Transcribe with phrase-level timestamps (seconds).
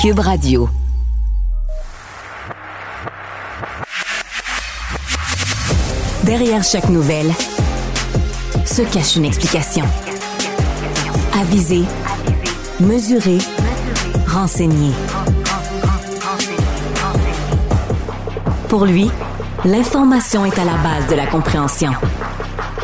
[0.00, 0.66] Cube Radio.
[6.24, 7.30] Derrière chaque nouvelle
[8.64, 9.84] se cache une explication.
[11.38, 11.82] Aviser,
[12.80, 13.36] mesurer,
[14.26, 14.94] renseigner.
[18.70, 19.10] Pour lui,
[19.66, 21.92] l'information est à la base de la compréhension.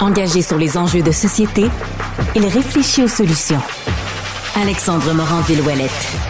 [0.01, 1.71] Engagé sur les enjeux de société,
[2.35, 3.63] il réfléchit aux solutions.
[4.55, 6.26] Alexandre Morin-Villouellette.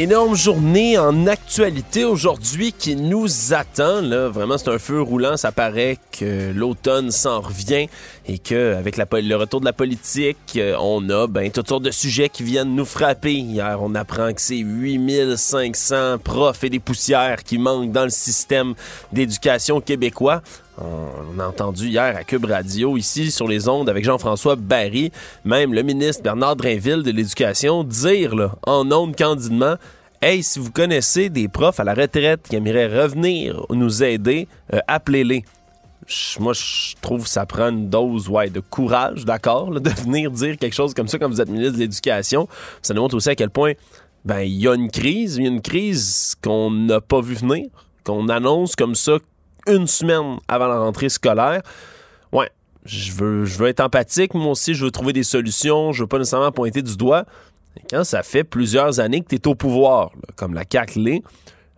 [0.00, 4.00] Énorme journée en actualité aujourd'hui qui nous attend.
[4.00, 4.30] Là.
[4.30, 5.36] Vraiment, c'est un feu roulant.
[5.36, 7.86] Ça paraît que l'automne s'en revient
[8.26, 12.30] et qu'avec le retour de la politique, euh, on a ben, toutes sortes de sujets
[12.30, 13.34] qui viennent nous frapper.
[13.34, 18.72] Hier, on apprend que c'est 8500 profs et des poussières qui manquent dans le système
[19.12, 20.40] d'éducation québécois.
[20.80, 25.12] On a entendu hier à Cube Radio, ici sur les ondes, avec Jean-François Barry,
[25.44, 29.74] même le ministre Bernard Drainville de l'Éducation, dire là, en ondes candidement
[30.22, 34.78] Hey, si vous connaissez des profs à la retraite qui aimeraient revenir nous aider, euh,
[34.86, 35.44] appelez-les.
[36.38, 40.58] Moi, je trouve que ça prend une dose ouais, de courage, d'accord, de venir dire
[40.58, 42.48] quelque chose comme ça quand vous êtes ministre de l'Éducation.
[42.82, 43.72] Ça nous montre aussi à quel point
[44.24, 47.68] ben il y a une crise, une crise qu'on n'a pas vu venir,
[48.04, 49.18] qu'on annonce comme ça
[49.66, 51.62] une semaine avant la rentrée scolaire.
[52.32, 52.50] Ouais,
[52.84, 56.06] je veux, je veux être empathique, moi aussi, je veux trouver des solutions, je veux
[56.06, 57.24] pas nécessairement pointer du doigt.
[57.90, 61.22] quand ça fait plusieurs années que tu es au pouvoir, comme la CAC l'est,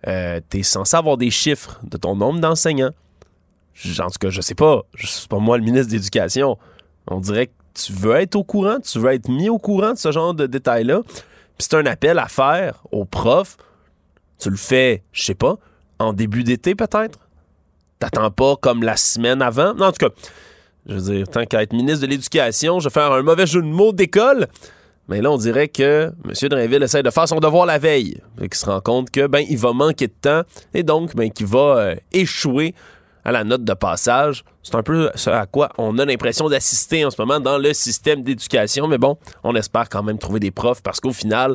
[0.06, 2.92] euh, tu es censé avoir des chiffres de ton nombre d'enseignants.
[3.98, 6.58] En tout cas, je sais pas, suis pas moi le ministre de l'Éducation.
[7.08, 9.98] On dirait que tu veux être au courant, tu veux être mis au courant de
[9.98, 11.00] ce genre de détails-là.
[11.04, 13.56] Puis c'est un appel à faire aux profs.
[14.38, 15.56] Tu le fais, je sais pas,
[15.98, 17.18] en début d'été peut-être,
[18.02, 19.74] T'attends pas comme la semaine avant.
[19.74, 20.12] Non, en tout cas,
[20.88, 23.62] je veux dire, tant qu'à être ministre de l'Éducation, je vais faire un mauvais jeu
[23.62, 24.48] de mots d'école.
[25.06, 26.48] Mais là, on dirait que M.
[26.48, 28.20] Drainville essaie de faire son devoir la veille.
[28.40, 30.42] Et qu'il se rend compte que ben il va manquer de temps
[30.74, 32.74] et donc ben qu'il va euh, échouer
[33.24, 34.42] à la note de passage.
[34.64, 37.72] C'est un peu ce à quoi on a l'impression d'assister en ce moment dans le
[37.72, 38.88] système d'éducation.
[38.88, 41.54] Mais bon, on espère quand même trouver des profs parce qu'au final,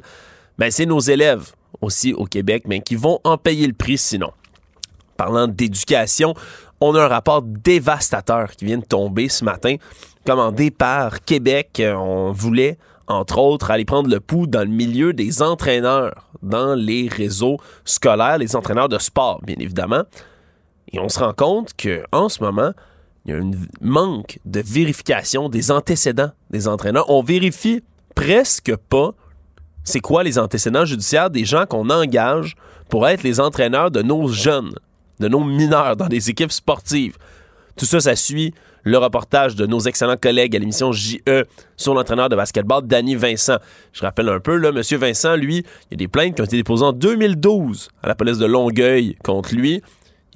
[0.57, 1.51] ben, c'est nos élèves
[1.81, 4.31] aussi au Québec mais qui vont en payer le prix sinon
[5.17, 6.33] parlant d'éducation,
[6.79, 9.75] on a un rapport dévastateur qui vient de tomber ce matin,
[10.25, 11.81] commandé par Québec.
[11.83, 17.07] On voulait, entre autres, aller prendre le pouls dans le milieu des entraîneurs dans les
[17.07, 20.03] réseaux scolaires, les entraîneurs de sport, bien évidemment.
[20.91, 22.71] Et on se rend compte qu'en ce moment,
[23.25, 23.51] il y a un
[23.81, 27.09] manque de vérification des antécédents des entraîneurs.
[27.09, 27.83] On vérifie
[28.15, 29.11] presque pas
[29.83, 32.55] c'est quoi les antécédents judiciaires des gens qu'on engage
[32.89, 34.73] pour être les entraîneurs de nos jeunes
[35.19, 37.17] de nos mineurs dans des équipes sportives.
[37.75, 41.43] Tout ça, ça suit le reportage de nos excellents collègues à l'émission JE
[41.75, 43.57] sur l'entraîneur de basketball, Danny Vincent.
[43.91, 44.81] Je rappelle un peu, là, M.
[44.97, 48.15] Vincent, lui, il y a des plaintes qui ont été déposées en 2012 à la
[48.15, 49.81] police de Longueuil contre lui.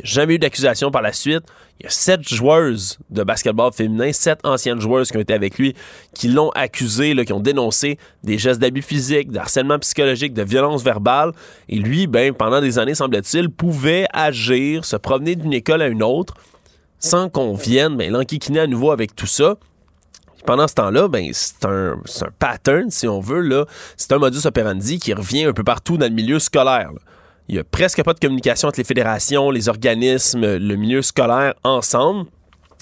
[0.03, 1.43] Jamais eu d'accusation par la suite.
[1.79, 5.57] Il y a sept joueuses de basketball féminin, sept anciennes joueuses qui ont été avec
[5.57, 5.75] lui,
[6.13, 11.31] qui l'ont accusé, qui ont dénoncé des gestes d'abus physiques, d'harcèlement psychologique, de violence verbale.
[11.69, 16.03] Et lui, ben, pendant des années, semble-t-il, pouvait agir, se promener d'une école à une
[16.03, 16.35] autre,
[16.99, 19.57] sans qu'on vienne ben, l'enquiquiner à nouveau avec tout ça.
[20.45, 21.99] pendant ce temps-là, ben, c'est un,
[22.37, 23.65] pattern, si on veut.
[23.97, 26.91] C'est un modus operandi qui revient un peu partout dans le milieu scolaire.
[27.49, 31.53] Il n'y a presque pas de communication entre les fédérations, les organismes, le milieu scolaire
[31.63, 32.29] ensemble.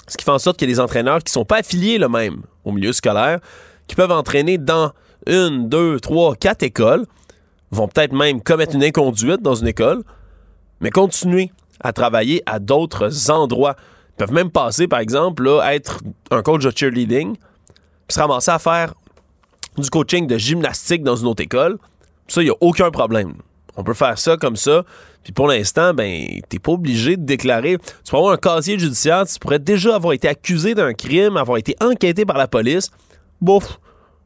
[0.06, 1.98] Ce qui fait en sorte qu'il y a des entraîneurs qui ne sont pas affiliés
[1.98, 3.40] le même au milieu scolaire,
[3.86, 4.92] qui peuvent entraîner dans
[5.26, 7.06] une, deux, trois, quatre écoles,
[7.70, 10.02] vont peut-être même commettre une inconduite dans une école,
[10.80, 13.76] mais continuer à travailler à d'autres endroits.
[14.10, 16.00] Ils peuvent même passer, par exemple, à être
[16.30, 18.94] un coach de cheerleading, puis se ramasser à faire
[19.78, 21.78] du coaching de gymnastique dans une autre école.
[22.28, 23.34] Ça, il n'y a aucun problème.
[23.80, 24.84] On peut faire ça comme ça.
[25.24, 27.78] Puis pour l'instant, ben, t'es pas obligé de déclarer.
[28.04, 31.58] Tu peux avoir un casier judiciaire, tu pourrais déjà avoir été accusé d'un crime, avoir
[31.58, 32.90] été enquêté par la police.
[33.40, 33.78] Bouf,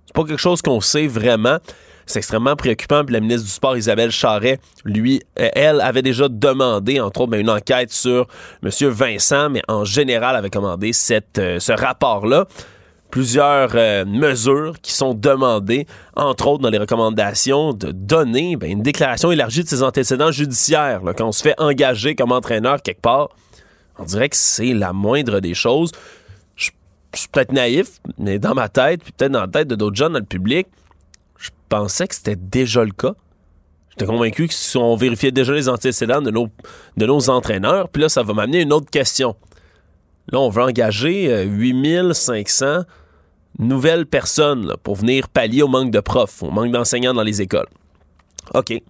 [0.07, 1.59] c'est pas quelque chose qu'on sait vraiment.
[2.07, 3.05] C'est extrêmement préoccupant.
[3.05, 7.31] Puis la ministre du Sport, Isabelle Charret, lui, euh, elle avait déjà demandé, entre autres,
[7.31, 8.27] ben, une enquête sur
[8.63, 8.71] M.
[8.89, 12.47] Vincent, mais en général avait commandé euh, ce rapport-là
[13.15, 18.83] plusieurs euh, mesures qui sont demandées, entre autres dans les recommandations, de donner ben, une
[18.83, 21.01] déclaration élargie de ses antécédents judiciaires.
[21.17, 23.29] quand on se fait engager comme entraîneur quelque part,
[24.01, 25.93] on dirait que c'est la moindre des choses.
[26.57, 26.71] Je,
[27.15, 30.11] suis peut-être naïf, mais dans ma tête, puis peut-être dans la tête de d'autres gens
[30.11, 30.67] dans le public,
[31.39, 33.15] je pensais que c'était déjà le cas.
[33.91, 36.49] J'étais convaincu que si on vérifiait déjà les antécédents de nos,
[36.97, 39.37] de nos entraîneurs, puis là, ça va m'amener une autre question.
[40.33, 42.83] Là, on veut engager 8500 euh,
[43.59, 47.69] nouvelles personnes pour venir pallier au manque de profs, au manque d'enseignants dans les écoles.
[48.55, 48.81] OK.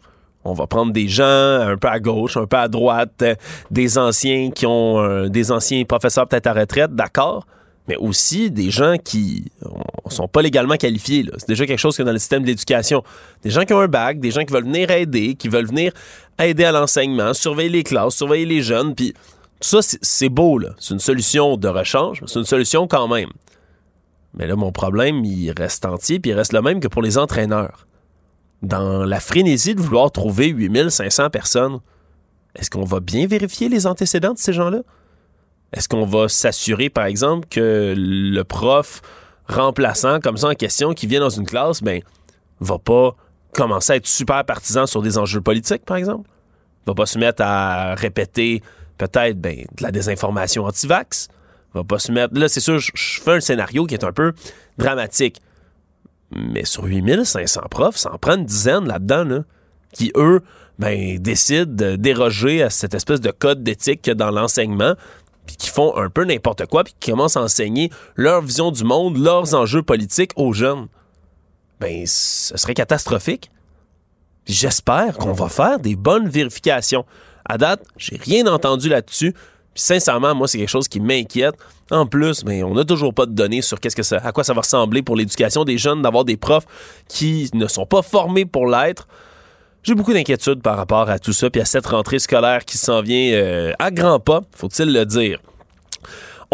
[0.47, 3.35] On va prendre des gens un peu à gauche, un peu à droite, euh,
[3.71, 7.47] des anciens qui ont euh, des anciens professeurs peut-être à retraite, d'accord,
[7.89, 9.51] mais aussi des gens qui
[10.15, 11.27] sont pas légalement qualifiés.
[11.39, 12.55] C'est déjà quelque chose que dans le système de.
[13.43, 15.93] Des gens qui ont un bac, des gens qui veulent venir aider, qui veulent venir
[16.39, 19.13] aider à l'enseignement, surveiller les classes, surveiller les jeunes, puis
[19.61, 20.61] tout ça, c'est beau.
[20.79, 23.31] C'est une solution de rechange, c'est une solution quand même.
[24.35, 27.19] Mais là, mon problème, il reste entier, puis il reste le même que pour les
[27.19, 27.87] entraîneurs.
[28.63, 31.81] Dans la frénésie de vouloir trouver 8500 personnes,
[32.57, 34.81] est-ce qu'on va bien vérifier les antécédents de ces gens-là?
[35.73, 39.03] Est-ce qu'on va s'assurer, par exemple, que le prof
[39.47, 42.01] remplaçant, comme ça en question, qui vient dans une classe, ben,
[42.61, 43.17] va pas
[43.53, 46.29] commencer à être super partisan sur des enjeux politiques, par exemple?
[46.87, 48.63] Va pas se mettre à répéter
[48.99, 51.29] peut-être ben, de la désinformation anti-vax?
[51.75, 52.39] Va pas se mettre.
[52.39, 54.33] Là, c'est sûr, je fais un scénario qui est un peu
[54.79, 55.41] dramatique.
[56.31, 59.45] Mais sur 8500 profs, ça en prend une dizaine là-dedans,
[59.93, 60.41] qui, eux,
[60.79, 64.95] ben, décident de déroger à cette espèce de code d'éthique dans l'enseignement,
[65.47, 68.85] puis qui font un peu n'importe quoi, puis qui commencent à enseigner leur vision du
[68.85, 70.87] monde, leurs enjeux politiques aux jeunes.
[71.81, 73.51] Ben, ce serait catastrophique.
[74.47, 77.05] J'espère qu'on va faire des bonnes vérifications.
[77.45, 79.35] À date, j'ai rien entendu là-dessus.
[79.75, 81.55] Sincèrement, moi, c'est quelque chose qui m'inquiète.
[81.91, 84.33] En plus, mais ben, on n'a toujours pas de données sur qu'est-ce que ça, à
[84.33, 86.67] quoi ça va ressembler pour l'éducation des jeunes d'avoir des profs
[87.09, 89.07] qui ne sont pas formés pour l'être.
[89.83, 93.03] J'ai beaucoup d'inquiétudes par rapport à tout ça, puis à cette rentrée scolaire qui s'en
[93.03, 95.41] vient euh, à grands pas, faut-il le dire.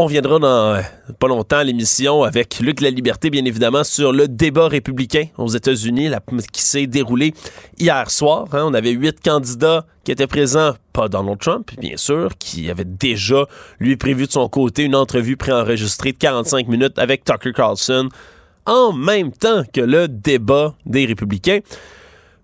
[0.03, 0.81] On viendra dans euh,
[1.19, 6.09] pas longtemps l'émission avec Luc La Liberté, bien évidemment, sur le débat républicain aux États-Unis
[6.51, 7.35] qui s'est déroulé
[7.79, 8.47] hier soir.
[8.55, 8.65] Hein.
[8.65, 13.45] On avait huit candidats qui étaient présents, pas Donald Trump, bien sûr, qui avait déjà,
[13.79, 18.09] lui, prévu de son côté une entrevue préenregistrée de 45 minutes avec Tucker Carlson
[18.65, 21.61] en même temps que le débat des républicains.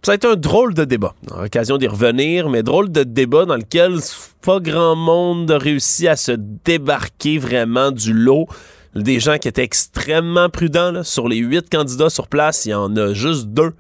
[0.07, 1.17] Ça a été un drôle de débat.
[1.33, 3.99] On l'occasion d'y revenir, mais drôle de débat dans lequel
[4.41, 8.47] pas grand monde a réussi à se débarquer vraiment du lot.
[8.95, 11.03] Des gens qui étaient extrêmement prudents.
[11.03, 13.73] Sur les huit candidats sur place, il y en a juste deux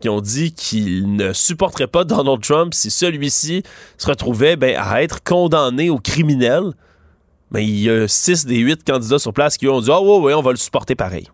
[0.00, 3.62] qui ont dit qu'ils ne supporteraient pas Donald Trump si celui-ci
[3.98, 6.72] se retrouvait ben, à être condamné au criminel.
[7.50, 10.32] Mais il y a six des huit candidats sur place qui ont dit Ah oui,
[10.32, 11.28] on va le supporter pareil.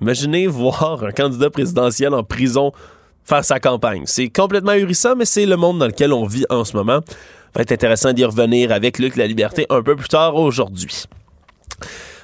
[0.00, 2.72] Imaginez voir un candidat présidentiel en prison
[3.24, 4.02] faire sa campagne.
[4.06, 7.00] C'est complètement ahurissant, mais c'est le monde dans lequel on vit en ce moment.
[7.54, 11.04] Va être intéressant d'y revenir avec Luc La Liberté un peu plus tard aujourd'hui.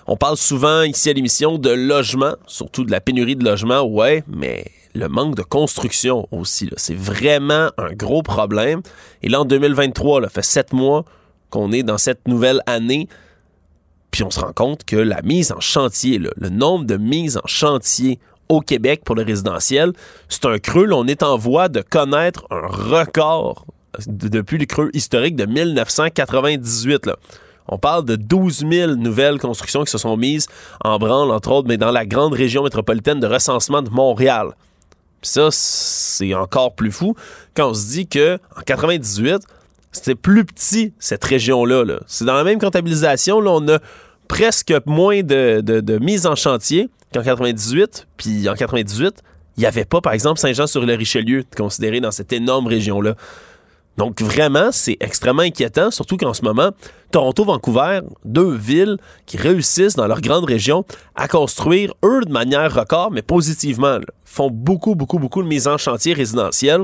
[0.06, 4.25] On parle souvent ici à l'émission de logement, surtout de la pénurie de logement, ouais,
[4.27, 4.65] mais
[4.95, 8.81] le manque de construction aussi, c'est vraiment un gros problème.
[9.23, 11.05] Et là, en 2023, ça fait sept mois
[11.51, 13.06] qu'on est dans cette nouvelle année,
[14.11, 17.47] puis on se rend compte que la mise en chantier, le nombre de mises en
[17.47, 18.19] chantier
[18.49, 19.93] au Québec pour le résidentiel.
[20.29, 20.89] C'est un creux.
[20.93, 23.67] on est en voie de connaître un record
[24.06, 27.11] depuis le creux historique de 1998.
[27.69, 30.47] On parle de 12 000 nouvelles constructions qui se sont mises
[30.83, 34.53] en branle, entre autres, mais dans la grande région métropolitaine de recensement de Montréal.
[35.21, 37.15] ça, c'est encore plus fou
[37.55, 39.43] quand on se dit que en 98,
[39.93, 41.85] c'était plus petit cette région-là.
[41.85, 43.39] -là, c'est dans la même comptabilisation.
[43.39, 43.79] On a
[44.29, 48.07] presque moins de, de, mise en chantier qu'en 98.
[48.17, 49.23] Puis en 98,
[49.56, 53.17] il n'y avait pas, par exemple, Saint-Jean-sur-le-Richelieu considéré dans cette énorme région-là.
[53.97, 56.70] Donc vraiment, c'est extrêmement inquiétant, surtout qu'en ce moment,
[57.11, 60.85] Toronto, Vancouver, deux villes qui réussissent dans leur grande région
[61.17, 65.79] à construire, eux, de manière record, mais positivement, font beaucoup, beaucoup, beaucoup de mise en
[65.79, 66.82] chantier résidentielle.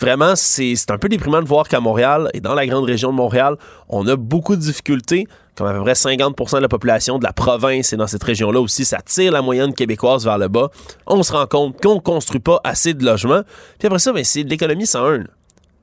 [0.00, 3.16] Vraiment, c'est un peu déprimant de voir qu'à Montréal et dans la grande région de
[3.16, 3.56] Montréal,
[3.88, 5.26] on a beaucoup de difficultés
[5.60, 8.60] comme à peu près 50% de la population de la province et dans cette région-là
[8.60, 10.70] aussi, ça tire la moyenne québécoise vers le bas.
[11.06, 13.42] On se rend compte qu'on ne construit pas assez de logements.
[13.78, 15.24] Puis après ça, ben, c'est l'économie 101.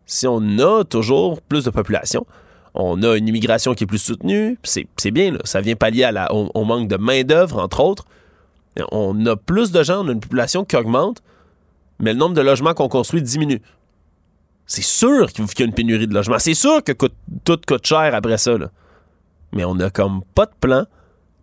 [0.07, 2.25] Si on a toujours plus de population,
[2.73, 6.33] on a une immigration qui est plus soutenue, c'est bien, ça vient pallier à la,
[6.33, 8.05] au, manque de main-d'œuvre, entre autres.
[8.91, 11.21] On a plus de gens, on a une population qui augmente,
[11.99, 13.61] mais le nombre de logements qu'on construit diminue.
[14.67, 16.39] C'est sûr qu'il y a une pénurie de logements.
[16.39, 18.53] C'est sûr que tout coûte cher après ça.
[19.53, 20.85] Mais on n'a comme pas de plan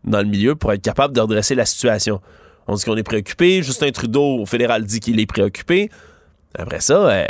[0.04, 2.21] dans le milieu pour être capable de redresser la situation.
[2.69, 3.62] On dit qu'on est préoccupé.
[3.62, 5.90] Justin Trudeau, au fédéral, dit qu'il est préoccupé.
[6.54, 7.26] Après ça, euh,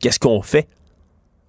[0.00, 0.68] qu'est-ce qu'on fait?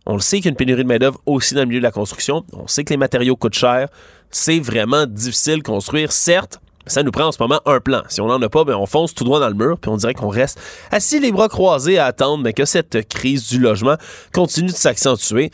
[0.06, 1.84] On le sait qu'il y a une pénurie de main-d'œuvre aussi dans le milieu de
[1.86, 2.46] la construction.
[2.54, 3.90] On sait que les matériaux coûtent cher.
[4.32, 6.14] C'est vraiment difficile de construire.
[6.14, 8.04] Certes, ça nous prend en ce moment un plan.
[8.10, 9.98] Si on n'en a pas, ben on fonce tout droit dans le mur, puis on
[9.98, 10.60] dirait qu'on reste
[10.92, 13.96] assis les bras croisés à attendre mais que cette crise du logement
[14.34, 15.52] continue de s'accentuer.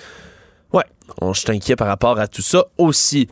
[0.74, 0.86] Ouais,
[1.22, 3.28] on, je inquiet par rapport à tout ça aussi.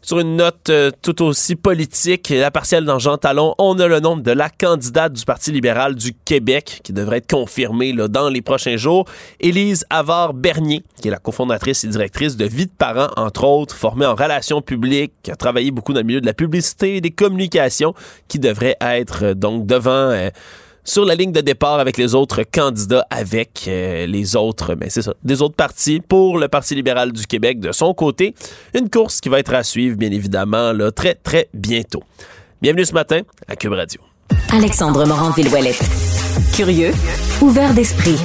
[0.00, 3.98] Sur une note euh, tout aussi politique, la partielle dans Jean Talon, on a le
[3.98, 8.40] nom de la candidate du Parti libéral du Québec qui devrait être confirmée dans les
[8.40, 9.06] prochains jours,
[9.40, 14.06] Élise Avard-Bernier, qui est la cofondatrice et directrice de Vie de parents, entre autres, formée
[14.06, 17.10] en relations publiques, qui a travaillé beaucoup dans le milieu de la publicité et des
[17.10, 17.92] communications,
[18.28, 19.90] qui devrait être euh, donc devant...
[19.90, 20.30] Euh,
[20.88, 24.90] sur la ligne de départ avec les autres candidats, avec euh, les autres, mais ben,
[24.90, 28.34] c'est ça, des autres partis pour le Parti libéral du Québec de son côté.
[28.74, 32.02] Une course qui va être à suivre, bien évidemment, là, très, très bientôt.
[32.62, 34.00] Bienvenue ce matin à Cube Radio.
[34.50, 35.84] Alexandre Morand-Villouellette.
[36.54, 36.92] Curieux,
[37.42, 38.16] ouvert d'esprit.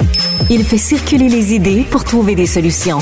[0.48, 2.98] Il fait circuler les idées pour trouver des solutions.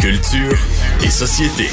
[0.00, 0.58] Culture
[1.02, 1.68] et société.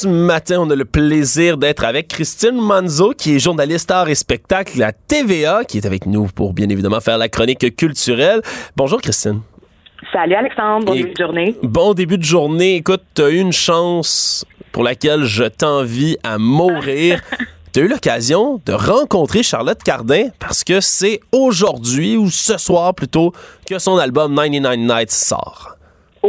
[0.00, 4.14] Ce matin, on a le plaisir d'être avec Christine Manzo, qui est journaliste art et
[4.14, 8.40] spectacle à TVA, qui est avec nous pour bien évidemment faire la chronique culturelle.
[8.76, 9.40] Bonjour Christine.
[10.12, 11.56] Salut Alexandre, bon début de journée.
[11.64, 12.76] Bon début de journée.
[12.76, 17.20] Écoute, tu as eu une chance pour laquelle je t'envie à mourir.
[17.72, 22.94] tu as eu l'occasion de rencontrer Charlotte Cardin parce que c'est aujourd'hui ou ce soir
[22.94, 23.32] plutôt
[23.68, 25.77] que son album 99 Nights sort.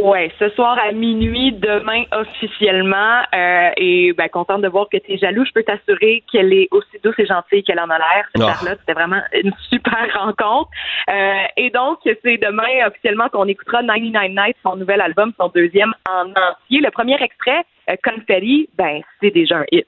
[0.02, 3.20] Ouais, ce soir à minuit, demain officiellement.
[3.34, 5.44] Euh, et ben, contente de voir que tu es jaloux.
[5.44, 8.26] Je peux t'assurer qu'elle est aussi douce et gentille qu'elle en a l'air.
[8.36, 8.54] Ah.
[8.54, 10.70] Charlotte, c'était vraiment une super rencontre.
[11.10, 15.92] Euh, et donc, c'est demain officiellement qu'on écoutera 99 Nights, son nouvel album, son deuxième
[16.08, 16.80] en entier.
[16.80, 19.86] Le premier extrait, euh, Confetti, ben, c'est déjà un hit.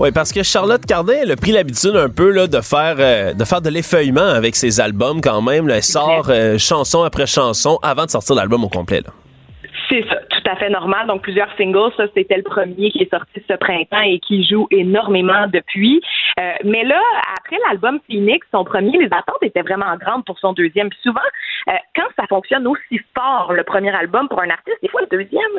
[0.00, 3.34] Oui, parce que Charlotte Cardin, elle a pris l'habitude un peu là, de faire euh,
[3.34, 5.68] de faire de l'effeuillement avec ses albums quand même.
[5.68, 9.02] Elle sort euh, chanson après chanson avant de sortir l'album au complet.
[9.90, 10.16] C'est ça,
[10.50, 11.06] à fait normal.
[11.06, 14.66] Donc plusieurs singles, ça c'était le premier qui est sorti ce printemps et qui joue
[14.70, 16.00] énormément depuis.
[16.38, 17.00] Euh, mais là,
[17.38, 20.90] après l'album Phoenix, son premier, les attentes étaient vraiment grandes pour son deuxième.
[21.02, 21.20] souvent,
[21.68, 25.16] euh, quand ça fonctionne aussi fort, le premier album pour un artiste, des fois le
[25.18, 25.52] deuxième,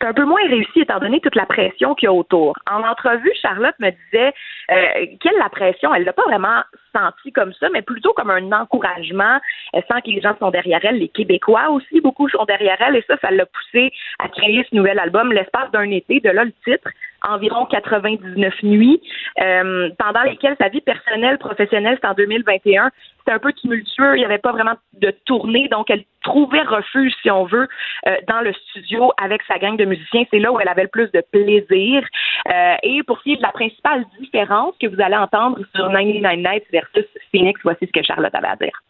[0.00, 2.54] c'est un peu moins réussi étant donné toute la pression qu'il y a autour.
[2.70, 4.32] En entrevue, Charlotte me disait
[4.70, 6.62] euh, quelle la pression, elle l'a pas vraiment
[6.94, 9.38] senti comme ça, mais plutôt comme un encouragement.
[9.72, 12.96] Elle sent que les gens sont derrière elle, les Québécois aussi, beaucoup sont derrière elle,
[12.96, 16.20] et ça, ça l'a poussé à créer ce nouvel album l'espace d'un été.
[16.20, 16.88] De là le titre,
[17.22, 19.00] environ 99 nuits,
[19.40, 22.90] euh, pendant lesquelles sa vie personnelle, professionnelle, c'est en 2021.
[23.18, 27.12] C'était un peu tumultueux, il n'y avait pas vraiment de tournée, donc elle trouvait refuge,
[27.22, 27.68] si on veut,
[28.06, 30.24] euh, dans le studio avec sa gang de musiciens.
[30.30, 32.02] C'est là où elle avait le plus de plaisir.
[32.50, 35.90] Euh, et pour ce qui est de la principale différence que vous allez entendre sur
[35.90, 38.82] 99 Nights versus Phoenix, voici ce que Charlotte avait à dire.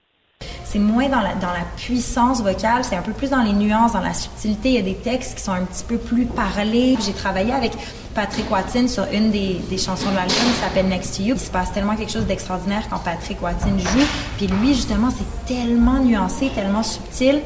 [0.70, 3.94] C'est moins dans la, dans la puissance vocale, c'est un peu plus dans les nuances,
[3.94, 4.68] dans la subtilité.
[4.68, 6.94] Il y a des textes qui sont un petit peu plus parlés.
[7.02, 7.72] J'ai travaillé avec
[8.14, 11.36] Patrick Watson sur une des, des chansons de l'album qui s'appelle Next to You.
[11.36, 14.04] Il se passe tellement quelque chose d'extraordinaire quand Patrick Watson joue.
[14.36, 17.40] Puis lui, justement, c'est tellement nuancé, tellement subtil.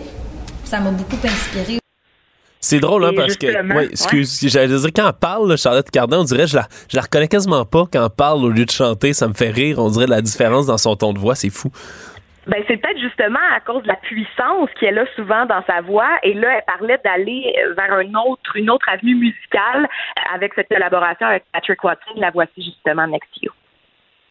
[0.64, 1.79] Ça m'a beaucoup inspiré.
[2.64, 3.75] C'est drôle, hein, parce que.
[3.75, 7.02] Ouais, excuse, j'allais dire, quand elle parle, Charlotte Cardin, on dirait, je la, je la
[7.02, 9.12] reconnais quasiment pas quand elle parle au lieu de chanter.
[9.12, 9.79] Ça me fait rire.
[9.79, 11.35] On dirait la différence dans son ton de voix.
[11.37, 11.71] C'est fou.
[12.46, 16.18] Ben, c'est peut-être justement à cause de la puissance qu'elle a souvent dans sa voix.
[16.25, 19.88] Et là, elle parlait d'aller vers un autre, une autre avenue musicale
[20.34, 22.14] avec cette collaboration avec Patrick Watson.
[22.16, 23.52] La voici justement Next to You.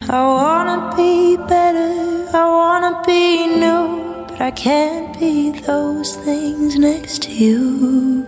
[0.02, 7.22] I wanna be better, I wanna be new, but I can't be those things next
[7.22, 8.26] to you.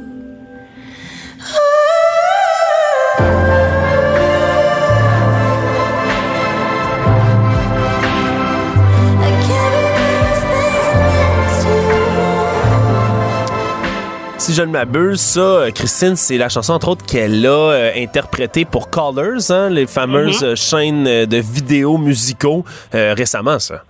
[14.44, 17.90] Si je ne m'abuse, ça, euh, Christine, c'est la chanson, entre autres, qu'elle a euh,
[17.96, 23.84] interprétée pour Callers, hein, les fameuses euh, chaînes de vidéos musicaux récemment, ça.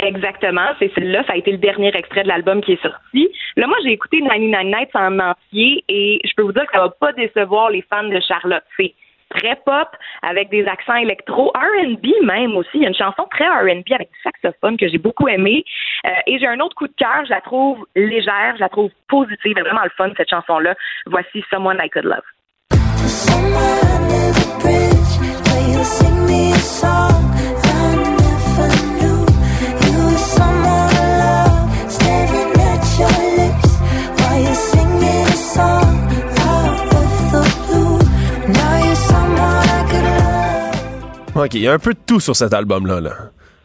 [0.00, 1.22] Exactement, c'est celle-là.
[1.28, 3.28] Ça a été le dernier extrait de l'album qui est sorti.
[3.54, 6.80] Là, moi, j'ai écouté 99 Nights en entier et je peux vous dire que ça
[6.80, 8.64] va pas décevoir les fans de Charlotte.
[8.76, 8.92] C'est
[9.30, 9.88] très pop,
[10.22, 12.70] avec des accents électro, R&B même aussi.
[12.74, 15.64] Il y a une chanson très R&B avec du saxophone que j'ai beaucoup aimé.
[16.06, 18.90] Euh, et j'ai un autre coup de cœur, je la trouve légère, je la trouve
[19.08, 20.74] positive, vraiment le fun cette chanson-là.
[21.06, 22.22] Voici Someone I Could Love.
[41.44, 43.00] OK, il y a un peu de tout sur cet album-là.
[43.00, 43.10] Là.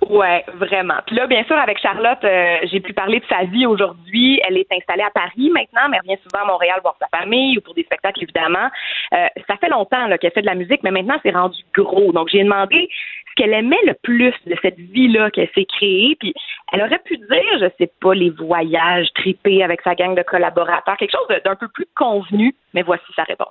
[0.09, 0.95] Ouais, vraiment.
[1.07, 4.39] Puis là, bien sûr, avec Charlotte, euh, j'ai pu parler de sa vie aujourd'hui.
[4.47, 7.61] Elle est installée à Paris maintenant, mais revient souvent à Montréal voir sa famille ou
[7.61, 8.69] pour des spectacles, évidemment.
[9.13, 12.11] Euh, ça fait longtemps qu'elle fait de la musique, mais maintenant, c'est rendu gros.
[12.11, 12.87] Donc, j'ai demandé
[13.29, 16.15] ce qu'elle aimait le plus de cette vie-là qu'elle s'est créée.
[16.19, 16.33] Puis,
[16.71, 20.97] elle aurait pu dire, je sais pas, les voyages tripés avec sa gang de collaborateurs,
[20.97, 23.47] quelque chose d'un peu plus convenu, mais voici sa réponse.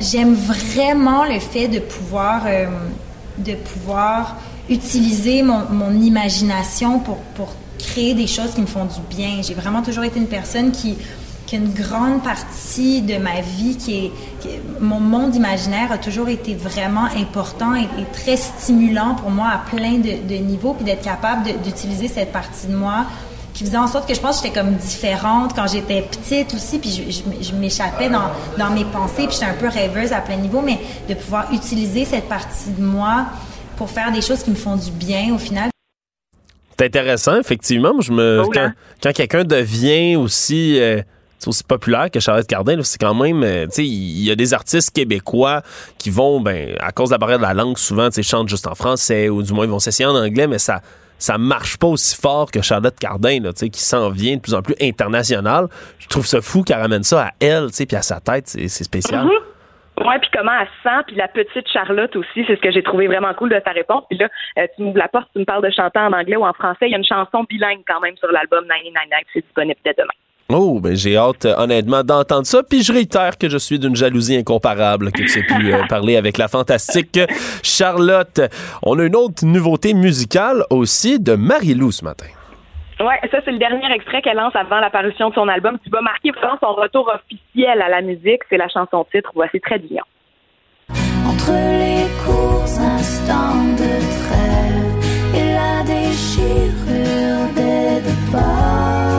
[0.00, 2.66] J'aime vraiment le fait de pouvoir, euh,
[3.38, 4.36] de pouvoir
[4.68, 7.18] utiliser mon, imagination pour,
[7.78, 9.42] créer des choses qui me font du bien.
[9.42, 10.96] J'ai vraiment toujours été une personne qui,
[11.52, 14.10] une grande partie de ma vie qui
[14.80, 19.98] mon monde imaginaire a toujours été vraiment important et, très stimulant pour moi à plein
[19.98, 23.04] de niveaux, puis d'être capable d'utiliser cette partie de moi
[23.62, 26.78] qui faisait en sorte que je pense que j'étais comme différente quand j'étais petite aussi,
[26.78, 30.36] puis je, je, m'échappais dans, dans mes pensées, puis j'étais un peu rêveuse à plein
[30.36, 30.78] niveau, mais
[31.08, 33.26] de pouvoir utiliser cette partie de moi
[33.76, 35.70] pour faire des choses qui me font du bien au final.
[36.76, 38.00] C'est intéressant, effectivement.
[38.00, 41.00] Je me, quand, quelqu'un devient aussi, euh,
[41.46, 44.54] aussi populaire que Charlotte Cardin, c'est quand même, euh, tu sais, il y a des
[44.54, 45.62] artistes québécois
[45.98, 48.48] qui vont, ben, à cause de la barrière de la langue, souvent, tu sais, chantent
[48.48, 50.80] juste en français ou du moins ils vont s'essayer en anglais, mais ça
[51.22, 54.62] ça marche pas aussi fort que Charlotte Cardin, là, qui s'en vient de plus en
[54.62, 55.68] plus international.
[56.00, 59.26] Je trouve ça fou qu'elle ramène ça à elle, puis à sa tête, c'est spécial.
[59.26, 60.04] Mm-hmm.
[60.04, 62.82] Oui, puis comment elle se sent, puis la petite Charlotte aussi, c'est ce que j'ai
[62.82, 64.02] trouvé vraiment cool de ta réponse.
[64.08, 66.44] Puis là, euh, tu m'ouvres la porte, tu me parles de chanter en anglais ou
[66.44, 66.88] en français.
[66.88, 70.21] Il y a une chanson bilingue quand même sur l'album 99 c'est disponible dès demain.
[70.48, 72.62] Oh, ben j'ai hâte euh, honnêtement d'entendre ça.
[72.62, 76.16] Puis je réitère que je suis d'une jalousie incomparable que tu aies pu euh, parler
[76.16, 77.18] avec la fantastique
[77.62, 78.40] Charlotte.
[78.82, 82.26] On a une autre nouveauté musicale aussi de Marie-Lou ce matin.
[83.00, 86.00] Ouais, ça c'est le dernier extrait qu'elle lance avant l'apparition de son album qui va
[86.02, 88.42] marquer vraiment son retour officiel à la musique.
[88.48, 89.32] C'est la chanson titre.
[89.34, 90.02] Voici très bien.
[91.26, 99.11] Entre les courts instants de trêve et la déchirure des départs,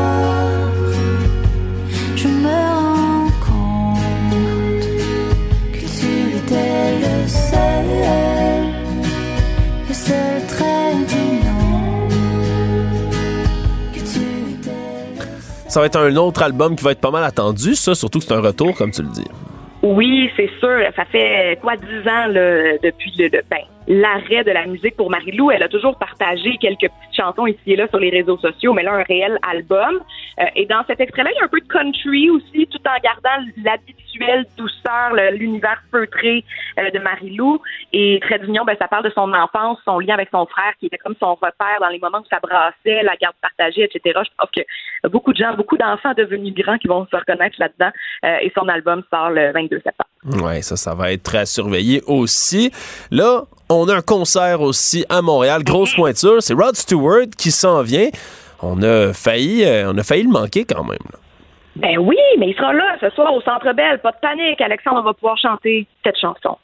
[15.74, 18.26] Ça va être un autre album qui va être pas mal attendu, ça, surtout que
[18.26, 19.26] c'est un retour, comme tu le dis.
[19.82, 20.78] Oui, c'est sûr.
[20.96, 23.58] Ça fait quoi dix ans là, depuis le, ben,
[23.88, 25.52] l'arrêt de la musique pour Marie-Lou.
[25.52, 28.84] Elle a toujours partagé quelques petites chansons ici et là sur les réseaux sociaux, mais
[28.84, 30.02] là, un réel album.
[30.40, 33.00] Euh, et dans cet extrait-là, il y a un peu de country aussi, tout en
[33.04, 36.44] gardant l'habituelle douceur, l'univers feutré
[36.80, 37.62] euh, de Marie-Lou.
[37.92, 40.88] Et Très d'union, ben, ça parle de son enfance, son lien avec son frère, qui
[40.88, 44.20] était comme son repère dans les moments où ça brassait, la garde partagée, etc.
[44.24, 47.92] Je pense que beaucoup de gens, beaucoup d'enfants devenus grands qui vont se reconnaître là-dedans.
[48.26, 50.10] Euh, et son album sort le 22 septembre.
[50.26, 52.72] Oui, ça, ça va être très surveillé aussi.
[53.12, 56.42] Là, on a un concert aussi à Montréal, grosse pointure.
[56.42, 58.10] C'est Rod Stewart qui s'en vient.
[58.62, 60.98] On a failli, euh, on a failli le manquer quand même.
[61.76, 64.00] Ben oui, mais il sera là ce soir au Centre Bell.
[64.00, 66.58] Pas de panique, Alexandre va pouvoir chanter cette chanson.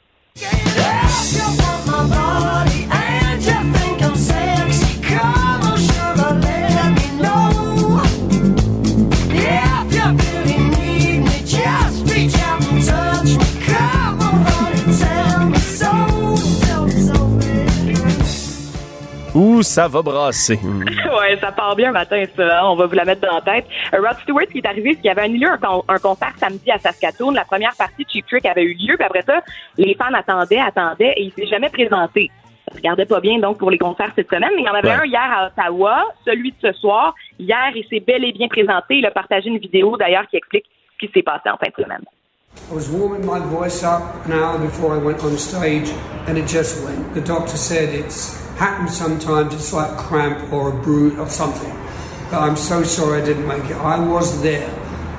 [19.34, 20.58] Ouh, ça va brasser?
[20.64, 22.60] ouais, ça part bien matin, ça.
[22.60, 22.62] Hein.
[22.64, 23.66] On va vous la mettre dans la tête.
[23.94, 26.68] Euh, Rod Stewart, qui est arrivé, c'est qu'il y avait annulé un, un, concert samedi
[26.70, 27.30] à Saskatoon.
[27.30, 29.40] La première partie de Cheap Trick avait eu lieu, puis après ça,
[29.78, 32.30] les fans attendaient, attendaient, et il s'est jamais présenté.
[32.68, 34.90] Ça regardait pas bien, donc, pour les concerts cette semaine, mais il y en avait
[34.90, 37.14] un hier à Ottawa, celui de ce soir.
[37.38, 38.96] Hier, il s'est bel et bien présenté.
[38.96, 41.82] Il a partagé une vidéo, d'ailleurs, qui explique ce qui s'est passé en fin de
[41.82, 42.04] semaine.
[42.70, 45.88] I was warming my voice up an hour before I went on stage,
[46.28, 47.14] and it just went.
[47.14, 49.52] The doctor said it's happens sometimes.
[49.52, 51.72] It's like cramp or a bruise or something.
[52.30, 53.76] But I'm so sorry I didn't make it.
[53.76, 54.70] I was there.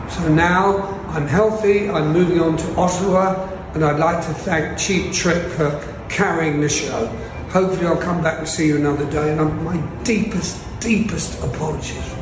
[0.09, 0.77] So now
[1.09, 1.89] I'm healthy.
[1.89, 6.69] I'm moving on to Ottawa, and I'd like to thank Cheap Trick for carrying the
[6.69, 7.07] show.
[7.49, 9.29] Hopefully, I'll come back and see you another day.
[9.29, 12.20] And I'm, my deepest, deepest apologies.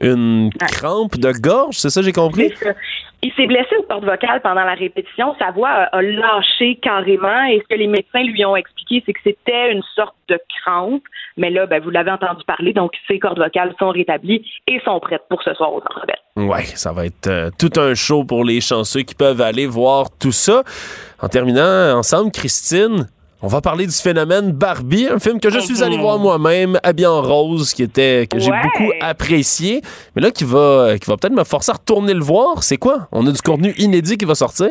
[0.00, 2.52] Une crampe de gorge, c'est ça, j'ai compris?
[3.24, 5.34] Il s'est blessé au porte vocale pendant la répétition.
[5.38, 7.44] Sa voix a, lâché carrément.
[7.44, 11.02] Et ce que les médecins lui ont expliqué, c'est que c'était une sorte de crampe.
[11.38, 15.00] Mais là, ben, vous l'avez entendu parler, donc ses cordes vocales sont rétablies et sont
[15.00, 16.04] prêtes pour ce soir aux Centre
[16.36, 20.08] Oui, ça va être euh, tout un show pour les chanceux qui peuvent aller voir
[20.20, 20.62] tout ça.
[21.22, 23.08] En terminant ensemble, Christine,
[23.44, 27.06] on va parler du phénomène Barbie, un film que je suis allé voir moi-même, habillé
[27.06, 29.82] en rose, qui était que j'ai beaucoup apprécié,
[30.16, 32.62] mais là qui va qui va peut-être me forcer à retourner le voir.
[32.62, 33.06] C'est quoi?
[33.12, 34.70] On a du contenu inédit qui va sortir?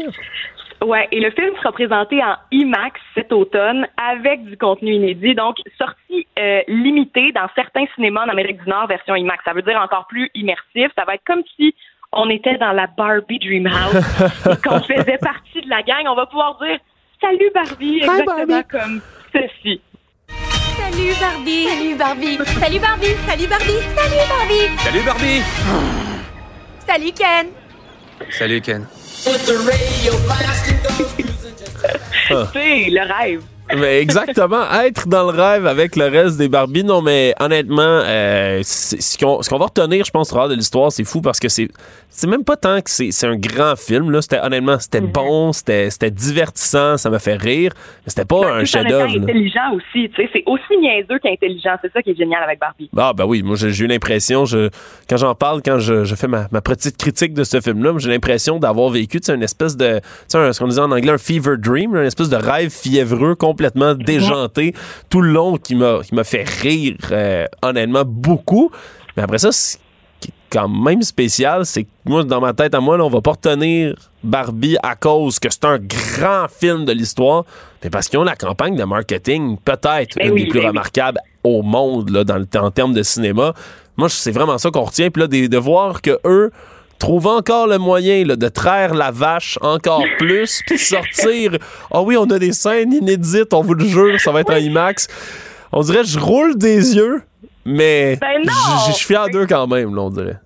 [0.83, 5.57] Ouais, et le film sera présenté en IMAX cet automne avec du contenu inédit, donc
[5.77, 9.43] sortie euh, limitée dans certains cinémas en Amérique du Nord, version IMAX.
[9.45, 10.89] Ça veut dire encore plus immersif.
[10.97, 11.75] Ça va être comme si
[12.11, 16.05] on était dans la Barbie Dreamhouse qu'on faisait partie de la gang.
[16.07, 16.79] On va pouvoir dire
[17.23, 18.99] Salut Barbie, exactement comme
[19.31, 19.79] ceci.
[20.27, 21.67] Salut Barbie.
[21.69, 22.37] Salut Barbie.
[22.59, 23.15] Salut Barbie.
[23.25, 23.79] Salut Barbie.
[23.95, 24.67] Salut Barbie.
[24.83, 25.41] Salut Barbie!
[26.85, 27.47] Salut Ken.
[28.29, 28.85] Salut Ken.
[32.51, 33.41] C'est le rêve.
[33.77, 36.83] Mais exactement, être dans le rêve avec le reste des Barbies.
[36.83, 41.03] Non, mais honnêtement, euh, c'est- ce qu'on va retenir, je pense, au de l'histoire, c'est
[41.03, 41.67] fou parce que c'est
[42.09, 44.11] c'est même pas tant que c'est c'est un grand film.
[44.11, 44.21] là.
[44.21, 47.71] C'était honnêtement, c'était bon, c'était divertissant, ça m'a fait rire.
[48.05, 49.15] C'était pas un chef-d'œuvre.
[49.17, 49.23] là.
[49.23, 51.75] intelligent aussi, tu sais, c'est aussi niaiseux qu'intelligent.
[51.81, 52.89] C'est ça qui est génial avec Barbie.
[52.95, 54.69] Ah ben oui, moi j'ai eu l'impression, je,
[55.09, 58.09] quand j'en parle, quand je, je fais ma, ma petite critique de ce film-là, j'ai
[58.09, 59.99] l'impression d'avoir vécu une espèce de,
[60.35, 63.62] un- ce qu'on disait en anglais, un fever dream, une espèce de rêve fiévreux complètement
[63.71, 64.73] déjanté
[65.09, 68.71] tout le long qui m'a qui m'a fait rire euh, honnêtement beaucoup.
[69.15, 69.77] Mais après ça, ce
[70.19, 73.09] qui est quand même spécial, c'est que moi, dans ma tête à moi, là, on
[73.09, 77.45] va pas retenir Barbie à cause que c'est un grand film de l'histoire,
[77.83, 80.65] mais parce qu'ils ont la campagne de marketing peut-être Ben une oui, des plus ben
[80.65, 80.69] oui.
[80.69, 83.53] remarquables au monde là, dans le, en termes de cinéma.
[83.97, 85.09] Moi, c'est vraiment ça qu'on retient.
[85.11, 86.51] Puis là, de, de voir que eux
[86.99, 91.51] trouvent encore le moyen là, de traire la vache encore plus, puis sortir.
[91.91, 94.57] Ah oui, on a des scènes inédites, on vous le jure, ça va être en
[94.57, 95.07] IMAX.
[95.71, 97.21] On dirait, je roule des yeux,
[97.65, 98.41] mais Ben
[98.87, 100.37] je suis fier d'eux quand même, là, on dirait.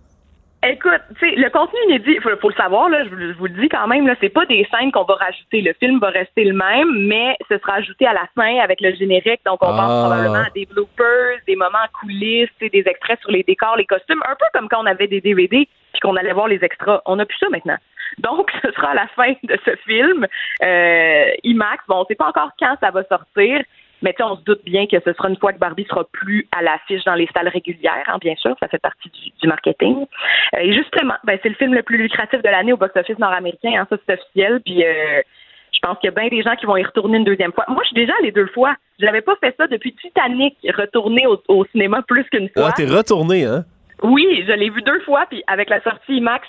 [0.64, 3.46] Écoute, tu sais, le contenu inédit, faut, faut le savoir, là, je, vous- je vous
[3.46, 5.62] le dis quand même, là, c'est pas des scènes qu'on va rajouter.
[5.62, 8.94] Le film va rester le même, mais ce sera ajouté à la fin avec le
[8.96, 9.40] générique.
[9.46, 9.78] Donc, on Ah.
[9.78, 13.86] pense probablement à des bloopers, des moments en coulisses, des extraits sur les décors, les
[13.86, 17.02] costumes, un peu comme quand on avait des DVD puis qu'on allait voir les extras.
[17.06, 17.78] On n'a plus ça maintenant.
[18.20, 20.28] Donc, ce sera à la fin de ce film.
[20.64, 23.62] Euh, IMAX, bon, on sait pas encore quand ça va sortir.
[24.04, 26.04] Mais tu sais, on se doute bien que ce sera une fois que Barbie sera
[26.04, 29.48] plus à l'affiche dans les salles régulières, hein, bien sûr, ça fait partie du, du
[29.48, 30.06] marketing.
[30.56, 33.72] Euh, et justement, ben, c'est le film le plus lucratif de l'année au box-office nord-américain,
[33.76, 34.62] hein, ça c'est officiel.
[34.64, 35.22] Puis euh,
[35.74, 37.66] je pense qu'il y a bien des gens qui vont y retourner une deuxième fois.
[37.70, 38.76] Moi, je suis déjà allée deux fois.
[39.00, 42.68] J'avais pas fait ça depuis Titanic, retourner au, au cinéma plus qu'une fois.
[42.70, 43.66] Ah, t'es retourné, hein?
[44.04, 46.46] Oui, je l'ai vu deux fois, puis avec la sortie IMAX,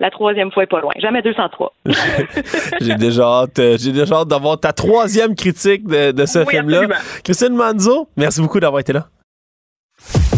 [0.00, 0.92] la troisième fois est pas loin.
[0.98, 1.72] Jamais 203.
[2.80, 6.54] J'ai déjà hâte, euh, j'ai déjà hâte d'avoir ta troisième critique de, de ce Oui,
[6.56, 6.82] film-là.
[7.24, 9.06] Christine Manzo, merci beaucoup d'avoir été là.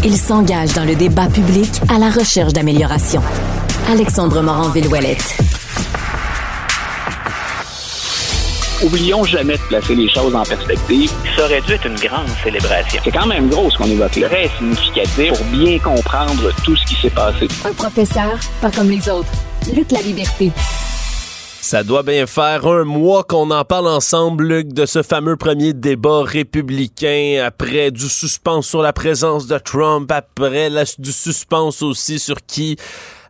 [0.03, 3.21] Il s'engage dans le débat public à la recherche d'amélioration.
[3.93, 5.60] Alexandre Morin-Villouellette.
[8.83, 11.11] Oublions jamais de placer les choses en perspective.
[11.37, 13.01] Ça aurait dû être une grande célébration.
[13.05, 14.29] C'est quand même gros ce qu'on évoque là.
[14.29, 17.47] Très significatif pour bien comprendre tout ce qui s'est passé.
[17.67, 19.29] Un professeur, pas comme les autres.
[19.75, 20.51] Luc la liberté.
[21.61, 25.75] Ça doit bien faire un mois qu'on en parle ensemble, Luc, de ce fameux premier
[25.75, 32.19] débat républicain, après du suspense sur la présence de Trump, après la- du suspense aussi
[32.19, 32.77] sur qui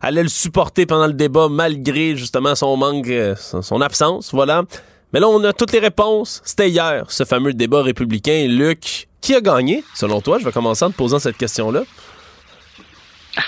[0.01, 4.63] allait le supporter pendant le débat, malgré justement son manque, euh, son absence, voilà.
[5.13, 6.41] Mais là, on a toutes les réponses.
[6.45, 8.47] C'était hier, ce fameux débat républicain.
[8.47, 10.39] Luc, qui a gagné, selon toi?
[10.39, 11.83] Je vais commencer en te posant cette question-là.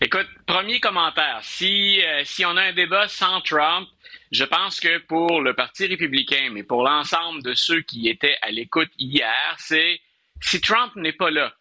[0.00, 1.40] Écoute, premier commentaire.
[1.42, 3.86] Si, euh, si on a un débat sans Trump,
[4.32, 8.50] je pense que pour le Parti républicain, mais pour l'ensemble de ceux qui étaient à
[8.50, 10.00] l'écoute hier, c'est
[10.40, 11.52] si Trump n'est pas là,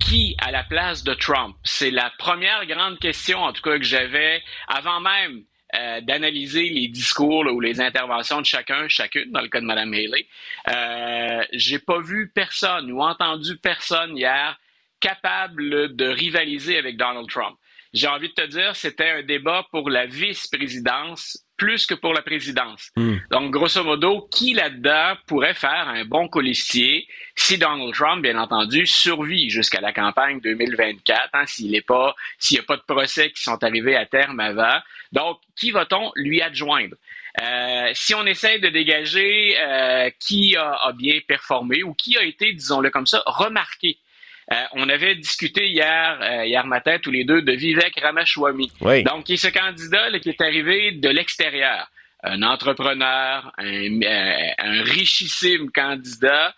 [0.00, 1.56] qui à la place de Trump?
[1.64, 6.88] C'est la première grande question, en tout cas, que j'avais avant même euh, d'analyser les
[6.88, 10.26] discours là, ou les interventions de chacun, chacune, dans le cas de Mme Haley.
[10.68, 14.58] Euh, J'ai pas vu personne ou entendu personne hier
[15.00, 17.56] capable de rivaliser avec Donald Trump.
[17.94, 22.22] J'ai envie de te dire, c'était un débat pour la vice-présidence plus que pour la
[22.22, 22.90] présidence.
[23.30, 27.07] Donc, grosso modo, qui là-dedans pourrait faire un bon colistier
[27.40, 32.56] si Donald Trump, bien entendu, survit jusqu'à la campagne 2024, hein, s'il n'est pas, s'il
[32.56, 34.78] n'y a pas de procès qui sont arrivés à terme avant.
[35.12, 36.96] Donc, qui va-t-on lui adjoindre?
[37.40, 42.22] Euh, si on essaie de dégager euh, qui a, a bien performé ou qui a
[42.22, 43.98] été, disons-le comme ça, remarqué?
[44.50, 48.72] Euh, on avait discuté hier, euh, hier matin, tous les deux, de Vivek Ramaswamy.
[48.80, 49.04] Oui.
[49.04, 51.90] Donc, qui est ce candidat là, qui est arrivé de l'extérieur?
[52.22, 56.54] Un entrepreneur, un, euh, un richissime candidat.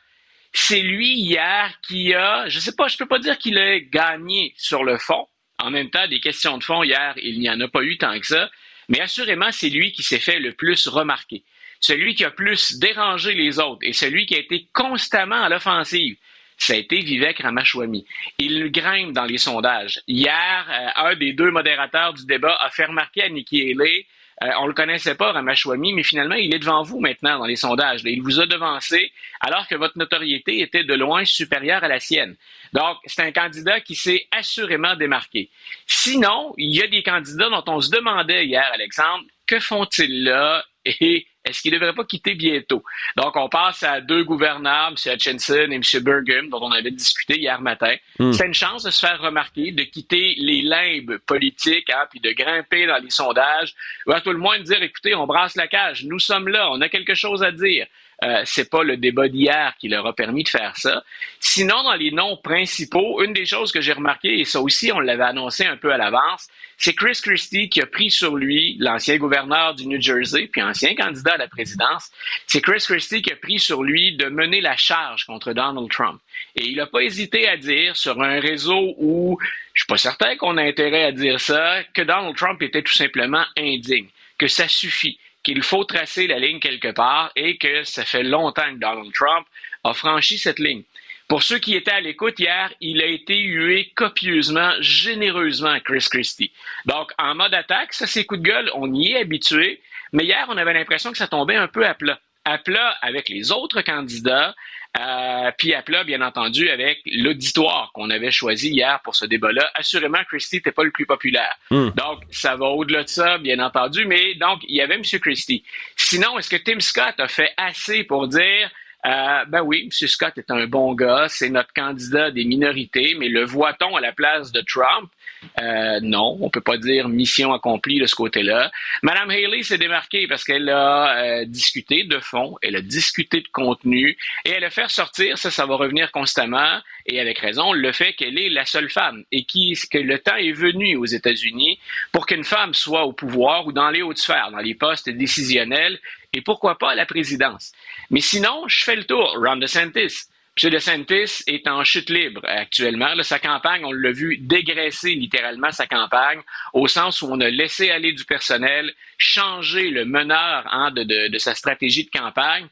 [0.52, 4.52] C'est lui hier qui a, je sais pas, je peux pas dire qu'il a gagné
[4.56, 5.26] sur le fond.
[5.58, 8.18] En même temps, des questions de fond hier, il n'y en a pas eu tant
[8.18, 8.50] que ça.
[8.88, 11.44] Mais assurément, c'est lui qui s'est fait le plus remarquer.
[11.80, 16.16] Celui qui a plus dérangé les autres et celui qui a été constamment à l'offensive
[16.60, 18.04] ça a été Vivek Ramaswamy.
[18.38, 20.02] Il grimpe dans les sondages.
[20.06, 24.06] Hier, euh, un des deux modérateurs du débat a fait remarquer à Nikki Haley
[24.42, 27.56] euh, on le connaissait pas, Ramachwami, mais finalement, il est devant vous maintenant dans les
[27.56, 28.00] sondages.
[28.04, 32.36] Il vous a devancé alors que votre notoriété était de loin supérieure à la sienne.
[32.72, 35.50] Donc, c'est un candidat qui s'est assurément démarqué.
[35.86, 40.64] Sinon, il y a des candidats dont on se demandait hier, Alexandre, que font-ils là?
[40.86, 42.82] Et est-ce qu'il ne devrait pas quitter bientôt?
[43.16, 45.12] Donc, on passe à deux gouverneurs, M.
[45.14, 45.82] Hutchinson et M.
[46.02, 47.94] Burgum, dont on avait discuté hier matin.
[48.18, 48.32] Hmm.
[48.32, 52.30] C'est une chance de se faire remarquer, de quitter les limbes politiques, hein, puis de
[52.32, 53.74] grimper dans les sondages,
[54.06, 56.70] ou à tout le moins de dire, écoutez, on brasse la cage, nous sommes là,
[56.72, 57.86] on a quelque chose à dire.
[58.22, 61.02] Euh, c'est pas le débat d'hier qui leur a permis de faire ça.
[61.38, 65.00] Sinon, dans les noms principaux, une des choses que j'ai remarqué, et ça aussi, on
[65.00, 69.16] l'avait annoncé un peu à l'avance, c'est Chris Christie qui a pris sur lui, l'ancien
[69.16, 72.10] gouverneur du New Jersey, puis ancien candidat à la présidence,
[72.46, 76.20] c'est Chris Christie qui a pris sur lui de mener la charge contre Donald Trump.
[76.56, 79.38] Et il n'a pas hésité à dire sur un réseau où
[79.72, 82.92] je suis pas certain qu'on a intérêt à dire ça, que Donald Trump était tout
[82.92, 88.04] simplement indigne, que ça suffit qu'il faut tracer la ligne quelque part et que ça
[88.04, 89.46] fait longtemps que Donald Trump
[89.84, 90.82] a franchi cette ligne.
[91.28, 96.50] Pour ceux qui étaient à l'écoute hier, il a été hué copieusement, généreusement Chris Christie.
[96.86, 99.80] Donc, en mode attaque, ça c'est coup de gueule, on y est habitué,
[100.12, 102.18] mais hier, on avait l'impression que ça tombait un peu à plat.
[102.44, 104.56] À plat avec les autres candidats,
[104.98, 109.70] euh, puis à plat, bien entendu, avec l'auditoire qu'on avait choisi hier pour ce débat-là.
[109.74, 111.56] Assurément, Christie n'était pas le plus populaire.
[111.70, 111.90] Hmm.
[111.90, 114.04] Donc, ça va au-delà de ça, bien entendu.
[114.06, 115.02] Mais donc, il y avait M.
[115.02, 115.62] Christie.
[115.96, 118.70] Sinon, est-ce que Tim Scott a fait assez pour dire
[119.06, 120.08] euh, ben oui, M.
[120.08, 124.12] Scott est un bon gars, c'est notre candidat des minorités, mais le voit-on à la
[124.12, 125.10] place de Trump?
[125.58, 128.70] Euh, non, on peut pas dire mission accomplie de ce côté-là.
[129.02, 133.48] Madame Haley s'est démarquée parce qu'elle a euh, discuté de fond, elle a discuté de
[133.48, 137.92] contenu et elle a fait sortir, ça, ça va revenir constamment et avec raison, le
[137.92, 141.78] fait qu'elle est la seule femme et qui, que le temps est venu aux États-Unis
[142.12, 145.98] pour qu'une femme soit au pouvoir ou dans les hautes sphères, dans les postes décisionnels
[146.32, 147.72] et pourquoi pas la présidence?
[148.10, 149.36] Mais sinon, je fais le tour.
[149.36, 150.28] Ron DeSantis.
[150.62, 150.70] M.
[150.70, 153.10] DeSantis est en chute libre actuellement.
[153.22, 156.40] sa campagne, on l'a vu dégraisser littéralement sa campagne,
[156.72, 161.54] au sens où on a laissé aller du personnel, changer le meneur hein, de, sa
[161.54, 162.66] stratégie de campagne.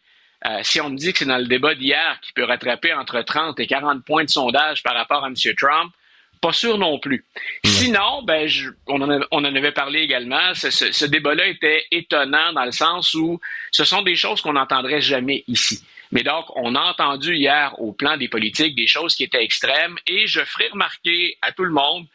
[0.46, 3.22] Euh, si on me dit que c'est dans le débat d'hier qui peut rattraper entre
[3.22, 5.34] 30 et 40 points de sondage par rapport à M.
[5.56, 5.92] Trump,
[6.40, 7.24] pas sûr non plus.
[7.64, 8.48] Sinon, ben,
[8.86, 13.84] on, en avait parlé également, ce, ce débat-là était étonnant dans le sens où ce
[13.84, 15.82] sont des choses qu'on n'entendrait jamais ici.
[16.10, 19.96] Mais donc, on a entendu hier au plan des politiques des choses qui étaient extrêmes
[20.06, 22.06] et je ferai remarquer à tout le monde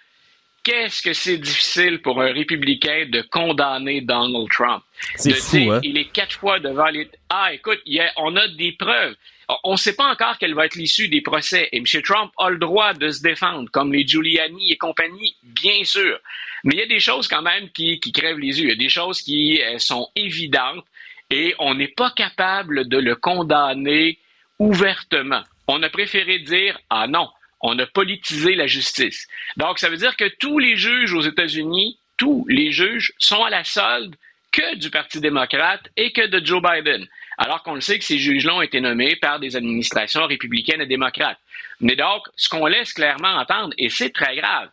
[0.64, 4.84] qu'est-ce que c'est difficile pour un républicain de condamner Donald Trump?
[5.16, 5.82] C'est fou, hein?
[5.84, 7.10] Il est quatre fois devant les...
[7.30, 7.80] Ah, écoute,
[8.18, 9.16] on a des preuves.
[9.64, 11.86] On ne sait pas encore quelle va être l'issue des procès et M.
[12.04, 16.20] Trump a le droit de se défendre, comme les Giuliani et compagnie, bien sûr.
[16.64, 18.66] Mais il y a des choses quand même qui, qui crèvent les yeux.
[18.66, 20.86] Il y a des choses qui euh, sont évidentes
[21.30, 24.20] et on n'est pas capable de le condamner
[24.60, 25.44] ouvertement.
[25.68, 27.30] On a préféré dire ah non,
[27.62, 29.28] on a politisé la justice.
[29.58, 33.50] Donc ça veut dire que tous les juges aux États-Unis, tous les juges sont à
[33.50, 34.16] la solde
[34.52, 37.08] que du Parti démocrate et que de Joe Biden.
[37.38, 40.86] Alors qu'on le sait que ces juges-là ont été nommés par des administrations républicaines et
[40.86, 41.40] démocrates.
[41.80, 44.70] Mais donc, ce qu'on laisse clairement entendre, et c'est très grave,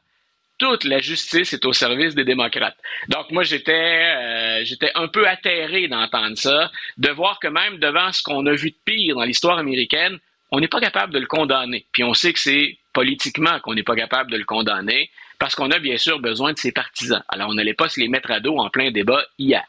[0.61, 2.77] toute la justice est au service des démocrates.
[3.09, 8.13] Donc moi j'étais euh, j'étais un peu atterré d'entendre ça, de voir que même devant
[8.13, 10.19] ce qu'on a vu de pire dans l'histoire américaine,
[10.53, 11.87] on n'est pas capable de le condamner.
[11.93, 15.71] Puis on sait que c'est politiquement qu'on n'est pas capable de le condamner parce qu'on
[15.71, 17.23] a bien sûr besoin de ses partisans.
[17.29, 19.65] Alors on n'allait pas se les mettre à dos en plein débat hier.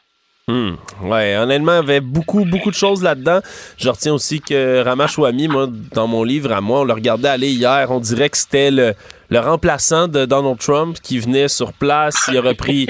[0.48, 0.72] Hmm.
[1.04, 3.40] Ouais, honnêtement, il y avait beaucoup, beaucoup de choses là-dedans.
[3.78, 7.52] Je retiens aussi que Ramachouami, moi, dans mon livre à moi, on le regardait aller
[7.52, 8.94] hier, on dirait que c'était le,
[9.28, 12.14] le remplaçant de Donald Trump qui venait sur place.
[12.28, 12.86] Il a repris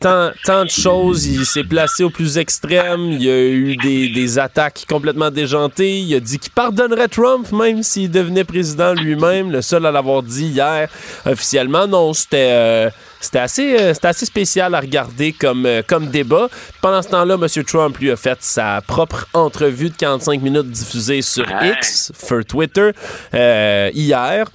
[0.00, 1.26] tant, tant de choses.
[1.26, 3.12] Il s'est placé au plus extrême.
[3.12, 5.98] Il y a eu des, des attaques complètement déjantées.
[5.98, 9.50] Il a dit qu'il pardonnerait Trump même s'il devenait président lui-même.
[9.50, 10.88] Le seul à l'avoir dit hier
[11.24, 11.86] officiellement.
[11.86, 12.50] Non, c'était...
[12.50, 16.48] Euh, c'était assez, euh, assez spécial à regarder comme, euh, comme débat.
[16.82, 17.64] Pendant ce temps-là, M.
[17.64, 22.90] Trump lui a fait sa propre entrevue de 45 minutes diffusée sur X, sur Twitter,
[23.32, 24.46] hier.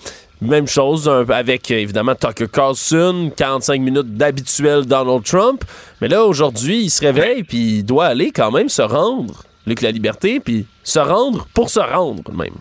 [0.42, 5.64] Même chose avec évidemment Tucker Carlson, 45 minutes d'habituel Donald Trump.
[6.02, 9.82] Mais là, aujourd'hui, il se réveille puis il doit aller quand même se rendre, Luc
[9.82, 12.56] La Liberté, puis se rendre pour se rendre même.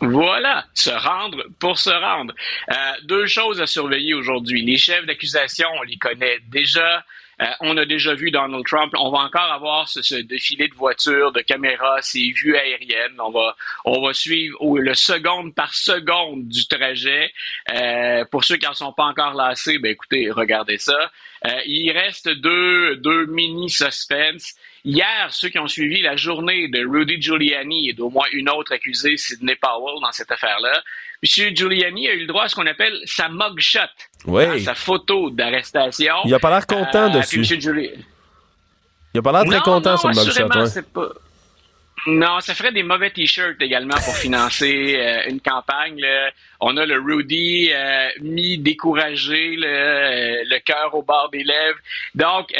[0.00, 2.32] Voilà, se rendre pour se rendre.
[2.70, 4.64] Euh, deux choses à surveiller aujourd'hui.
[4.64, 7.04] Les chefs d'accusation, on les connaît déjà.
[7.60, 8.92] On a déjà vu Donald Trump.
[8.98, 13.18] On va encore avoir ce, défilé de voitures, de caméras, ces vues aériennes.
[13.18, 17.32] On va, on va suivre le seconde par seconde du trajet.
[18.30, 21.10] pour ceux qui n'en sont pas encore lassés, ben écoutez, regardez ça.
[21.66, 24.54] il reste deux, deux mini suspens.
[24.84, 28.72] Hier, ceux qui ont suivi la journée de Rudy Giuliani et d'au moins une autre
[28.72, 30.82] accusée, Sidney Powell, dans cette affaire-là,
[31.22, 31.54] M.
[31.54, 33.80] Giuliani a eu le droit à ce qu'on appelle sa mugshot,
[34.26, 34.44] oui.
[34.44, 36.14] Hein, sa photo d'arrestation.
[36.24, 37.44] Il a pas l'air content euh, dessus.
[39.12, 41.14] Il a pas l'air très content sur le mugshot.
[42.06, 46.02] Non, ça ferait des mauvais t-shirts également pour financer euh, une campagne.
[46.58, 51.78] On a le Rudy euh, mi-découragé, le, euh, le cœur au bord des lèvres.
[52.14, 52.52] Donc,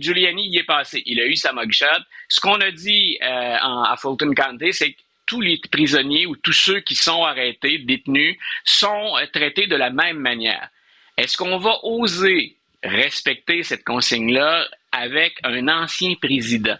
[0.00, 1.02] Giuliani y est passé.
[1.04, 1.86] Il a eu sa mugshot.
[2.28, 6.80] Ce qu'on a dit à Fulton County, c'est que tous les prisonniers ou tous ceux
[6.80, 10.68] qui sont arrêtés, détenus, sont traités de la même manière.
[11.16, 16.78] Est-ce qu'on va oser respecter cette consigne-là avec un ancien président?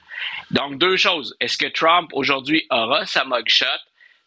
[0.51, 1.35] Donc, deux choses.
[1.41, 3.67] Est-ce que Trump, aujourd'hui, aura sa mugshot?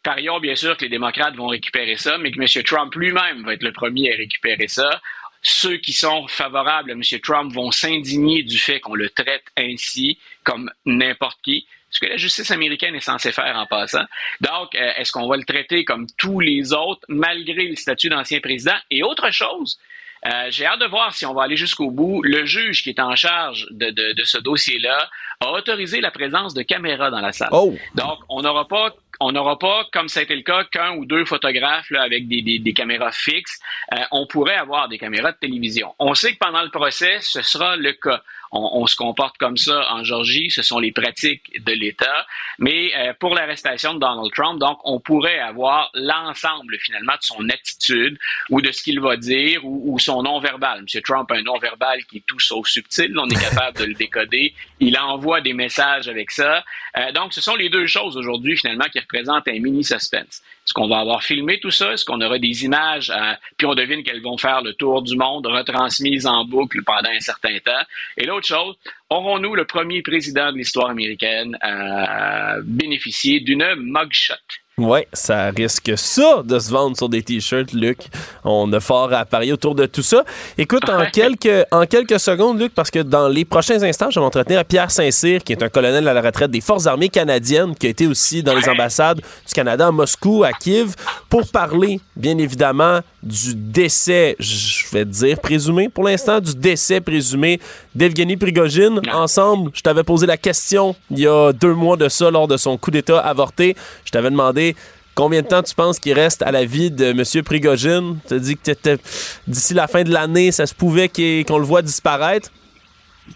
[0.02, 2.64] Parions bien sûr que les démocrates vont récupérer ça, mais que M.
[2.64, 5.00] Trump lui-même va être le premier à récupérer ça.
[5.42, 7.02] Ceux qui sont favorables à M.
[7.22, 12.16] Trump vont s'indigner du fait qu'on le traite ainsi, comme n'importe qui ce que la
[12.16, 14.04] justice américaine est censée faire en passant.
[14.40, 18.40] Donc, euh, est-ce qu'on va le traiter comme tous les autres, malgré le statut d'ancien
[18.40, 18.76] président?
[18.90, 19.78] Et autre chose,
[20.26, 22.22] euh, j'ai hâte de voir si on va aller jusqu'au bout.
[22.22, 25.08] Le juge qui est en charge de, de, ce dossier-là
[25.40, 27.48] a autorisé la présence de caméras dans la salle.
[27.52, 27.74] Oh.
[27.94, 31.04] Donc, on n'aura pas on n'aura pas, comme ça a été le cas, qu'un ou
[31.04, 33.60] deux photographes là, avec des, des, des caméras fixes.
[33.92, 35.94] Euh, on pourrait avoir des caméras de télévision.
[35.98, 39.86] On sait que pendant le procès, ce sera le cas on, se comporte comme ça
[39.92, 42.26] en Georgie, ce sont les pratiques de l'État.
[42.58, 47.48] Mais euh, pour l'arrestation de Donald Trump, donc, on pourrait avoir l'ensemble finalement de son
[47.48, 50.80] attitude ou de ce qu'il va dire ou, son non-verbal.
[50.80, 51.02] M.
[51.02, 54.54] Trump a un non-verbal qui est tout sauf subtil, on est capable de le décoder.
[54.80, 56.64] Il envoie des messages avec ça.
[56.96, 60.42] Euh, donc, ce sont les deux choses aujourd'hui finalement qui représentent un mini suspense.
[60.64, 61.92] Est-ce qu'on va avoir filmé tout ça?
[61.92, 63.10] Est-ce qu'on aura des images?
[63.10, 67.10] Euh, puis on devine qu'elles vont faire le tour du monde, retransmises en boucle pendant
[67.10, 67.84] un certain temps?
[68.16, 68.76] Et l'autre chose,
[69.10, 74.34] aurons-nous le premier président de l'histoire américaine à bénéficier d'une mugshot?
[74.82, 77.98] Oui, ça risque ça de se vendre sur des t-shirts, Luc.
[78.44, 80.24] On a fort à parier autour de tout ça.
[80.56, 84.24] Écoute, en quelques, en quelques secondes, Luc, parce que dans les prochains instants, je vais
[84.24, 87.74] m'entretenir à Pierre Saint-Cyr, qui est un colonel à la retraite des Forces armées canadiennes,
[87.74, 90.94] qui a été aussi dans les ambassades du Canada à Moscou, à Kiev,
[91.28, 97.60] pour parler, bien évidemment, du décès, je vais dire présumé pour l'instant, du décès présumé
[97.94, 99.00] d'Evgeny Prigogine.
[99.12, 102.56] Ensemble, je t'avais posé la question il y a deux mois de ça, lors de
[102.56, 103.76] son coup d'État avorté.
[104.04, 104.74] Je t'avais demandé
[105.14, 107.44] combien de temps tu penses qu'il reste à la vie de M.
[107.44, 108.18] Prigogine.
[108.26, 108.98] Tu as dit que
[109.46, 112.50] d'ici la fin de l'année, ça se pouvait qu'on le voit disparaître.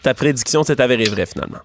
[0.03, 1.59] Ta prédiction s'est avérée vraie finalement.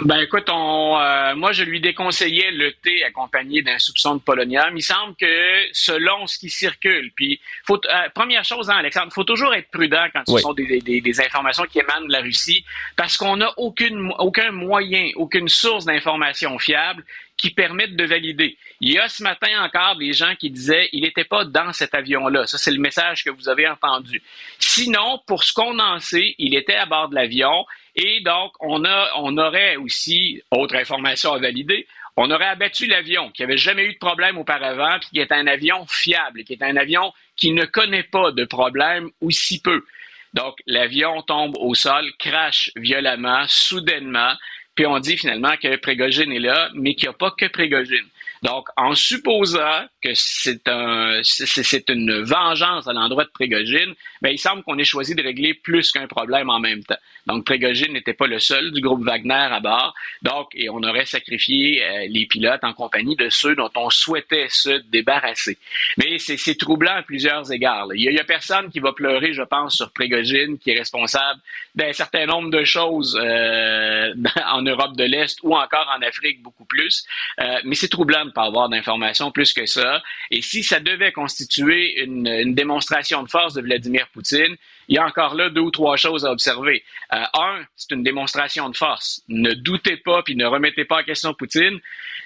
[0.00, 4.76] Ben écoute, on, euh, moi je lui déconseillais le thé accompagné d'un soupçon de polonium.
[4.76, 5.26] Il semble que
[5.72, 10.06] selon ce qui circule, puis faut, euh, première chose, hein, Alexandre, faut toujours être prudent
[10.12, 12.62] quand ce sont des, des, des, informations qui émanent de la Russie,
[12.94, 17.02] parce qu'on n'a aucune, aucun moyen, aucune source d'information fiable
[17.38, 18.56] qui permettent de valider.
[18.80, 21.94] Il y a ce matin encore des gens qui disaient il n'était pas dans cet
[21.94, 22.46] avion-là.
[22.46, 24.22] Ça, c'est le message que vous avez entendu.
[24.58, 27.64] Sinon, pour ce qu'on en sait, il était à bord de l'avion
[27.96, 28.84] et donc on,
[29.38, 33.98] aurait aussi, autre information à valider, on aurait abattu l'avion qui n'avait jamais eu de
[33.98, 38.04] problème auparavant, puis qui est un avion fiable, qui est un avion qui ne connaît
[38.04, 39.84] pas de problème ou si peu.
[40.32, 44.34] Donc, l'avion tombe au sol, crache violemment, soudainement,
[44.74, 48.06] puis on dit finalement que Prégogine est là, mais qu'il n'y a pas que Prégogine.
[48.42, 54.38] Donc, en supposant que c'est un, c'est une vengeance à l'endroit de Prégogine, ben, il
[54.38, 56.98] semble qu'on ait choisi de régler plus qu'un problème en même temps.
[57.26, 59.94] Donc, Prégogine n'était pas le seul du groupe Wagner à bord.
[60.22, 64.46] Donc, et on aurait sacrifié euh, les pilotes en compagnie de ceux dont on souhaitait
[64.48, 65.58] se débarrasser.
[65.98, 67.88] Mais c'est troublant à plusieurs égards.
[67.94, 71.40] Il y, a, personne qui va pleurer, je pense, sur Prégogine, qui est responsable
[71.74, 74.14] d'un certain nombre de choses euh,
[74.46, 77.04] en Europe de l'Est ou encore en Afrique beaucoup plus.
[77.40, 80.02] Euh, mais c'est troublant pas avoir d'informations plus que ça.
[80.30, 84.56] Et si ça devait constituer une, démonstration de force de Vladimir Poutine,
[84.88, 86.84] il y a encore là deux ou trois choses à observer.
[87.12, 89.22] Euh, un, c'est une démonstration de force.
[89.28, 91.80] Ne doutez pas puis ne remettez pas en question Poutine.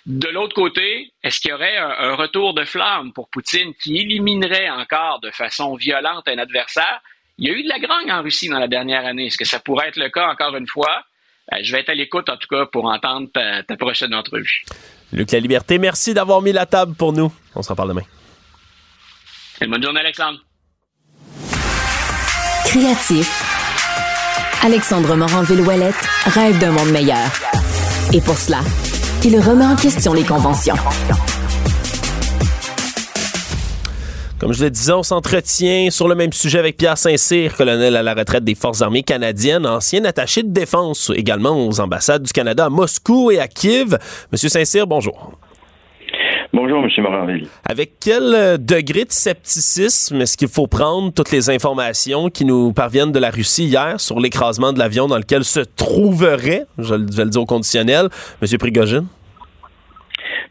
[0.07, 4.71] De l'autre côté, est-ce qu'il y aurait un, retour de flamme pour Poutine qui éliminerait
[4.71, 7.01] encore de façon violente un adversaire?
[7.39, 9.27] Il y a eu de la grogne en Russie dans la dernière année.
[9.27, 11.05] Est-ce que ça pourrait être le cas encore une fois?
[11.53, 14.65] Euh, je vais être à l'écoute, en tout cas, pour entendre ta prochaine entrevue.
[15.13, 17.33] Luc La Liberté, merci d'avoir mis la table pour nous.
[17.55, 18.03] On se reparle demain.
[19.61, 20.39] bonne journée, Alexandre.
[22.65, 23.43] Créatif,
[24.63, 27.27] Alexandre Morin-Villouellette rêve d'un monde meilleur.
[28.13, 28.61] Et pour cela,
[29.25, 30.77] il remet en question les conventions.
[34.41, 38.03] Comme je le disais, on s'entretient sur le même sujet avec Pierre Saint-Cyr, colonel à
[38.03, 42.65] la retraite des Forces armées canadiennes, ancien attaché de défense également aux ambassades du Canada
[42.65, 43.99] à Moscou et à Kiev.
[44.33, 45.33] Monsieur Saint-Cyr, bonjour.
[46.55, 46.89] Bonjour, M.
[47.03, 47.49] Moranville.
[47.69, 52.73] Avec quel euh, degré de scepticisme est-ce qu'il faut prendre toutes les informations qui nous
[52.73, 57.25] parviennent de la Russie hier sur l'écrasement de l'avion dans lequel se trouverait, je vais
[57.25, 58.09] le dire au conditionnel,
[58.41, 58.59] M.
[58.59, 59.07] Prigogine?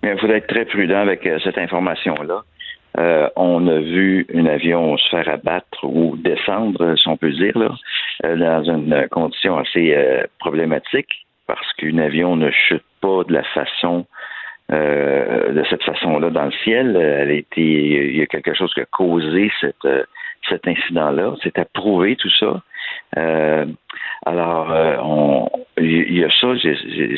[0.04, 2.44] il faudrait être très prudent avec euh, cette information-là.
[2.98, 7.58] Euh, on a vu un avion se faire abattre ou descendre, si on peut dire,
[7.58, 7.76] là,
[8.36, 9.96] dans une condition assez
[10.40, 14.06] problématique, parce qu'un avion ne chute pas de la façon
[14.72, 16.96] euh, de cette façon-là dans le ciel.
[16.96, 19.52] Elle a été, il y a quelque chose qui a causé
[19.86, 20.04] euh,
[20.48, 21.34] cet incident-là.
[21.42, 22.62] C'est approuvé tout ça.
[23.18, 23.66] Euh,
[24.28, 24.70] alors,
[25.04, 26.50] on, il y a ça,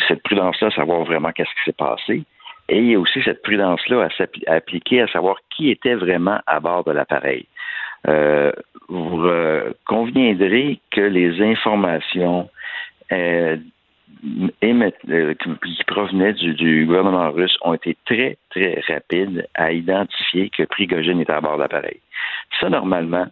[0.07, 2.23] cette prudence-là, savoir vraiment qu'est-ce qui s'est passé.
[2.71, 4.07] Et il y a aussi cette prudence-là
[4.47, 7.45] à, appliquer à savoir qui était vraiment à bord de l'appareil.
[8.87, 9.29] vous
[9.85, 12.49] conviendrez que les informations
[13.11, 13.57] euh,
[14.23, 21.33] qui provenaient du, gouvernement russe ont été très, très rapides à identifier que Prigogine était
[21.33, 21.99] à bord de l'appareil.
[22.59, 23.27] Ça, normalement,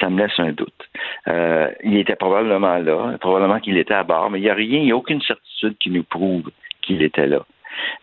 [0.00, 0.88] ça me laisse un doute.
[1.28, 4.78] Euh, il était probablement là, probablement qu'il était à bord, mais il n'y a rien,
[4.78, 6.50] il n'y a aucune certitude qui nous prouve
[6.80, 7.44] qu'il était là.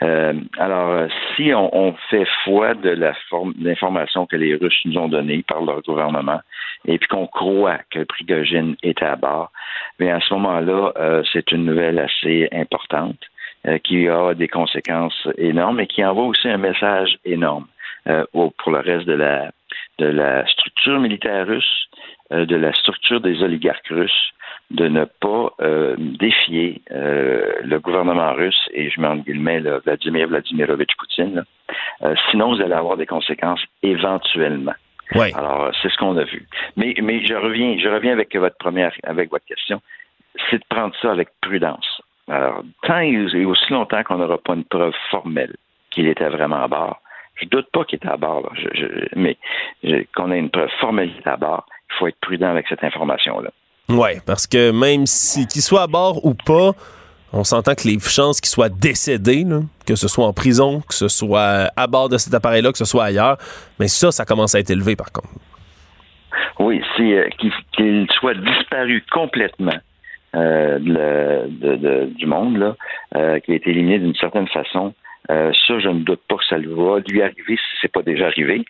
[0.03, 5.61] Euh, alors, si on, fait foi de d'information que les Russes nous ont donnée par
[5.61, 6.41] leur gouvernement,
[6.85, 9.51] et puis qu'on croit que Prigogine était à bord,
[9.99, 13.19] mais à ce moment-là, euh, c'est une nouvelle assez importante
[13.67, 17.67] euh, qui a des conséquences énormes et qui envoie aussi un message énorme
[18.33, 19.13] pour le reste de
[19.99, 21.87] la structure militaire russe,
[22.31, 24.31] de la structure des oligarques russes,
[24.71, 30.27] de ne pas euh, défier euh, le gouvernement russe, et je mets en guillemets Vladimir
[30.27, 31.43] Vladimirovitch Poutine,
[32.03, 34.73] euh, sinon vous allez avoir des conséquences éventuellement.
[35.35, 36.47] Alors, c'est ce qu'on a vu.
[36.77, 39.81] Mais, mais je reviens, je reviens avec votre première, avec votre question,
[40.49, 42.01] c'est de prendre ça avec prudence.
[42.29, 45.53] Alors, tant et aussi longtemps qu'on n'aura pas une preuve formelle
[45.89, 47.01] qu'il était vraiment à bord,
[47.35, 48.53] je doute pas qu'il était à bord,
[49.17, 49.37] mais
[50.15, 52.83] qu'on ait une preuve formelle qu'il était à bord, il faut être prudent avec cette
[52.85, 53.49] information-là.
[53.91, 56.71] Oui, parce que même si qu'il soit à bord ou pas,
[57.33, 59.45] on s'entend que les chances qu'il soit décédé,
[59.85, 62.85] que ce soit en prison, que ce soit à bord de cet appareil-là, que ce
[62.85, 63.37] soit ailleurs,
[63.79, 65.29] mais ça, ça commence à être élevé par contre.
[66.59, 67.29] Oui, c'est euh,
[67.73, 69.77] qu'il soit disparu complètement
[70.35, 72.75] euh, du monde, là,
[73.15, 74.93] euh, qu'il ait été éliminé d'une certaine façon.
[75.27, 78.63] ça, je ne doute pas que ça va lui arriver si c'est pas déjà arrivé.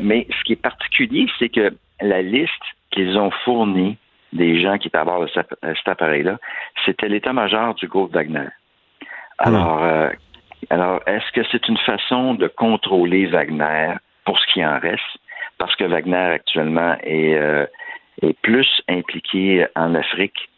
[0.00, 2.50] mais ce qui est particulier, c'est que la liste
[2.90, 3.96] qu'ils ont fournie
[4.32, 6.38] des gens qui étaient à bord de cet, appareil-là,
[6.84, 8.48] c'était l'état-major du groupe Wagner.
[9.38, 10.10] Alors, euh,
[10.68, 15.18] alors est-ce que c'est une façon de contrôler Wagner pour ce qui en reste?
[15.58, 17.66] Parce que Wagner actuellement est, euh,
[18.22, 20.48] est plus impliqué en Afrique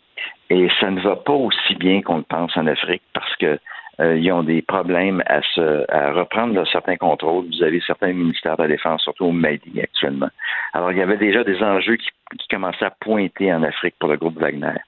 [0.51, 3.59] et ça ne va pas aussi bien qu'on le pense en Afrique parce que
[4.01, 7.45] euh, ils ont des problèmes à, se, à reprendre certains contrôles.
[7.47, 10.31] Vous avez certains ministères de la Défense, surtout au Mali actuellement.
[10.73, 14.09] Alors, il y avait déjà des enjeux qui, qui commençaient à pointer en Afrique pour
[14.09, 14.81] le groupe Wagner.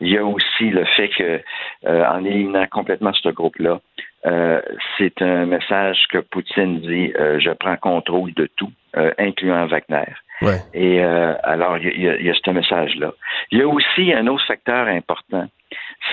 [0.00, 1.40] Il y a aussi le fait que,
[1.86, 3.80] euh, en éliminant complètement ce groupe-là,
[4.26, 4.60] euh,
[4.96, 8.72] c'est un message que Poutine dit je prends contrôle de tout,
[9.18, 10.12] incluant Wagner.
[10.42, 10.58] Ouais.
[10.74, 13.12] Et alors, il y, a, il y a ce message-là.
[13.50, 15.46] Il y a aussi un autre facteur important,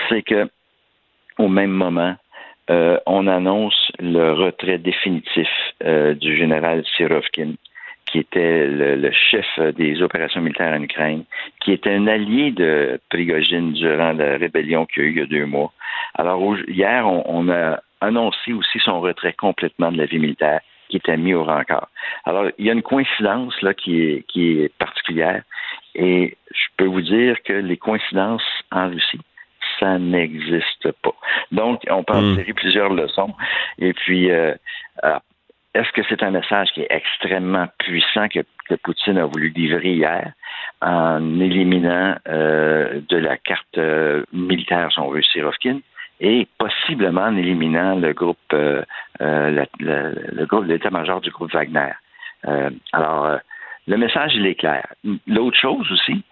[0.08, 0.48] c'est que
[1.38, 2.14] au même moment,
[2.70, 5.48] euh, on annonce le retrait définitif
[5.84, 7.54] euh, du général Sirovkin,
[8.06, 9.46] qui était le, chef
[9.76, 11.24] des opérations militaires en Ukraine,
[11.60, 15.22] qui était un allié de Prigogine durant la rébellion qu'il y a eu il y
[15.22, 15.72] a deux mois.
[16.14, 21.16] Alors hier, on, a annoncé aussi son retrait complètement de la vie militaire qui était
[21.16, 21.88] mis au rencard.
[22.24, 25.42] Alors, il y a une coïncidence là qui est, qui est particulière
[25.94, 29.20] et je peux vous dire que les coïncidences en Russie
[29.78, 31.14] ça n'existe pas.
[31.52, 32.36] Donc, on peut en hmm.
[32.36, 33.34] tirer plusieurs leçons.
[33.78, 34.54] Et puis, euh,
[35.04, 35.18] euh,
[35.74, 38.40] est-ce que c'est un message qui est extrêmement puissant que,
[38.82, 40.32] Poutine a voulu livrer hier
[40.80, 43.78] en éliminant euh, de la carte
[44.32, 45.80] militaire, si on veut, Sirovkin,
[46.20, 48.38] et possiblement en éliminant le groupe,
[49.20, 51.92] le, groupe, l'état-major du groupe Wagner.
[52.92, 53.38] alors,
[53.86, 54.86] le message, il est clair.
[55.26, 56.22] L'autre chose aussi,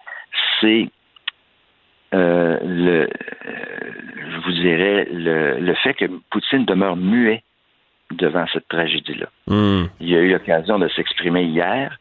[0.59, 0.89] c'est
[2.13, 3.07] euh, le, euh,
[4.31, 7.43] je vous dirais, le, le, fait que Poutine demeure muet
[8.11, 9.27] devant cette tragédie-là.
[9.47, 9.85] Hmm.
[9.99, 11.97] Il a eu l'occasion de s'exprimer hier,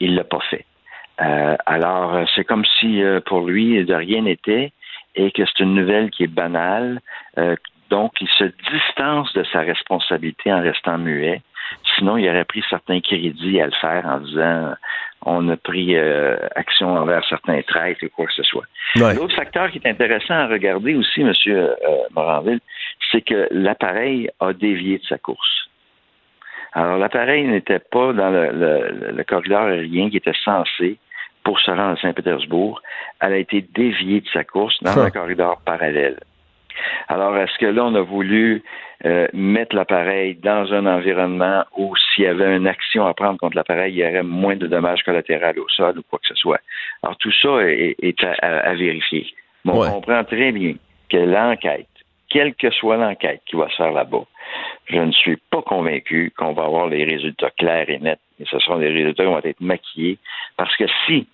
[0.00, 0.64] il l'a pas fait.
[1.18, 4.72] alors, c'est comme si pour lui, de rien n'était
[5.14, 7.00] et que c'est une nouvelle qui est banale.
[7.90, 11.42] donc, il se distance de sa responsabilité en restant muet.
[12.02, 14.74] Sinon, il aurait pris certains crédits à le faire en disant
[15.24, 15.96] on a pris
[16.56, 18.64] action envers certains traites ou quoi que ce soit.
[18.96, 21.32] L'autre facteur qui est intéressant à regarder aussi, M.
[22.10, 22.58] Moranville,
[23.12, 25.68] c'est que l'appareil a dévié de sa course.
[26.72, 30.98] Alors, l'appareil n'était pas dans le, corridor aérien qui était censé
[31.44, 32.82] pour se rendre à Saint-Pétersbourg.
[33.20, 36.18] Elle a été déviée de sa course dans un corridor parallèle.
[37.08, 38.62] Alors, est-ce que là, on a voulu
[39.04, 43.56] euh, mettre l'appareil dans un environnement où s'il y avait une action à prendre contre
[43.56, 46.60] l'appareil, il y aurait moins de dommages collatéraux au sol ou quoi que ce soit?
[47.02, 49.26] Alors, tout ça est, à, vérifier.
[49.64, 50.74] Mais on comprend très bien
[51.10, 51.86] que l'enquête,
[52.28, 54.24] quelle que soit l'enquête qui va se faire là-bas,
[54.86, 58.18] je ne suis pas convaincu qu'on va avoir les résultats clairs et nets.
[58.40, 60.18] Et ce seront des résultats qui vont être maquillés.
[60.56, 61.26] Parce que si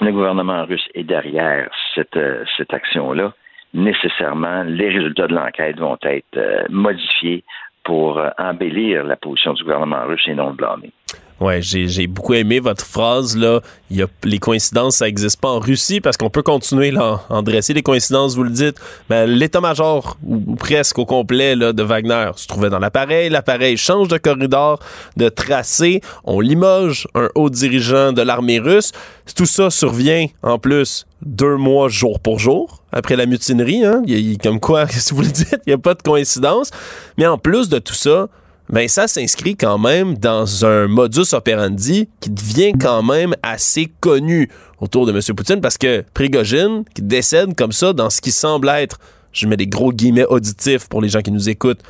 [0.00, 3.32] le gouvernement russe est derrière cette, euh, cette action-là,
[3.74, 7.44] nécessairement, les résultats de l'enquête vont être euh, modifiés
[7.82, 10.92] pour euh, embellir la position du gouvernement russe et non le blâmer.
[11.40, 13.60] Ouais, j'ai beaucoup aimé votre phrase là.
[13.90, 17.22] Il y a les coïncidences, ça n'existe pas en Russie parce qu'on peut continuer là,
[17.28, 18.36] en dresser des coïncidences.
[18.36, 18.76] Vous le dites.
[19.08, 23.30] Ben, l'état-major ou, presque au complet là, de Wagner se trouvait dans l'appareil.
[23.30, 24.78] L'appareil change de corridor,
[25.16, 26.00] de tracé.
[26.24, 28.92] On limoge un haut dirigeant de l'armée russe.
[29.34, 33.84] Tout ça survient en plus deux mois jour pour jour après la mutinerie.
[33.84, 34.02] Hein?
[34.06, 36.70] Il comme quoi, si vous le dites, il n'y a pas de coïncidence.
[37.18, 38.28] Mais en plus de tout ça,
[38.70, 44.48] ben ça s'inscrit quand même dans un modus operandi qui devient quand même assez connu
[44.80, 45.20] autour de M.
[45.36, 48.98] Poutine parce que Prigogine, qui décède comme ça dans ce qui semble être,
[49.32, 51.82] je mets des gros guillemets auditifs pour les gens qui nous écoutent,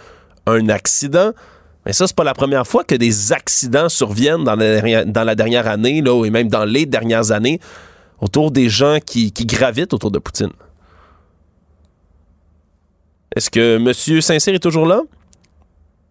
[0.46, 1.32] un accident.
[1.86, 6.00] Mais ça, c'est pas la première fois que des accidents surviennent dans la dernière, année,
[6.00, 7.60] là, et même dans les dernières années,
[8.20, 10.52] autour des gens qui, gravitent autour de Poutine.
[13.36, 14.20] Est-ce que M.
[14.22, 15.02] Saint-Cyr est toujours là?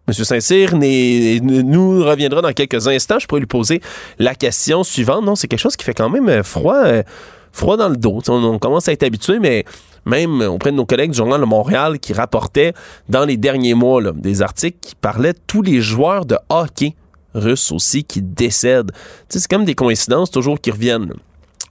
[0.07, 3.19] Monsieur Saint-Cyr nous reviendra dans quelques instants.
[3.19, 3.81] Je pourrais lui poser
[4.19, 5.23] la question suivante.
[5.23, 7.03] Non, c'est quelque chose qui fait quand même euh, froid, euh,
[7.53, 8.19] froid dans le dos.
[8.27, 9.63] On, commence à être habitué, mais
[10.05, 12.73] même auprès de nos collègues du Journal de Montréal qui rapportaient
[13.07, 16.95] dans les derniers mois des articles qui parlaient de tous les joueurs de hockey
[17.33, 18.91] russes aussi qui décèdent.
[19.29, 21.13] C'est comme des coïncidences toujours qui reviennent.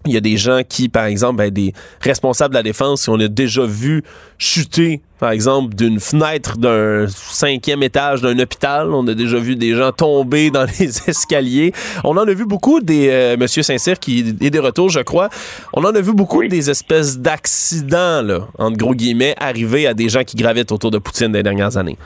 [0.07, 3.21] Il y a des gens qui, par exemple, ben, des responsables de la défense, on
[3.21, 4.03] a déjà vu
[4.37, 8.89] chuter, par exemple, d'une fenêtre d'un cinquième étage d'un hôpital.
[8.93, 11.71] On a déjà vu des gens tomber dans les escaliers.
[12.03, 15.29] On en a vu beaucoup des euh, Monsieur Saint-Cyr qui est des retours, je crois.
[15.75, 20.09] On en a vu beaucoup des espèces d'accidents, là, entre gros guillemets, arriver à des
[20.09, 21.99] gens qui gravitent autour de Poutine des dernières années.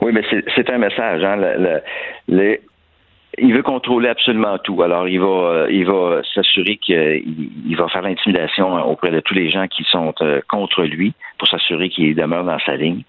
[0.00, 0.22] Oui, mais
[0.56, 1.22] c'est un message.
[1.22, 1.36] Hein?
[2.26, 2.58] Le,
[3.38, 4.82] il veut contrôler absolument tout.
[4.82, 9.50] Alors, il va, euh, il va s'assurer qu'il va faire l'intimidation auprès de tous les
[9.50, 13.02] gens qui sont euh, contre lui pour s'assurer qu'il demeure dans sa ligne.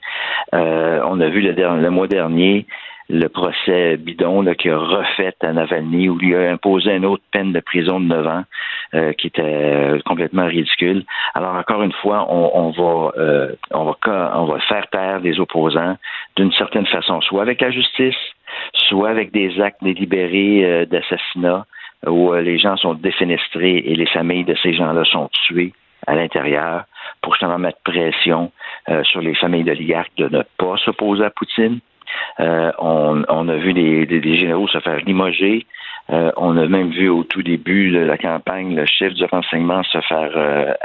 [0.54, 2.66] Euh, on a vu le, le, mois dernier
[3.10, 7.52] le procès bidon qui a refait à Navalny où il a imposé une autre peine
[7.52, 8.44] de prison de 9 ans
[9.18, 11.04] qui était complètement ridicule.
[11.34, 13.12] Alors encore une fois, on, on va
[13.72, 15.98] on va on va faire taire les opposants
[16.38, 18.16] d'une certaine façon, soit avec la justice,
[18.74, 21.66] soit avec des actes délibérés euh, d'assassinat
[22.06, 25.74] où euh, les gens sont défenestrés et les familles de ces gens-là sont tuées
[26.06, 26.84] à l'intérieur
[27.22, 28.52] pour justement mettre pression
[28.90, 31.80] euh, sur les familles d'oligarques de ne pas s'opposer à Poutine.
[32.40, 35.66] on, a vu des, généraux se faire limoger.
[36.10, 40.00] On a même vu au tout début de la campagne le chef du renseignement se
[40.02, 40.76] faire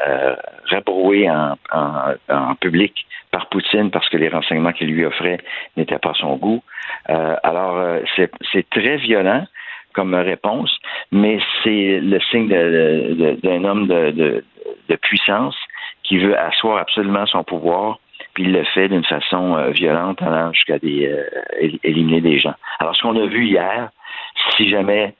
[0.71, 5.39] rabrouer en, public par Poutine parce que les renseignements qu'il lui offrait
[5.77, 6.63] n'étaient pas son goût.
[7.11, 9.45] Euh, alors, euh, c'est très violent
[9.93, 10.79] comme réponse,
[11.11, 14.45] mais c'est le signe d'un homme de,
[15.03, 15.57] puissance
[16.03, 17.99] qui veut asseoir absolument son pouvoir,
[18.35, 20.77] puis il le fait d'une façon euh, violente, allant jusqu'à
[21.83, 22.55] éliminer des gens.
[22.79, 23.91] Alors, ce qu'on a vu hier,
[24.57, 25.15] si jamais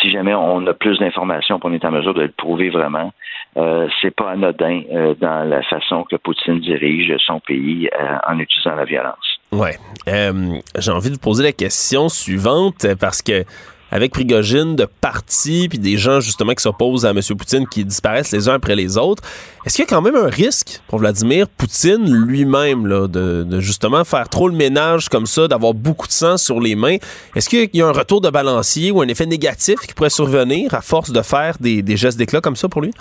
[0.00, 3.12] si jamais on a plus d'informations, qu'on est en mesure de le prouver vraiment,
[3.56, 8.38] euh, c'est pas anodin euh, dans la façon que Poutine dirige son pays euh, en
[8.38, 9.40] utilisant la violence.
[9.52, 9.76] Ouais.
[10.06, 13.44] J'ai envie de vous poser la question suivante parce que
[13.90, 17.20] avec Prigogine de partis puis des gens justement qui s'opposent à M.
[17.36, 19.22] Poutine qui disparaissent les uns après les autres,
[19.66, 24.04] est-ce qu'il y a quand même un risque pour Vladimir Poutine lui-même là, de, justement
[24.04, 26.96] faire trop le ménage comme ça, d'avoir beaucoup de sang sur les mains?
[27.36, 30.72] Est-ce qu'il y a un retour de balancier ou un effet négatif qui pourrait survenir
[30.74, 32.92] à force de faire des, gestes d'éclat comme ça pour lui?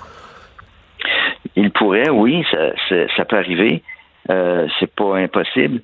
[1.55, 3.83] Il pourrait, oui, ça, peut arriver.
[4.29, 5.81] Euh, c'est pas impossible.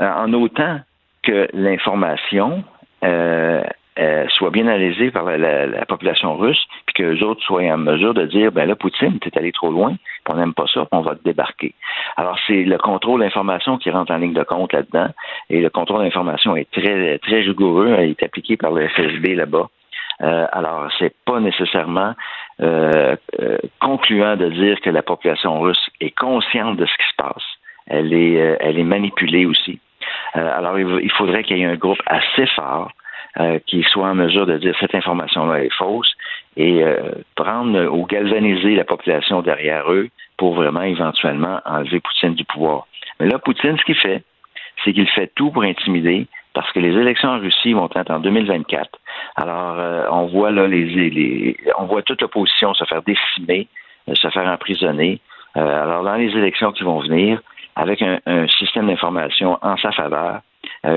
[0.00, 0.80] Euh, en autant
[1.22, 2.64] que l'information
[3.04, 3.62] euh,
[4.00, 8.14] euh, soit bien analysée par la, population russe, puis que les autres soient en mesure
[8.14, 9.96] de dire, ben là, Poutine, t'es allé trop loin,
[10.28, 11.74] on n'aime pas ça, on va te débarquer.
[12.16, 15.08] Alors, c'est le contrôle d'information qui rentre en ligne de compte là-dedans,
[15.48, 19.68] et le contrôle d'information est très, très rigoureux, il est appliqué par le FSB là-bas.
[20.22, 22.14] Euh, alors, c'est pas nécessairement
[22.62, 27.16] euh, euh, concluant de dire que la population russe est consciente de ce qui se
[27.16, 27.44] passe.
[27.86, 29.80] Elle est, euh, elle est manipulée aussi.
[30.34, 32.92] alors, il faudrait qu'il y ait un groupe assez fort
[33.66, 36.12] qui soit en mesure de dire cette information-là est fausse
[36.56, 36.84] et
[37.36, 42.86] prendre ou galvaniser la population derrière eux pour vraiment éventuellement enlever Poutine du pouvoir.
[43.20, 44.24] Mais là, Poutine, ce qu'il fait,
[44.84, 48.18] c'est qu'il fait tout pour intimider parce que les élections en Russie vont être en
[48.20, 48.98] 2024.
[49.36, 53.68] Alors, euh, on voit là les, les on voit toute l'opposition se faire décimer,
[54.08, 55.20] euh, se faire emprisonner.
[55.56, 57.40] Euh, alors, dans les élections qui vont venir,
[57.76, 58.18] avec un,
[58.58, 60.40] système d'information en sa faveur,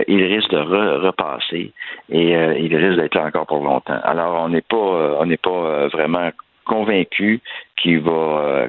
[0.08, 1.74] il risque de repasser
[2.10, 4.00] et il risque d'être là encore pour longtemps.
[4.04, 6.30] Alors, on n'est pas, on n'est pas vraiment
[6.66, 7.42] convaincu
[7.76, 8.68] qu'il va,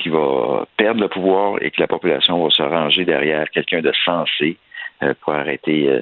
[0.00, 3.92] qu'il va perdre le pouvoir et que la population va se ranger derrière quelqu'un de
[4.04, 4.56] sensé
[5.02, 6.00] euh, pour arrêter euh,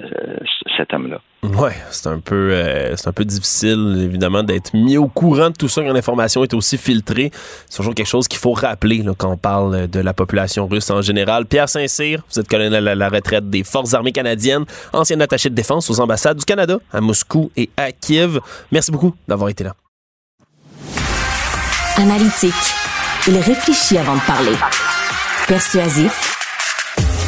[0.77, 1.19] cet homme-là.
[1.43, 5.55] Oui, c'est un peu euh, c'est un peu difficile évidemment d'être mis au courant de
[5.55, 7.31] tout ça quand l'information est aussi filtrée.
[7.69, 11.01] C'est toujours quelque chose qu'il faut rappeler quand on parle de la population russe en
[11.01, 11.45] général.
[11.45, 14.63] Pierre Saint-Cyr, vous êtes colonel à la retraite des Forces armées canadiennes,
[14.93, 18.39] ancien attaché de défense aux ambassades du Canada à Moscou et à Kiev.
[18.71, 19.75] Merci beaucoup d'avoir été là.
[21.97, 22.53] Analytique,
[23.27, 24.55] il réfléchit avant de parler.
[25.47, 26.33] Persuasif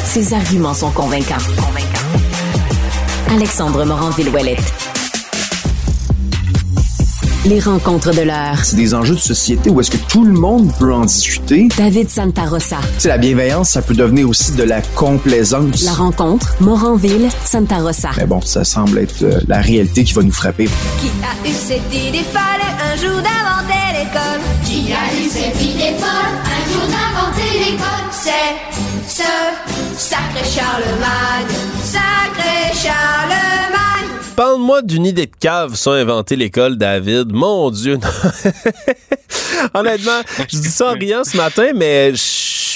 [0.06, 1.36] ses arguments sont convaincants.
[3.30, 4.72] Alexandre Morin-Villouellette.
[7.44, 8.64] Les rencontres de l'heure.
[8.64, 11.68] C'est des enjeux de société où est-ce que tout le monde peut en discuter.
[11.76, 12.78] David Santarossa.
[12.98, 15.84] C'est la bienveillance, ça peut devenir aussi de la complaisance.
[15.84, 18.10] La rencontre, Moranville, Santarossa.
[18.16, 20.64] Mais bon, ça semble être euh, la réalité qui va nous frapper.
[20.64, 22.40] Qui a eu cette idée folle
[22.92, 24.40] un jour d'inventer l'école?
[24.64, 28.06] Qui a eu cette idée folle un jour d'inventer l'école?
[28.10, 29.28] C'est ce
[29.96, 31.46] sacré Charlemagne,
[34.36, 37.32] Parle-moi d'une idée de cave sans inventer l'école, David.
[37.32, 37.98] Mon Dieu.
[39.74, 42.16] Honnêtement, je dis ça en riant ce matin, mais je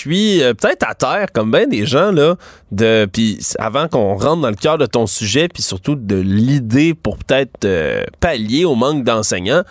[0.00, 2.36] suis euh, peut-être à terre, comme bien des gens, là,
[2.72, 6.94] de, puis avant qu'on rentre dans le cœur de ton sujet, puis surtout de l'idée
[6.94, 9.62] pour peut-être euh, pallier au manque d'enseignants,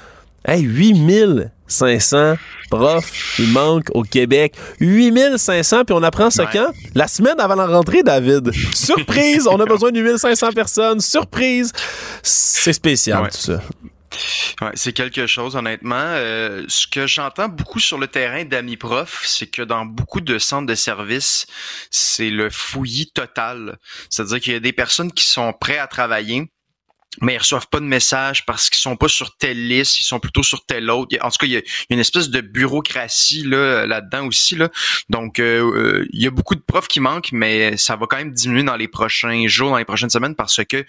[0.46, 2.36] hey, 8000 500
[2.70, 4.56] profs il manque au Québec.
[4.80, 6.72] 8500, puis on apprend ça quand?
[6.96, 8.52] La semaine avant la rentrée, David.
[8.74, 9.48] Surprise!
[9.48, 11.00] on a besoin de 8500 personnes.
[11.00, 11.72] Surprise!
[12.22, 13.62] C'est spécial, tout ça.
[14.62, 15.96] Ouais, c'est quelque chose, honnêtement.
[15.96, 20.40] Euh, ce que j'entends beaucoup sur le terrain d'amis profs, c'est que dans beaucoup de
[20.40, 21.46] centres de services,
[21.92, 23.78] c'est le fouillis total.
[24.10, 26.52] C'est-à-dire qu'il y a des personnes qui sont prêtes à travailler,
[27.22, 30.20] mais ils reçoivent pas de messages parce qu'ils sont pas sur telle liste, ils sont
[30.20, 31.18] plutôt sur telle autre.
[31.22, 34.70] En tout cas, il y a, une espèce de bureaucratie là là-dedans aussi là.
[35.10, 38.18] Donc euh, euh, il y a beaucoup de profs qui manquent, mais ça va quand
[38.18, 40.86] même diminuer dans les prochains jours, dans les prochaines semaines parce que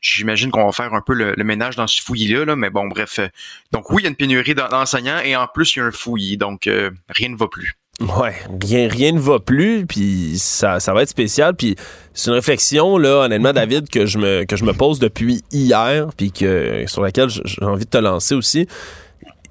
[0.00, 3.18] j'imagine qu'on va faire un peu le, ménage dans ce fouillis là, mais bon bref.
[3.18, 3.28] Euh,
[3.72, 5.92] donc oui, il y a une pénurie d'enseignants et en plus il y a un
[5.92, 6.68] fouillis, donc
[7.08, 7.76] rien ne va plus.
[8.00, 11.54] Ouais, rien, rien ne va plus, puis ça, ça va être spécial.
[11.54, 11.76] Puis
[12.12, 13.54] c'est une réflexion, là, honnêtement, mm-hmm.
[13.54, 17.64] David, que je me, que je me pose depuis hier, puis que sur laquelle j'ai
[17.64, 18.66] envie de te lancer aussi.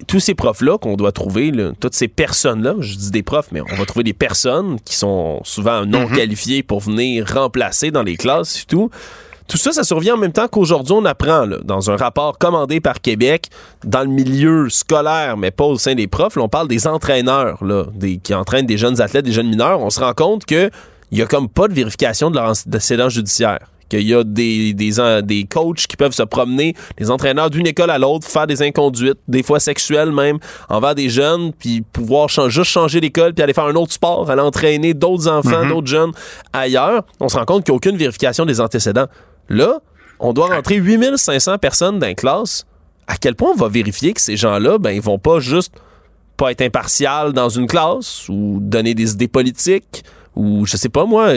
[0.08, 3.76] Tous ces profs-là qu'on doit trouver, toutes ces personnes-là, je dis des profs, mais on
[3.76, 6.16] va trouver des personnes qui sont souvent non mm-hmm.
[6.16, 8.90] qualifiées pour venir remplacer dans les classes et tout.
[9.48, 13.00] Tout ça, ça survient en même temps qu'aujourd'hui, on apprend, dans un rapport commandé par
[13.00, 13.48] Québec,
[13.84, 17.84] dans le milieu scolaire, mais pas au sein des profs, on parle des entraîneurs là,
[17.94, 19.80] des, qui entraînent des jeunes athlètes, des jeunes mineurs.
[19.80, 20.70] On se rend compte qu'il
[21.12, 24.92] n'y a comme pas de vérification de leur antécédent judiciaire qu'il y a des, des,
[25.22, 29.18] des coachs qui peuvent se promener, des entraîneurs d'une école à l'autre, faire des inconduites,
[29.28, 30.38] des fois sexuelles même,
[30.68, 34.40] envers des jeunes, puis pouvoir juste changer d'école, puis aller faire un autre sport, aller
[34.40, 35.68] entraîner d'autres enfants, mm-hmm.
[35.68, 36.12] d'autres jeunes
[36.52, 37.04] ailleurs.
[37.20, 39.06] On se rend compte qu'il n'y a aucune vérification des antécédents.
[39.48, 39.80] Là,
[40.20, 42.66] on doit rentrer 8500 personnes dans une classe.
[43.06, 45.74] À quel point on va vérifier que ces gens-là, ben, ils vont pas juste
[46.36, 50.04] pas être impartial dans une classe ou donner des idées politiques
[50.36, 51.32] ou je sais pas moi,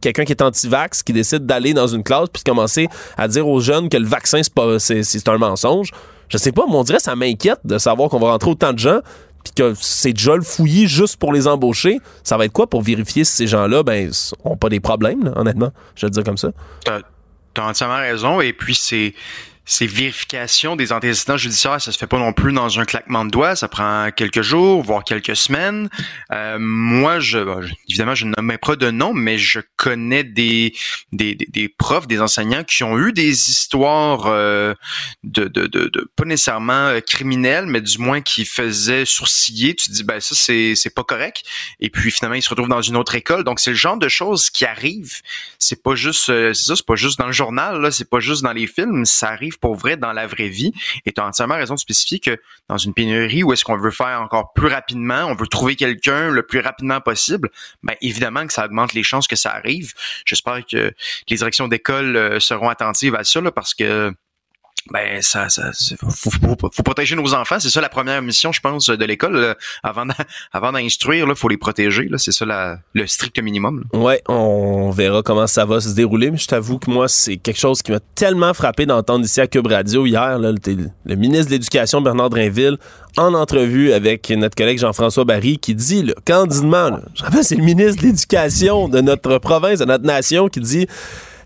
[0.00, 3.60] quelqu'un qui est anti-vax qui décide d'aller dans une classe puis commencer à dire aux
[3.60, 4.40] jeunes que le vaccin
[4.78, 5.90] c'est un mensonge.
[6.28, 8.78] Je sais pas, mais on dirait ça m'inquiète de savoir qu'on va rentrer autant de
[8.78, 9.00] gens
[9.44, 11.98] puis que c'est déjà le fouillis juste pour les embaucher.
[12.22, 14.10] Ça va être quoi pour vérifier si ces gens-là ben
[14.44, 16.50] ont pas des problèmes honnêtement, je vais dire comme ça.
[17.54, 18.40] T'as entièrement raison.
[18.40, 19.14] Et puis, c'est
[19.70, 23.30] ces vérifications des antécédents judiciaires, ça se fait pas non plus dans un claquement de
[23.30, 23.54] doigts.
[23.54, 25.88] Ça prend quelques jours, voire quelques semaines.
[26.32, 27.38] Euh, moi, je,
[27.88, 30.74] évidemment, je ne nomme pas de nom, mais je connais des,
[31.12, 34.74] des, des, profs, des enseignants qui ont eu des histoires euh,
[35.22, 39.76] de, de, de, de, pas nécessairement euh, criminelles, mais du moins qui faisaient sourciller.
[39.76, 41.44] Tu te dis, ben ça, c'est, c'est pas correct.
[41.78, 43.44] Et puis finalement, ils se retrouvent dans une autre école.
[43.44, 45.20] Donc, c'est le genre de choses qui arrivent.
[45.60, 48.42] C'est pas juste, c'est ça, c'est pas juste dans le journal, là, c'est pas juste
[48.42, 49.04] dans les films.
[49.04, 50.72] Ça arrive pour vrai dans la vraie vie.
[51.06, 53.90] Et tu as entièrement raison de spécifier que dans une pénurie où est-ce qu'on veut
[53.90, 57.50] faire encore plus rapidement, on veut trouver quelqu'un le plus rapidement possible,
[57.82, 59.92] ben évidemment que ça augmente les chances que ça arrive.
[60.24, 60.92] J'espère que
[61.28, 64.12] les directions d'école euh, seront attentives à ça là, parce que
[64.90, 65.70] ben ça, ça
[66.00, 69.56] faut, faut, protéger nos enfants, c'est ça la première mission, je pense, de l'école.
[69.82, 70.06] Avant
[70.52, 72.04] avant d'instruire, là, faut les protéger.
[72.08, 73.84] Là, c'est ça la, le strict minimum.
[73.92, 76.30] Ouais, on verra comment ça va se dérouler.
[76.30, 79.46] Mais je t'avoue que moi, c'est quelque chose qui m'a tellement frappé d'entendre ici à
[79.46, 80.38] Cube Radio hier.
[80.38, 82.78] Là, le, ministre de l'Éducation Bernard Drinville
[83.16, 87.64] en entrevue avec notre collègue Jean-François Barry qui dit là, candidement, je rappelle, c'est le
[87.64, 90.86] ministre de l'Éducation de notre province, de notre nation, qui dit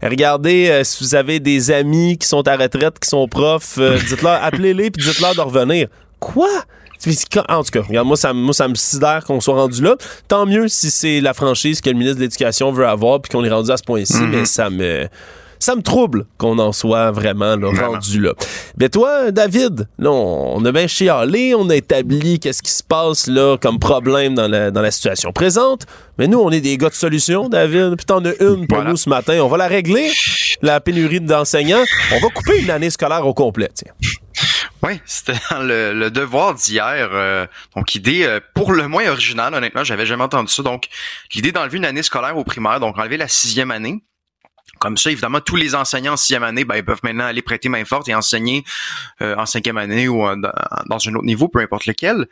[0.02, 3.98] regardez, euh, si vous avez des amis qui sont à retraite, qui sont profs, euh,
[4.08, 5.88] dites-leur, appelez-les puis dites-leur de revenir.
[6.20, 6.48] Quoi?
[7.50, 9.94] En tout cas, regarde, moi, ça, moi, ça me sidère qu'on soit rendu là.
[10.26, 13.44] Tant mieux si c'est la franchise que le ministre de l'Éducation veut avoir puis qu'on
[13.44, 14.28] est rendu à ce point-ci, mm-hmm.
[14.28, 15.06] mais ça me
[15.64, 18.32] ça me trouble qu'on en soit vraiment rendu là.
[18.78, 23.28] Mais toi, David, là, on, a bien chialé, on a établi qu'est-ce qui se passe
[23.28, 25.86] là comme problème dans la, dans la situation présente.
[26.18, 27.96] Mais nous, on est des gars de solution, David.
[27.96, 29.40] Puis t'en as une pour nous ce matin.
[29.40, 30.12] On va la régler,
[30.60, 31.82] la pénurie d'enseignants.
[32.12, 33.70] On va couper une année scolaire au complet.
[33.74, 33.92] Tiens.
[34.82, 37.08] Oui, c'était le, devoir d'hier.
[37.12, 40.62] Euh, donc, idée euh, pour le moins originale, honnêtement, j'avais jamais entendu ça.
[40.62, 40.88] Donc,
[41.34, 44.04] l'idée d'enlever une année scolaire au primaire, donc enlever la sixième année.
[44.78, 47.68] Comme ça, évidemment, tous les enseignants en sixième année, ben, ils peuvent maintenant aller prêter
[47.68, 48.64] main forte et enseigner
[49.22, 52.26] euh, en cinquième année ou dans un autre niveau, peu importe lequel.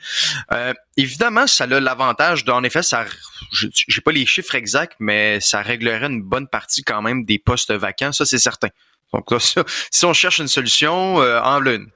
[0.52, 3.04] Euh, évidemment, ça a l'avantage d'en effet, ça,
[3.52, 7.72] j'ai pas les chiffres exacts, mais ça réglerait une bonne partie quand même des postes
[7.72, 8.68] vacants, ça c'est certain.
[9.12, 9.38] Donc là,
[9.90, 11.88] si on cherche une solution, euh, en lune.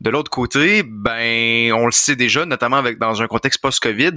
[0.00, 4.12] De l'autre côté, ben, on le sait déjà, notamment avec dans un contexte post-Covid,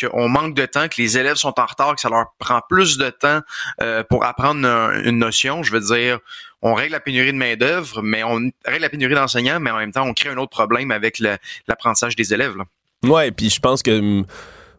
[0.00, 2.96] qu'on manque de temps, que les élèves sont en retard, que ça leur prend plus
[2.96, 3.40] de temps
[3.82, 4.66] euh, pour apprendre
[5.04, 5.62] une notion.
[5.62, 6.18] Je veux dire,
[6.62, 9.92] on règle la pénurie de main-d'œuvre, mais on règle la pénurie d'enseignants, mais en même
[9.92, 11.18] temps, on crée un autre problème avec
[11.66, 12.56] l'apprentissage des élèves.
[12.56, 12.64] Là.
[13.04, 14.22] Ouais, puis je pense que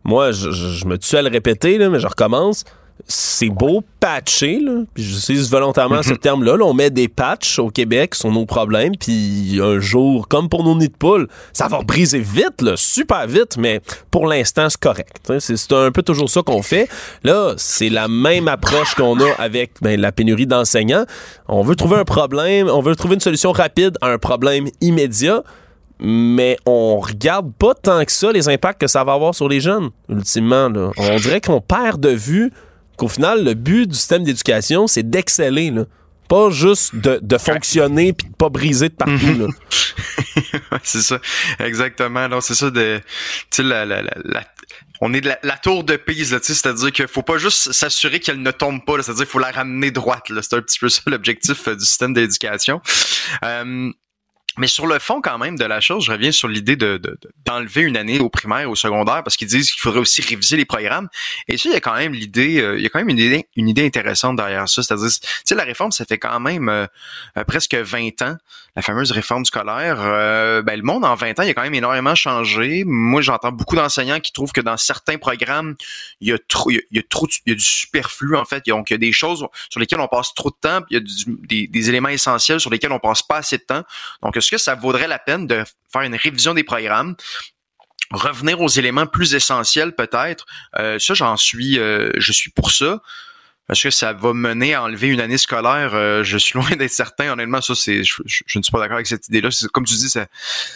[0.04, 2.66] moi, je, je, me tue à le répéter, là, mais je recommence
[3.08, 6.18] c'est beau patcher, là, puis j'utilise volontairement ce mhm.
[6.18, 6.58] terme-là.
[6.62, 10.76] on met des patchs au Québec sur nos problèmes, puis un jour, comme pour nos
[10.76, 13.82] nids de poules, ça va briser vite, là, super vite, mais
[14.12, 15.32] pour l'instant, c'est correct.
[15.40, 16.90] C'est un peu toujours ça qu'on fait.
[17.24, 21.06] Là, c'est la même approche qu'on a avec ben, la pénurie d'enseignants.
[21.48, 25.44] On veut trouver un problème, on veut trouver une solution rapide à un problème immédiat
[26.00, 29.60] mais on regarde pas tant que ça les impacts que ça va avoir sur les
[29.60, 30.70] jeunes, ultimement.
[30.70, 30.92] Là.
[30.98, 32.52] On dirait qu'on perd de vue
[33.00, 35.74] qu'au final, le but du système d'éducation, c'est d'exceller,
[36.28, 39.48] Pas juste de, fonctionner puis de pas briser de partout,
[40.84, 41.20] c'est ça.
[41.60, 42.28] Exactement.
[42.28, 43.02] Non, c'est ça de,
[43.50, 43.86] tu la,
[45.02, 48.52] on est de la, tour de Pise, c'est-à-dire qu'il faut pas juste s'assurer qu'elle ne
[48.52, 50.26] tombe pas, c'est-à-dire qu'il faut la ramener droite.
[50.28, 52.82] C'est un petit peu ça l'objectif euh, du système d'éducation.
[53.44, 53.92] Euh,
[54.60, 57.02] mais sur le fond, quand même, de la chose, je reviens sur l'idée de,
[57.46, 60.66] d'enlever une année au primaire, au secondaire, parce qu'ils disent qu'il faudrait aussi réviser les
[60.66, 61.08] programmes.
[61.48, 63.20] Et ça, il y a quand même l'idée, euh, il y a quand même une
[63.20, 64.84] idée, une idée intéressante derrière ça.
[64.84, 66.86] C'est-à-dire, tu sais, la réforme, ça fait quand même euh,
[67.38, 68.36] euh, presque 20 ans,
[68.76, 69.98] la fameuse réforme scolaire.
[70.64, 72.84] ben, le monde, en 20 ans, il a quand même énormément changé.
[72.86, 75.76] Moi, j'entends beaucoup d'enseignants qui trouvent que dans certains programmes,
[76.22, 78.66] il y a trop, il y a, du superflu, en fait.
[78.68, 80.98] Donc, il y a des choses sur lesquelles on passe trop de temps, puis il
[80.98, 83.84] y a des, des éléments essentiels sur lesquels on passe pas assez de temps.
[84.22, 87.16] Donc, est-ce que ça vaudrait la peine de faire une révision des programmes?
[88.12, 90.46] Revenir aux éléments plus essentiels peut-être?
[90.78, 93.02] Euh, ça, j'en suis, euh, je suis pour ça.
[93.70, 95.94] Est-ce que ça va mener à enlever une année scolaire?
[95.94, 97.32] Euh, je suis loin d'être certain.
[97.32, 99.50] Honnêtement, ça, c'est, je, ne suis pas d'accord avec cette idée-là.
[99.72, 100.26] Comme tu dis, ça,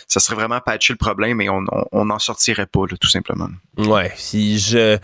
[0.08, 3.50] ça serait vraiment patcher le problème et on n'en sortirait pas, tout simplement.
[3.78, 4.12] Ouais.
[4.16, 4.98] Si je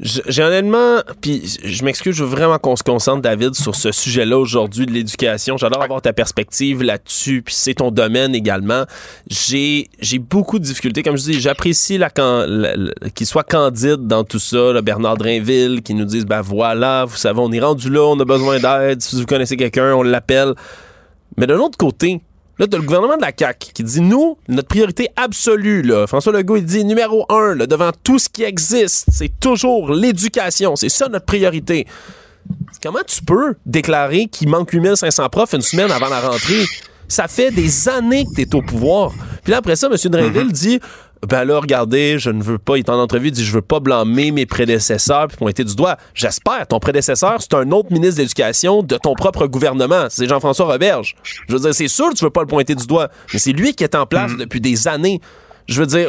[0.00, 4.38] j'ai honnêtement, puis je m'excuse, je veux vraiment qu'on se concentre, David, sur ce sujet-là
[4.38, 5.56] aujourd'hui de l'éducation.
[5.56, 8.84] J'adore avoir ta perspective là-dessus, puis c'est ton domaine également.
[9.28, 9.88] J'ai
[10.20, 15.16] beaucoup de difficultés, comme je dis, j'apprécie la, qu'il soit candide dans tout ça, Bernard
[15.16, 18.60] Drainville, qui nous dise, ben voilà, vous savez, on est rendu là, on a besoin
[18.60, 20.54] d'aide, si vous connaissez quelqu'un, on l'appelle.
[21.36, 22.20] Mais d'un autre côté,
[22.58, 26.32] Là, t'as le gouvernement de la CAQ qui dit, nous, notre priorité absolue, là, François
[26.32, 30.74] Legault, il dit numéro un, là, devant tout ce qui existe, c'est toujours l'éducation.
[30.74, 31.86] C'est ça notre priorité.
[32.82, 36.64] Comment tu peux déclarer qu'il manque 8500 profs une semaine avant la rentrée?
[37.06, 39.12] Ça fait des années que tu es au pouvoir.
[39.42, 40.10] Puis là, après ça, M.
[40.10, 40.80] Drainville dit
[41.26, 43.62] ben là, regardez, je ne veux pas, il est en entrevue, il dit, je veux
[43.62, 45.96] pas blâmer mes prédécesseurs puis pointer du doigt.
[46.14, 50.06] J'espère, ton prédécesseur, c'est un autre ministre de l'Éducation de ton propre gouvernement.
[50.10, 51.16] C'est Jean-François Roberge.
[51.48, 53.52] Je veux dire, c'est sûr que tu veux pas le pointer du doigt, mais c'est
[53.52, 55.20] lui qui est en place depuis des années.
[55.66, 56.08] Je veux dire,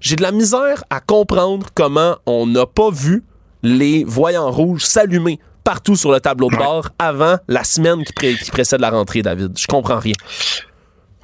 [0.00, 3.24] j'ai de la misère à comprendre comment on n'a pas vu
[3.62, 8.50] les voyants rouges s'allumer partout sur le tableau de bord avant la semaine qui, qui
[8.50, 9.58] précède la rentrée, David.
[9.58, 10.14] Je comprends rien.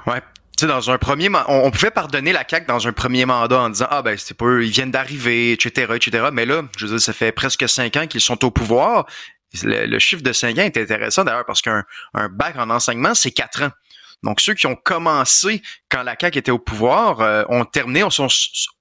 [0.06, 0.20] Ouais,
[0.60, 3.86] sais, dans un premier on, pouvait pardonner la CAQ dans un premier mandat en disant
[3.90, 6.28] ah ben c'est pas eux, ils viennent d'arriver, etc., etc.
[6.32, 9.06] Mais là, je veux dire, ça fait presque cinq ans qu'ils sont au pouvoir.
[9.62, 13.30] Le, chiffre de cinq ans est intéressant d'ailleurs parce qu'un un bac en enseignement, c'est
[13.30, 13.70] quatre ans.
[14.24, 18.10] Donc, ceux qui ont commencé quand la CAQ était au pouvoir euh, ont terminé, on
[18.10, 18.28] sont,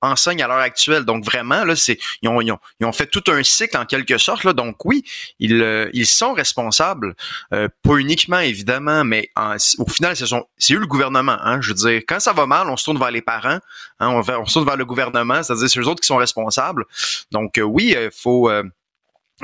[0.02, 1.04] enseignent à l'heure actuelle.
[1.04, 3.86] Donc, vraiment, là, c'est ils ont, ils, ont, ils ont, fait tout un cycle en
[3.86, 4.46] quelque sorte.
[4.46, 4.54] Là.
[4.54, 5.04] Donc, oui,
[5.40, 7.16] ils, euh, ils sont responsables,
[7.54, 9.30] euh, pas uniquement, évidemment, mais
[9.78, 11.38] au final, c'est eux le gouvernement.
[11.42, 13.60] Hein, je veux dire, quand ça va mal, on se tourne vers les parents,
[14.00, 16.86] hein, on, se tourne vers le gouvernement, c'est-à-dire c'est eux autres qui sont responsables.
[17.32, 18.50] Donc, oui, il faut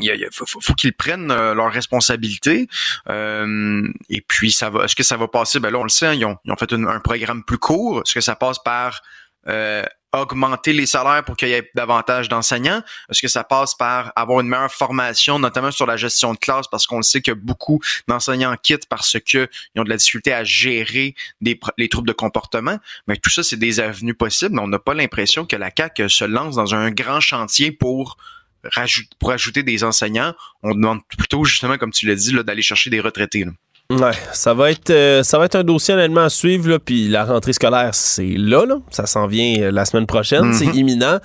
[0.02, 2.68] il, faut, qu'ils prennent euh, leurs responsabilités.
[3.10, 4.86] Euh, et puis, ça va.
[4.86, 5.60] Est-ce que ça va passer?
[5.60, 8.02] Ben là, on le sait, hein, ils, ont, fait un programme plus court.
[8.02, 9.02] Est-ce que ça passe par
[9.48, 12.82] euh, augmenter les salaires pour qu'il y ait davantage d'enseignants?
[13.10, 16.68] Est-ce que ça passe par avoir une meilleure formation, notamment sur la gestion de classe,
[16.68, 20.44] parce qu'on le sait que beaucoup d'enseignants quittent parce qu'ils ont de la difficulté à
[20.44, 22.78] gérer les troubles de comportement.
[23.08, 24.58] Mais tout ça, c'est des avenues possibles.
[24.60, 28.18] On n'a pas l'impression que la CAQ se lance dans un grand chantier pour
[29.20, 30.34] pour ajouter des enseignants,
[30.64, 33.45] on demande plutôt, justement, comme tu l'as dit, d'aller chercher des retraités.
[33.91, 37.26] Ouais, ça va être euh, ça va être un dossier honnêtement à suivre puis la
[37.26, 40.76] rentrée scolaire c'est là là, ça s'en vient euh, la semaine prochaine, c'est mhm.
[40.76, 41.20] imminent.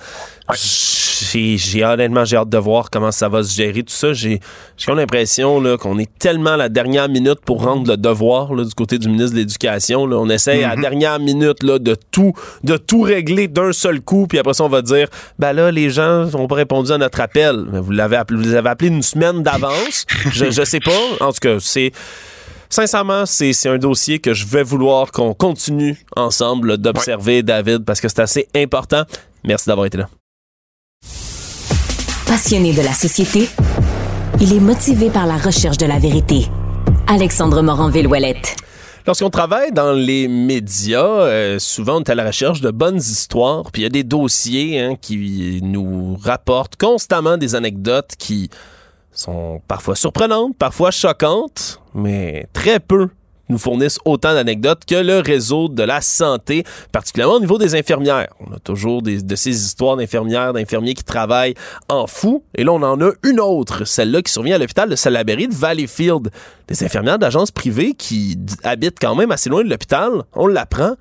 [1.57, 4.13] J'ai honnêtement j'ai hâte de voir comment ça va se gérer tout ça.
[4.13, 4.39] J'ai
[4.77, 8.63] j'ai l'impression là qu'on est tellement à la dernière minute pour rendre le devoir là,
[8.63, 10.03] du côté du ministre de l'Éducation.
[10.03, 10.81] On essaie à la mhm.
[10.81, 14.69] dernière minute là, de tout de tout régler d'un seul coup puis après ça on
[14.69, 15.07] va dire
[15.39, 17.65] ben là les gens ont pas répondu à notre appel.
[17.71, 20.05] Vous l'avez appelé, vous les avez appelé une semaine d'avance.
[20.31, 20.91] je je sais pas.
[21.21, 21.91] En tout cas c'est
[22.69, 28.07] sincèrement, c'est un dossier que je vais vouloir qu'on continue ensemble d'observer, David, parce que
[28.07, 29.03] c'est assez important.
[29.43, 30.09] Merci d'avoir été là.
[32.27, 33.47] Passionné de la société,
[34.41, 36.47] il est motivé par la recherche de la vérité.
[37.07, 38.55] Alexandre Morin-Villouellette.
[39.05, 43.71] Lorsqu'on travaille dans les médias, euh, souvent on est à la recherche de bonnes histoires,
[43.71, 48.49] puis il y a des dossiers hein, qui nous rapportent constamment des anecdotes qui
[49.11, 53.09] sont parfois surprenantes, parfois choquantes, mais très peu
[53.49, 58.27] nous fournissent autant d'anecdotes que le réseau de la santé, particulièrement au niveau des infirmières.
[58.39, 61.55] On a toujours de ces histoires d'infirmières, d'infirmiers qui travaillent
[61.89, 62.43] en fou.
[62.55, 65.53] Et là, on en a une autre, celle-là qui survient à l'hôpital de Salaberry de
[65.53, 66.29] Valleyfield.
[66.67, 70.95] Des infirmières d'agences privées qui habitent quand même assez loin de l'hôpital, on l'apprend,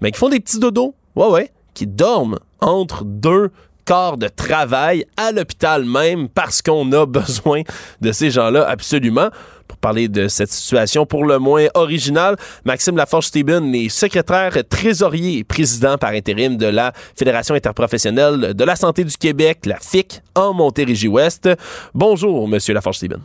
[0.00, 0.94] mais qui font des petits dodos.
[1.14, 3.50] Ouais, ouais, qui dorment entre deux
[3.84, 7.62] corps de travail à l'hôpital même parce qu'on a besoin
[8.00, 9.28] de ces gens-là absolument.
[9.68, 15.44] Pour parler de cette situation pour le moins originale, Maxime Laforge-Steben est secrétaire trésorier et
[15.44, 20.52] président par intérim de la Fédération interprofessionnelle de la santé du Québec, la FIC, en
[20.52, 21.48] Montérégie-Ouest.
[21.94, 23.20] Bonjour, Monsieur Laforge-Steben.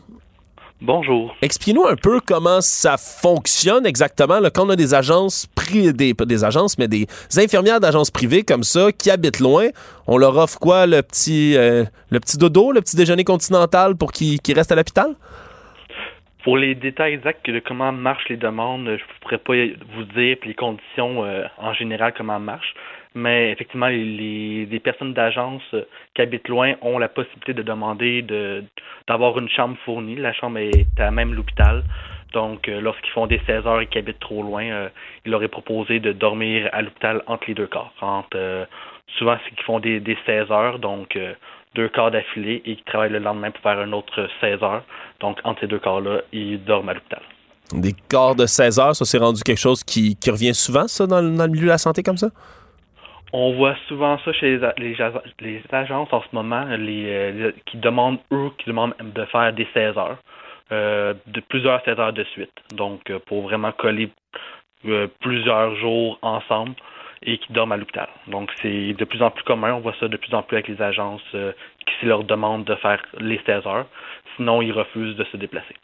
[0.81, 1.35] Bonjour.
[1.41, 6.43] Expliquez-nous un peu comment ça fonctionne exactement là, quand on a des agences des, des
[6.43, 7.05] agences, mais des
[7.37, 9.67] infirmières d'agences privées comme ça qui habitent loin.
[10.07, 14.11] On leur offre quoi, le petit, euh, le petit dodo, le petit déjeuner continental pour
[14.11, 15.15] qu'ils restent à l'hôpital?
[16.49, 19.53] Pour les détails exacts de comment marchent les demandes, je ne pourrais pas
[19.93, 22.73] vous dire les conditions euh, en général comment marchent.
[23.13, 25.83] Mais effectivement, les, personnes d'agence euh,
[26.15, 28.63] qui habitent loin ont la possibilité de demander de
[29.07, 30.15] d'avoir une chambre fournie.
[30.15, 31.83] La chambre est à même l'hôpital.
[32.33, 34.89] Donc, euh, lorsqu'ils font des 16 heures et qu'ils habitent trop loin, euh,
[35.25, 37.93] il leur est proposé de dormir à l'hôpital entre les deux corps.
[39.19, 41.15] Souvent, c'est qu'ils font des, des 16 heures, donc
[41.75, 44.83] deux corps d'affilée, et qu'ils travaillent le lendemain pour faire un autre 16 heures.
[45.19, 47.21] Donc, entre ces deux corps-là, ils dorment à l'hôpital.
[47.73, 51.05] Des corps de 16 heures, ça s'est rendu quelque chose qui, qui revient souvent, ça,
[51.05, 52.29] dans, dans le milieu de la santé comme ça?
[53.31, 54.97] On voit souvent ça chez les,
[55.39, 59.67] les, agences en ce moment, les, euh, qui demandent, eux, qui demandent de faire des
[59.71, 60.17] 16 heures,
[60.71, 62.53] euh, de plusieurs 16 heures de suite.
[62.73, 64.09] Donc, euh, pour vraiment coller
[65.19, 66.73] plusieurs jours ensemble
[67.23, 68.07] et qui dorment à l'hôpital.
[68.27, 69.73] Donc, c'est de plus en plus commun.
[69.73, 73.01] On voit ça de plus en plus avec les agences qui leur demandent de faire
[73.19, 73.85] les 16 heures.
[74.35, 75.75] Sinon, ils refusent de se déplacer.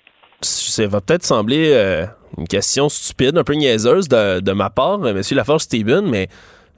[0.42, 2.06] Ça va peut-être sembler
[2.38, 5.22] une question stupide, un peu niaiseuse de, ma part, M.
[5.32, 6.28] Laforge Steven, mais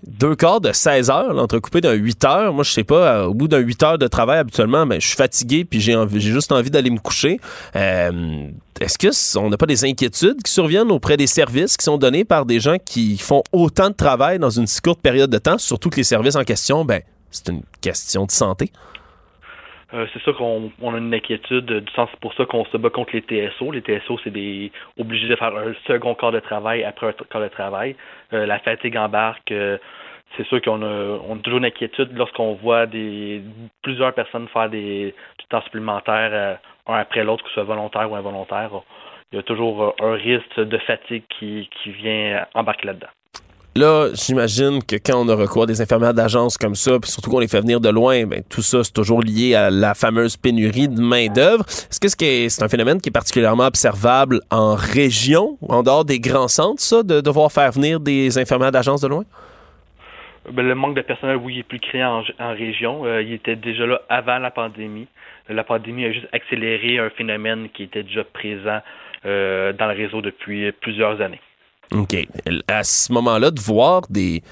[0.05, 2.53] deux quarts de 16 heures, là, d'un 8 heures.
[2.53, 5.07] Moi, je sais pas, euh, au bout d'un 8 heures de travail, habituellement, ben, je
[5.07, 7.39] suis fatigué puis j'ai juste envie d'aller me coucher.
[7.75, 8.47] Euh,
[8.79, 12.25] est-ce que on n'a pas des inquiétudes qui surviennent auprès des services qui sont donnés
[12.25, 15.57] par des gens qui font autant de travail dans une si courte période de temps,
[15.57, 18.71] surtout que les services en question, ben, c'est une question de santé?
[19.93, 22.89] Euh, c'est sûr qu'on on a une inquiétude du sens pour ça qu'on se bat
[22.89, 23.71] contre les TSO.
[23.71, 27.41] Les TSO, c'est des obligés de faire un second quart de travail après un quart
[27.41, 27.95] de travail.
[28.33, 29.51] Euh, la fatigue embarque.
[29.51, 29.77] Euh,
[30.35, 33.41] c'est sûr qu'on a, on a toujours une inquiétude lorsqu'on voit des
[33.81, 38.15] plusieurs personnes faire des du temps supplémentaire un après l'autre, que ce soit volontaire ou
[38.15, 38.69] involontaire.
[39.31, 43.07] Il y a toujours un risque de fatigue qui, qui vient embarquer là-dedans.
[43.77, 47.29] Là, j'imagine que quand on a recours à des infirmières d'agence comme ça, puis surtout
[47.29, 50.35] qu'on les fait venir de loin, ben, tout ça, c'est toujours lié à la fameuse
[50.35, 51.63] pénurie de main-d'œuvre.
[51.67, 52.07] Est-ce que
[52.49, 57.03] c'est un phénomène qui est particulièrement observable en région, en dehors des grands centres, ça,
[57.03, 59.25] de devoir faire venir des infirmières d'agence de loin?
[60.51, 63.05] Ben, le manque de personnel, oui, il est plus créé en, région.
[63.05, 65.07] Euh, il était déjà là avant la pandémie.
[65.49, 68.79] La pandémie a juste accéléré un phénomène qui était déjà présent
[69.27, 71.41] euh, dans le réseau depuis plusieurs années.
[71.91, 72.15] OK.
[72.67, 74.43] À ce moment-là, de voir des,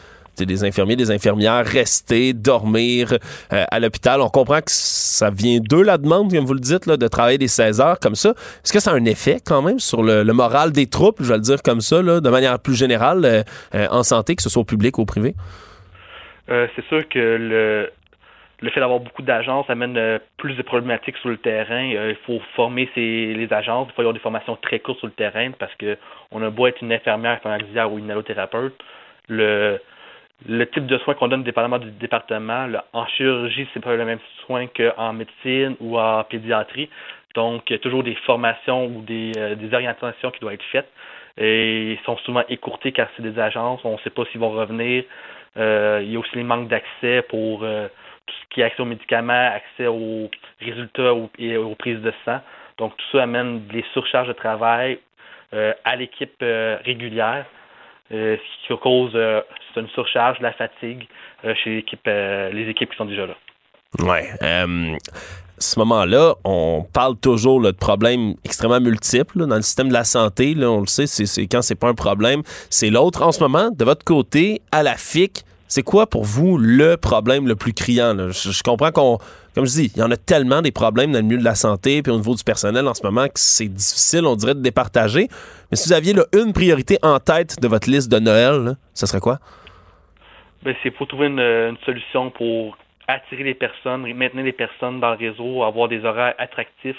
[0.44, 3.14] des infirmiers, des infirmières rester, dormir
[3.54, 4.22] euh, à l'hôpital.
[4.22, 7.38] On comprend que ça vient d'eux, la demande, comme vous le dites, là, de travailler
[7.38, 8.32] des 16 heures comme ça.
[8.64, 11.36] Est-ce que ça a un effet quand même sur le, moral des troupes, je vais
[11.36, 13.44] le dire comme ça, là, de manière plus générale, euh,
[13.76, 15.36] euh, en santé, que ce soit au public ou au privé?
[16.48, 17.90] c'est sûr que le,
[18.62, 21.84] le fait d'avoir beaucoup d'agences amène plus de problématiques sur le terrain.
[21.84, 23.88] il faut former les agences.
[23.90, 25.98] Il faut avoir des formations très courtes sur le terrain parce que
[26.32, 28.74] on a beau être une infirmière, un auxiliaire ou une allothérapeute,
[29.28, 29.80] le,
[30.48, 34.20] le type de soins qu'on donne dépendamment du département, en chirurgie, c'est pas le même
[34.46, 36.90] soin qu'en médecine ou en pédiatrie.
[37.36, 40.64] Donc, il y a toujours des formations ou des, euh, des orientations qui doivent être
[40.72, 40.90] faites.
[41.38, 44.52] Et ils sont souvent écourtés car c'est des agences, on ne sait pas s'ils vont
[44.52, 45.04] revenir.
[45.58, 47.88] Euh, il y a aussi les manques d'accès pour euh,
[48.26, 52.40] tout ce qui est accès aux médicaments, accès aux résultats et aux prises de sang.
[52.78, 55.00] Donc, tout ça amène des surcharges de travail
[55.54, 57.46] euh, à l'équipe euh, régulière,
[58.12, 58.36] euh,
[58.68, 59.16] ce qui cause
[59.78, 61.08] une surcharge, la fatigue
[61.64, 61.86] chez
[62.54, 63.36] les équipes qui sont déjà là.
[64.00, 64.30] Ouais.
[64.42, 64.66] à
[65.60, 70.54] ce moment-là, on parle toujours de problèmes extrêmement multiples dans le système de la santé.
[70.56, 73.22] Là, on le sait, c'est quand c'est pas un problème, c'est l'autre.
[73.22, 77.48] En ce moment, de votre côté, à la FIC, c'est quoi pour vous le problème
[77.48, 78.16] le plus criant?
[78.30, 79.18] Je, comprends qu'on,
[79.56, 81.56] comme je dis, il y en a tellement des problèmes dans le milieu de la
[81.56, 84.62] santé puis au niveau du personnel en ce moment que c'est difficile, on dirait, de
[84.62, 85.28] départager.
[85.72, 89.20] Mais si vous aviez une priorité en tête de votre liste de Noël, ce serait
[89.20, 89.40] quoi?
[90.64, 95.18] Ben, c'est pour trouver une, solution pour attirer les personnes, maintenir les personnes dans le
[95.18, 96.98] réseau, avoir des horaires attractifs,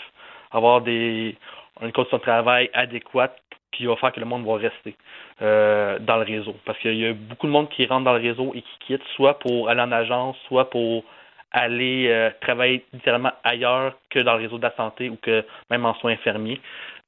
[0.52, 1.36] avoir des
[1.82, 3.36] une condition de travail adéquate
[3.72, 4.96] qui va faire que le monde va rester.
[5.42, 6.56] Euh, dans le réseau.
[6.64, 9.02] Parce qu'il y a beaucoup de monde qui rentre dans le réseau et qui quitte,
[9.16, 11.04] soit pour aller en agence, soit pour
[11.52, 15.84] aller euh, travailler littéralement ailleurs que dans le réseau de la santé ou que même
[15.84, 16.58] en soins infirmiers.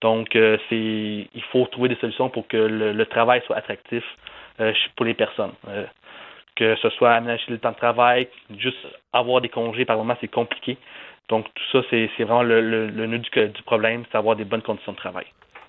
[0.02, 0.76] Donc, euh, c'est
[1.32, 4.04] il faut trouver des solutions pour que le, travail soit attractif
[4.94, 5.54] pour les personnes.
[6.54, 10.28] que ce soit aménager le temps de travail, juste avoir des congés par moment, c'est
[10.28, 10.76] compliqué.
[11.30, 14.60] Donc, tout ça, c'est vraiment le, le, nœud du, du problème, c'est avoir des bonnes
[14.60, 15.24] conditions de travail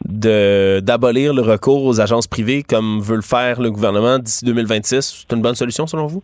[0.05, 5.25] d'abolir le recours aux agences privées comme veut le faire le gouvernement d'ici 2026?
[5.27, 6.23] C'est une bonne solution selon vous?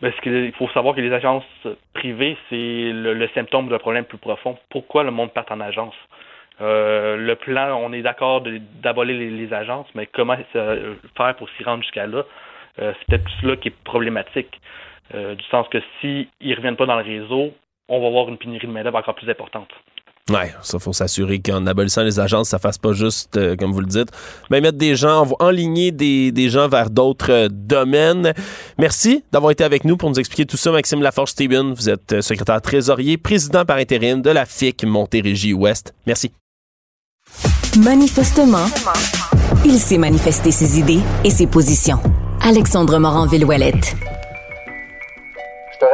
[0.00, 1.44] Parce qu'il faut savoir que les agences
[1.92, 4.56] privées, c'est le, symptôme d'un problème plus profond.
[4.70, 5.94] Pourquoi le monde part en agence?
[6.62, 8.42] Euh, le plan, on est d'accord
[8.82, 12.24] d'abolir les, agences, mais comment faire pour s'y rendre jusqu'à là?
[12.80, 14.60] Euh, c'est peut-être tout cela qui est problématique.
[15.14, 17.52] Euh, du sens que s'ils ne reviennent pas dans le réseau,
[17.88, 19.68] on va avoir une pénurie de main-d'œuvre encore plus importante.
[20.30, 23.80] Ouais, ça faut s'assurer qu'en abolissant les agences, ça fasse pas juste, euh, comme vous
[23.80, 24.10] le dites,
[24.48, 28.32] mais mettre des gens, enligner des, des gens vers d'autres euh, domaines.
[28.78, 31.74] Merci d'avoir été avec nous pour nous expliquer tout ça, Maxime Laforge-Steven.
[31.74, 35.94] Vous êtes euh, secrétaire trésorier, président par intérim de la FIC Montérégie-Ouest.
[36.06, 36.30] Merci.
[37.78, 38.66] Manifestement,
[39.64, 41.98] il s'est manifesté ses idées et ses positions.
[42.40, 44.09] Alexandre Morin-Villouellette te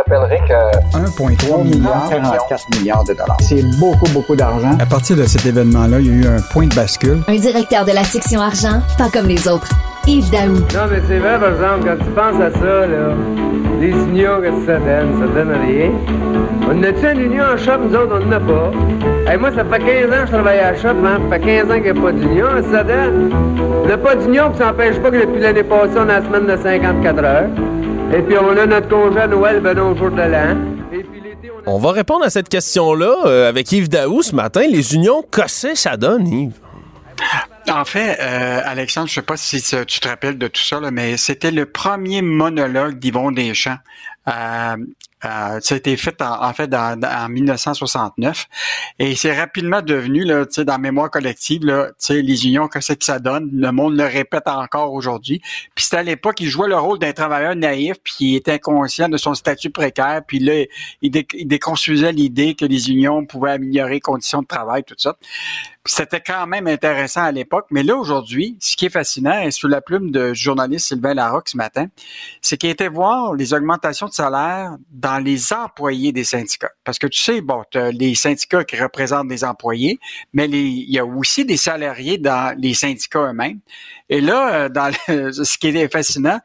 [0.08, 3.36] rappellerai que 1,3 milliard, 44 milliards de dollars.
[3.40, 4.76] C'est beaucoup, beaucoup d'argent.
[4.80, 7.22] À partir de cet événement-là, il y a eu un point de bascule.
[7.28, 9.68] Un directeur de la section argent, pas comme les autres.
[10.06, 10.54] Yves Daou.
[10.54, 13.14] Non, mais c'est vrai, par exemple, quand tu penses à ça, là,
[13.80, 15.18] les unions, que ça donne?
[15.18, 15.90] Ça donne rien.
[16.68, 17.78] On a-tu une union en shop?
[17.88, 19.30] Nous autres, on n'en a pas.
[19.30, 21.18] Hey, moi, ça fait 15 ans que je travaille à la shop, hein?
[21.28, 22.46] Ça fait 15 ans qu'il n'y a pas d'union.
[22.70, 23.32] Ça donne?
[23.84, 26.22] On n'a pas d'union, puis ça n'empêche pas que depuis l'année passée, on a la
[26.22, 27.48] semaine de 54 heures.
[28.12, 30.56] Et puis on a notre congé à Noël, ben non, jour de l'an.
[31.66, 34.62] On va répondre à cette question-là euh, avec Yves Daou ce matin.
[34.70, 36.60] Les unions, qu'est-ce ça donne, Yves?
[37.68, 40.92] En fait, euh, Alexandre, je sais pas si tu te rappelles de tout ça, là,
[40.92, 43.78] mais c'était le premier monologue d'Yvon Deschamps.
[44.28, 44.76] Euh,
[45.24, 48.46] euh, ça a été fait en, fait en 1969
[48.98, 53.04] et c'est rapidement devenu là, dans la mémoire collective là, les unions que c'est que
[53.04, 55.40] ça donne, le monde le répète encore aujourd'hui.
[55.74, 59.08] Puis c'était à l'époque il jouait le rôle d'un travailleur naïf puis il était inconscient
[59.08, 60.64] de son statut précaire puis là
[61.00, 65.16] il, déconstruisait l'idée que les unions pouvaient améliorer les conditions de travail tout ça.
[65.86, 69.68] C'était quand même intéressant à l'époque, mais là aujourd'hui, ce qui est fascinant, et sous
[69.68, 71.86] la plume de journaliste Sylvain Larocque ce matin,
[72.42, 76.72] c'est qu'il était voir les augmentations de salaire dans les employés des syndicats.
[76.84, 79.98] Parce que tu sais, bon, tu as les syndicats qui représentent des employés,
[80.32, 83.60] mais il y a aussi des salariés dans les syndicats eux-mêmes.
[84.08, 86.40] Et là, euh, dans ce qui est fascinant,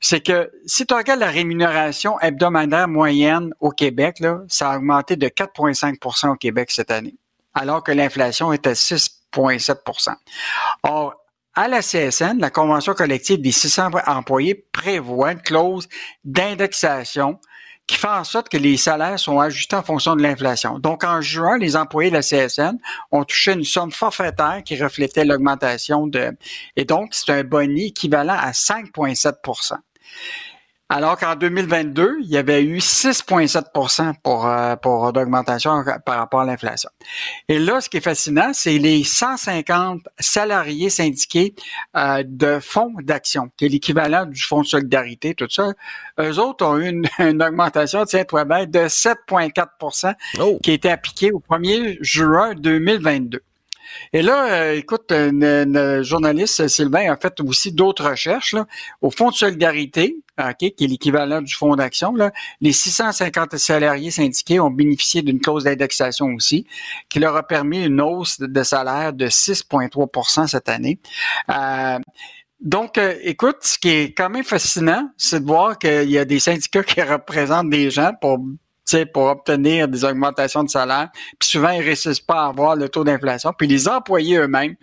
[0.00, 5.16] c'est que si tu regardes la rémunération hebdomadaire moyenne au Québec, là, ça a augmenté
[5.16, 7.16] de 4,5% au Québec cette année,
[7.54, 10.14] alors que l'inflation est à 6,7%
[10.82, 11.14] Or,
[11.54, 15.88] à la CSN, la Convention collective des 600 employés prévoit une clause
[16.24, 17.40] d'indexation
[17.90, 20.78] qui fait en sorte que les salaires sont ajustés en fonction de l'inflation.
[20.78, 22.78] Donc, en juin, les employés de la CSN
[23.10, 26.30] ont touché une somme forfaitaire qui reflétait l'augmentation de...
[26.76, 29.78] Et donc, c'est un boni équivalent à 5,7
[30.92, 36.44] alors qu'en 2022, il y avait eu 6,7% pour, euh, pour d'augmentation par rapport à
[36.44, 36.90] l'inflation.
[37.48, 41.54] Et là, ce qui est fascinant, c'est les 150 salariés syndiqués
[41.96, 45.74] euh, de fonds d'action, qui est l'équivalent du fonds de solidarité, tout ça.
[46.18, 47.06] Eux autres ont eu une,
[47.42, 53.40] augmentation, tiens-toi bien, de 7,4% qui a été appliquée au 1er juin 2022.
[54.12, 58.54] Et là, euh, écoute, le journaliste Sylvain a fait aussi d'autres recherches.
[58.54, 58.66] Là.
[59.00, 60.16] Au Fonds de solidarité,
[60.58, 62.14] qui est l'équivalent du fonds d'action,
[62.60, 66.66] les 650 salariés syndiqués ont bénéficié d'une clause d'indexation aussi,
[67.08, 70.98] qui leur a permis une hausse de salaire de 6,3% cette année.
[71.50, 71.98] Euh,
[72.60, 76.24] donc, euh, écoute, ce qui est quand même fascinant, c'est de voir qu'il y a
[76.24, 78.38] des syndicats qui représentent des gens pour
[79.12, 81.08] pour obtenir des augmentations de salaire.
[81.38, 83.52] Puis souvent, ils ne réussissent pas à avoir le taux d'inflation.
[83.56, 84.76] Puis les employés eux-mêmes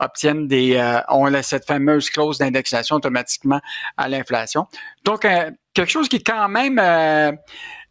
[0.00, 3.60] obtiennent des euh, ont cette fameuse clause d'indexation automatiquement
[3.96, 4.66] à l'inflation.
[5.04, 7.32] Donc, euh, quelque chose qui est quand même euh,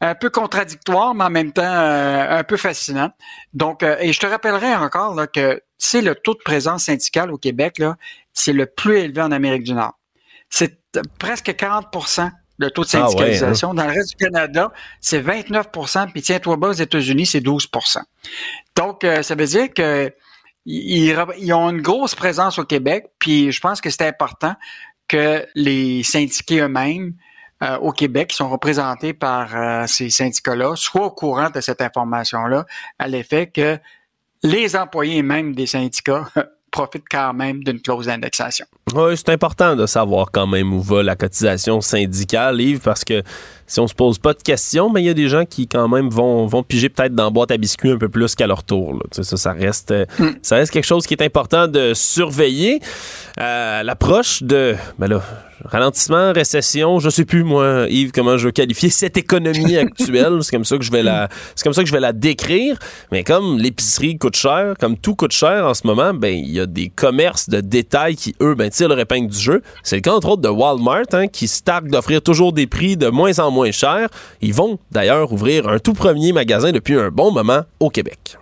[0.02, 3.12] un peu contradictoire, mais en même temps un peu fascinant.
[3.54, 7.38] Donc, et je te rappellerai encore là, que tu le taux de présence syndicale au
[7.38, 7.96] Québec, là,
[8.34, 9.98] c'est le plus élevé en Amérique du Nord.
[10.50, 10.80] C'est
[11.20, 11.88] presque 40
[12.64, 13.72] le taux de ah syndicalisation.
[13.72, 13.76] Hein.
[13.76, 18.00] Dans le reste du Canada, c'est 29% puis tiens-toi bas, aux États-Unis, c'est 12%
[18.76, 20.14] Donc, euh, ça veut dire que
[20.66, 24.56] ils, ont une grosse présence au Québec, puis je pense que c'est important
[25.08, 27.14] que les syndiqués eux-mêmes
[27.62, 31.82] euh, au Québec, qui sont représentés par euh, ces syndicats-là, soient au courant de cette
[31.82, 32.66] information-là,
[32.98, 33.78] à l'effet que
[34.42, 36.28] les employés même des syndicats
[36.74, 38.66] profite quand même d'une clause d'indexation.
[38.94, 43.22] Oui, c'est important de savoir quand même où va la cotisation syndicale, Yves, parce que
[43.68, 45.88] si on se pose pas de questions, mais il y a des gens qui quand
[45.88, 48.64] même vont, vont piger peut-être dans la boîte à biscuits un peu plus qu'à leur
[48.64, 49.02] tour.
[49.12, 50.30] Ça, ça reste, euh, mm.
[50.42, 52.82] ça reste quelque chose qui est important de surveiller.
[53.40, 55.22] Euh, l'approche de, ben là,
[55.66, 60.40] ralentissement, récession, je sais plus moi, Yves, comment je veux qualifier cette économie actuelle.
[60.42, 62.78] c'est comme ça que je vais la, c'est comme ça que je vais la décrire.
[63.12, 66.60] Mais comme l'épicerie coûte cher, comme tout coûte cher en ce moment, ben il y
[66.60, 69.62] a des commerces de détail qui eux ben tirent leur épingle du jeu.
[69.84, 73.08] C'est le cas entre autres de Walmart, hein, qui se d'offrir toujours des prix de
[73.08, 74.10] moins en moins chers.
[74.42, 78.38] Ils vont d'ailleurs ouvrir un tout premier magasin depuis un bon moment au Québec.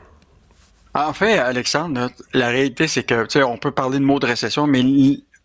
[0.94, 4.26] En fait, Alexandre, la réalité, c'est que, tu sais, on peut parler de mots de
[4.26, 4.84] récession, mais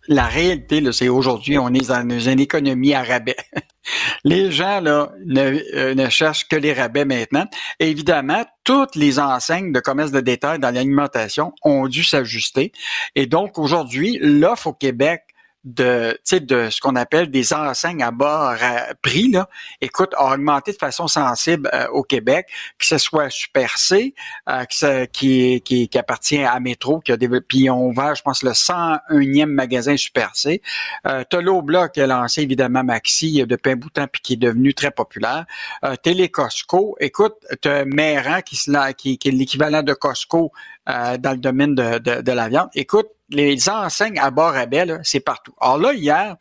[0.09, 3.37] la réalité, c'est aujourd'hui, on est dans une économie à rabais.
[4.25, 7.47] les gens là euh, ne, cherchent que les rabais maintenant.
[7.79, 12.73] évidemment, toutes les enseignes de commerce de détail dans l'alimentation ont dû s'ajuster.
[13.15, 15.23] Et donc, aujourd'hui, l'offre au Québec
[15.67, 18.57] de, de ce qu'on appelle des enseignes à bas
[19.03, 19.49] prix, là,
[19.81, 22.47] écoute, a augmenté de façon sensible euh, au Québec,
[22.79, 24.15] que ce soit Super C,
[24.49, 24.65] euh,
[25.07, 29.47] qui, qui, appartient à Métro, qui a développé, puis on va, je pense, le 101e
[29.47, 30.63] magasin Super C.
[31.07, 31.25] Euh,
[31.63, 35.47] Bloc qui a lancé évidemment Maxi de temps, puis qui est devenu très populaire.
[35.85, 38.57] Euh, Télé Costco, écoute, t'as Méran qui,
[38.97, 40.53] qui, qui est l'équivalent de Costco
[40.89, 42.69] euh, dans le domaine de, de, la viande.
[42.75, 45.53] Écoute, les enseignes à bord rabais, c'est partout.
[45.61, 46.37] Alors là, hier,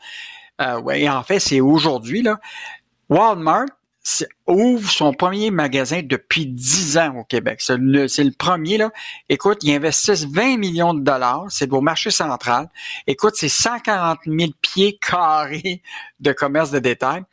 [0.61, 2.39] euh, ouais, en fait, c'est aujourd'hui, là,
[3.09, 3.65] Walmart,
[4.45, 7.59] ouvre son premier magasin depuis 10 ans au Québec.
[7.59, 8.91] C'est le, le premier, là.
[9.29, 11.45] Écoute, ils investissent 20 millions de dollars.
[11.49, 12.69] C'est au marché central.
[13.07, 15.81] Écoute, c'est 140 000 pieds carrés
[16.19, 17.23] de commerce de détail.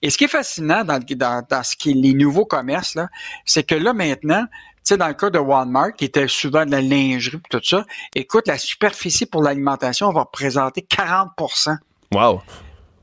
[0.00, 3.08] Et ce qui est fascinant dans, dans, dans ce qui est les nouveaux commerces, là,
[3.44, 4.46] c'est que là, maintenant,
[4.84, 7.84] sais, dans le cas de Walmart, qui était souvent de la lingerie tout ça,
[8.14, 11.76] écoute, la superficie pour l'alimentation va représenter 40%
[12.12, 12.42] Wow.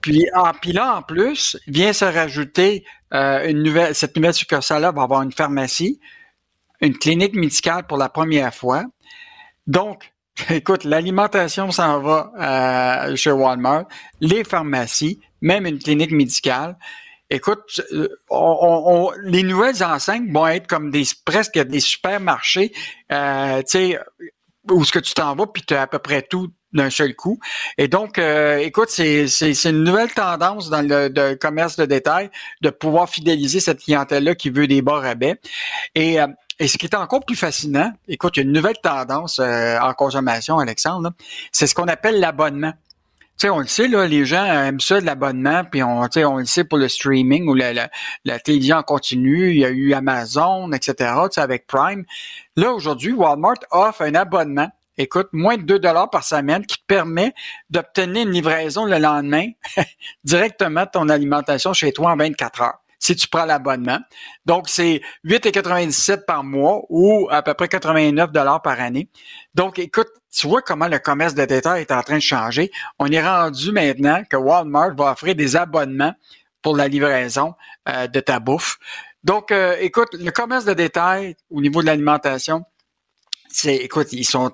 [0.02, 4.92] Puis, ah, puis là, en plus, vient se rajouter euh, une nouvelle, cette nouvelle succursale-là
[4.92, 6.00] va avoir une pharmacie,
[6.82, 8.86] une clinique médicale pour la première fois.
[9.68, 10.14] Donc,
[10.50, 12.32] écoute, l'alimentation s'en va
[13.10, 13.86] euh, chez Walmart,
[14.22, 16.78] les pharmacies, même une clinique médicale.
[17.30, 22.74] Écoute, euh, on, on, les nouvelles enseignes vont être comme des presque des supermarchés,
[23.12, 24.00] euh, tu sais,
[24.72, 27.16] où ce que tu t'en vas, puis tu as à peu près tout d'un seul
[27.16, 27.40] coup.
[27.78, 29.26] Et donc, euh, écoute, c'est,
[29.66, 32.30] une nouvelle tendance dans le, commerce de détail
[32.62, 35.40] de pouvoir fidéliser cette clientèle-là qui veut des bas rabais.
[35.96, 36.28] Et, euh,
[36.60, 39.80] et ce qui est encore plus fascinant, écoute, il y a une nouvelle tendance euh,
[39.80, 41.12] en consommation, Alexandre,
[41.52, 42.74] c'est ce qu'on appelle l'abonnement.
[43.41, 46.45] Sais, on le sait, là, les gens aiment ça de l'abonnement, puis on, on le
[46.45, 47.90] sait pour le streaming ou la, la,
[48.26, 52.03] la télévision en continu, il y a eu Amazon, etc., avec Prime.
[52.57, 56.86] Là, aujourd'hui, Walmart offre un abonnement écoute, moins de 2 dollars par semaine qui te
[56.86, 57.34] permet
[57.70, 59.48] d'obtenir une livraison le lendemain
[60.24, 63.99] directement de ton alimentation chez toi en 24 heures si tu prends l'abonnement.
[64.45, 69.10] Donc, c'est 8,97 par mois ou à peu près 89 dollars par année.
[69.56, 72.72] Donc, écoute, tu vois comment le commerce de détail est en train de changer.
[73.00, 76.14] On est rendu maintenant que Walmart va offrir des abonnements
[76.62, 77.56] pour la livraison
[77.88, 78.78] euh, de ta bouffe.
[79.24, 82.64] Donc, euh, écoute, le commerce de détail au niveau de l'alimentation,
[83.52, 84.52] c'est, écoute, ils sont,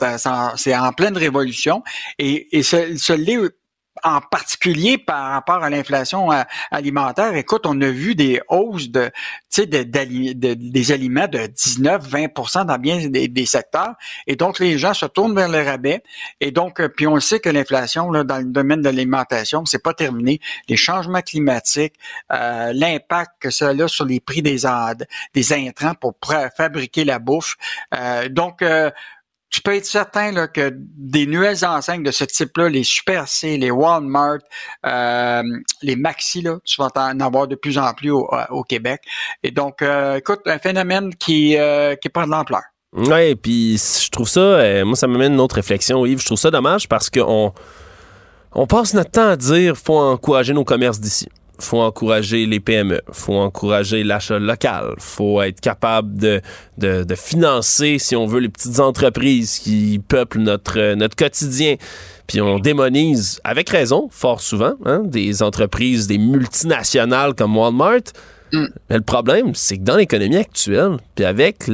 [0.56, 1.84] c'est en pleine révolution
[2.18, 3.14] et, et ce, ce
[4.04, 7.36] en particulier par rapport à l'inflation euh, alimentaire.
[7.36, 9.12] Écoute, on a vu des hausses de,
[9.58, 13.94] de, de, des aliments de 19-20% dans bien des, secteurs.
[14.28, 16.04] Et donc, les gens se tournent vers le rabais.
[16.42, 19.94] Et donc, euh, puis on sait que l'inflation dans le domaine de l'alimentation, c'est pas
[19.94, 20.40] terminé.
[20.68, 21.96] Les changements climatiques,
[22.32, 24.62] euh, l'impact que ça a sur les prix des,
[25.34, 26.16] des intrants pour
[26.58, 27.56] fabriquer la bouffe.
[28.30, 28.64] donc,
[29.56, 33.56] tu peux être certain là, que des nouvelles enseignes de ce type-là, les Super C,
[33.56, 34.40] les Walmart,
[34.86, 35.44] euh,
[35.82, 39.02] les Maxi, là, tu vas en avoir de plus en plus au, euh, Québec.
[39.44, 41.56] Et donc, euh, écoute, un phénomène qui,
[42.02, 42.64] qui prend de l'ampleur.
[42.92, 46.20] Oui, puis je trouve ça, moi, ça m'amène une autre réflexion, Yves.
[46.20, 47.54] Je trouve ça dommage parce qu'on
[48.52, 51.30] on passe notre temps à dire faut encourager nos commerces d'ici
[51.60, 56.42] faut encourager les PME, faut encourager l'achat local, faut être capable de,
[56.78, 61.76] de, de, financer, si on veut, les petites entreprises qui peuplent notre, notre quotidien.
[62.28, 68.02] Puis on démonise, avec raison, fort souvent, hein, des entreprises, des multinationales comme Walmart.
[68.52, 68.66] Mm.
[68.90, 71.70] Mais le problème, c'est que dans l'économie actuelle, puis avec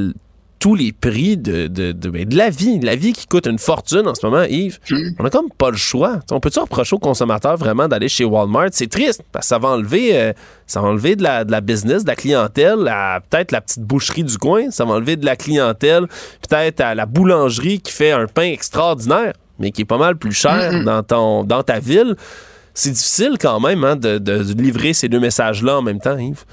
[0.62, 2.80] tous les prix de, de, de, ben, de, la vie.
[2.80, 4.78] La vie qui coûte une fortune en ce moment, Yves.
[4.92, 5.10] Hmm.
[5.18, 6.20] On a comme pas le choix.
[6.30, 8.70] on peut-tu reprocher aux consommateurs vraiment d'aller chez Walmart?
[8.72, 10.34] C'est triste parce que ça va enlever, euh,
[10.68, 12.78] ça va enlever de la, de la business, de la clientèle,
[13.30, 14.70] peut-être la petite boucherie du coin.
[14.70, 16.06] Ça va enlever de la clientèle,
[16.48, 20.32] peut-être à la boulangerie qui fait un pain extraordinaire, mais qui est pas mal plus
[20.32, 20.86] cher hmm.
[20.86, 22.16] dans, ton, dans ta ville.
[22.76, 26.46] C'est difficile quand même hein, de, de livrer ces deux messages-là en même temps, Yves.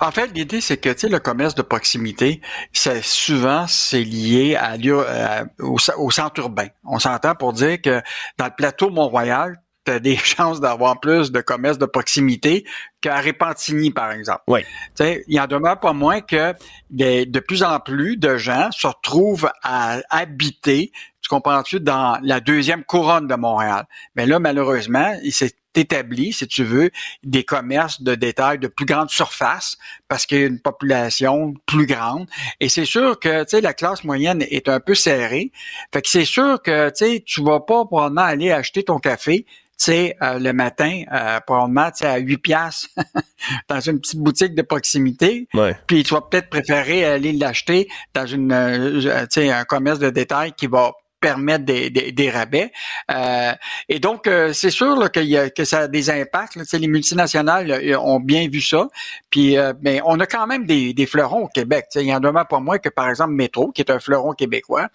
[0.00, 2.40] En fait, l'idée, c'est que tu sais, le commerce de proximité,
[2.72, 6.68] c'est souvent c'est lié à, euh, au, centre urbain.
[6.84, 8.02] On s'entend pour dire que
[8.38, 12.64] dans le plateau Mont-Royal, tu as des chances d'avoir plus de commerce de proximité
[13.00, 14.42] qu'à Répentigny, par exemple.
[14.48, 14.60] Oui.
[15.00, 16.54] Il y en demeure pas moins que
[16.90, 22.84] de plus en plus de gens se retrouvent à habiter, tu comprends-tu, dans la deuxième
[22.84, 23.86] couronne de Montréal.
[24.14, 25.32] Mais là, malheureusement, il
[25.76, 26.90] s'est établi, si tu veux,
[27.22, 29.76] des commerces de détail de plus grande surface
[30.08, 32.26] parce qu'il y a une population plus grande.
[32.60, 35.52] Et c'est sûr que, tu sais, la classe moyenne est un peu serrée.
[35.92, 39.46] Fait que c'est sûr que, tu sais, tu vas pas probablement aller acheter ton café
[39.78, 42.88] tu sais, euh, le matin, euh, probablement, tu sais, à 8 piastres
[43.68, 45.48] dans une petite boutique de proximité.
[45.86, 50.08] Puis tu vas peut-être préférer aller l'acheter dans une, euh, tu sais, un commerce de
[50.08, 52.72] détail qui va permettre des, rabais.
[53.10, 53.52] Euh,
[53.88, 56.56] et donc, euh, c'est sûr là, y a, que ça a des impacts.
[56.56, 56.64] Là.
[56.72, 58.88] Les multinationales ont bien vu ça.
[59.30, 61.86] Puis, euh, mais on a quand même des, des fleurons au Québec.
[61.94, 64.88] Il y en a pas moins que, par exemple, Métro, qui est un fleuron québécois.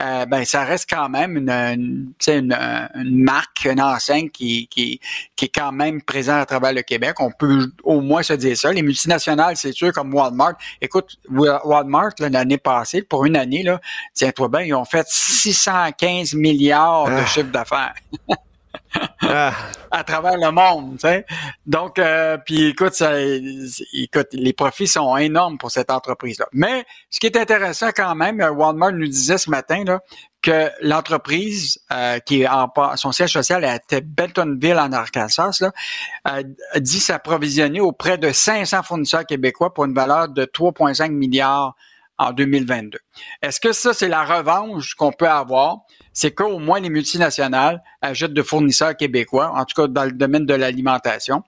[0.00, 2.52] Euh, ben, ça reste quand même une, une, une,
[2.94, 5.00] une, marque, une enseigne qui, qui,
[5.36, 7.16] qui est quand même présente à travers le Québec.
[7.20, 8.72] On peut au moins se dire ça.
[8.72, 10.54] Les multinationales, c'est sûr, comme Walmart.
[10.80, 13.64] Écoute, Walmart, l'année passée, pour une année,
[14.14, 17.26] tiens-toi bien, ils ont fait 600 115 milliards de ah.
[17.26, 17.94] chiffre d'affaires.
[19.22, 19.54] Ah.
[19.90, 20.98] à travers le monde.
[20.98, 21.24] Tu sais.
[21.64, 23.12] Donc, euh, puis écoute, ça,
[23.94, 26.46] écoute, les profits sont énormes pour cette entreprise-là.
[26.52, 30.00] Mais ce qui est intéressant quand même, Walmart nous disait ce matin là,
[30.42, 36.42] que l'entreprise euh, qui est en son siège social à Bentonville en Arkansas là,
[36.76, 41.76] dit s'approvisionner auprès de 500 fournisseurs québécois pour une valeur de 3,5 milliards
[42.28, 42.98] en 2022.
[43.42, 45.78] Est-ce que ça, c'est la revanche qu'on peut avoir?
[46.12, 50.46] C'est qu'au moins les multinationales achètent de fournisseurs québécois, en tout cas dans le domaine
[50.46, 51.42] de l'alimentation.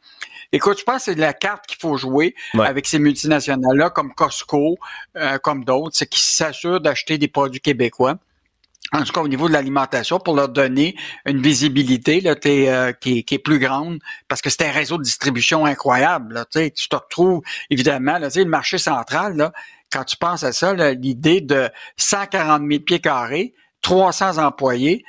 [0.53, 4.15] Écoute, je pense que c'est de la carte qu'il faut jouer avec ces multinationales-là, comme
[4.15, 4.79] Costco,
[5.17, 8.19] euh, comme d'autres, c'est qui s'assurent d'acheter des produits québécois
[8.93, 10.95] en tout cas au niveau de l'alimentation, pour leur donner
[11.27, 13.99] une visibilité là, euh, qui, est, plus grande,
[14.29, 16.35] parce que c'est un réseau de distribution incroyable.
[16.35, 19.53] Là, tu te retrouves, évidemment, là, le marché central, là,
[19.93, 25.05] quand tu penses à ça, l'idée de 140 000 pieds carrés, 300 employés,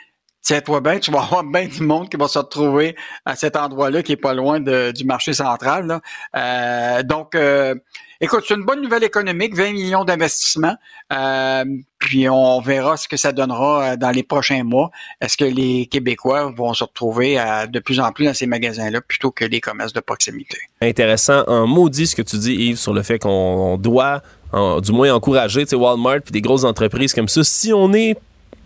[0.46, 2.96] tiens-toi bien, tu vas avoir bien du monde qui va se retrouver
[3.26, 6.00] à cet endroit-là qui est pas loin du marché central.
[6.36, 7.76] Euh, donc, euh,
[8.22, 10.76] écoute, c'est une bonne nouvelle économique, 20 millions d'investissements.
[11.12, 11.66] Euh,
[12.00, 14.92] puis on verra ce que ça donnera dans les prochains mois.
[15.20, 19.32] Est-ce que les Québécois vont se retrouver de plus en plus dans ces magasins-là plutôt
[19.32, 20.58] que les commerces de proximité?
[20.82, 21.44] Intéressant.
[21.48, 24.22] En maudit ce que tu dis, Yves, sur le fait qu'on doit
[24.54, 27.44] du moins encourager Walmart puis des grosses entreprises comme ça.
[27.44, 28.16] Si on est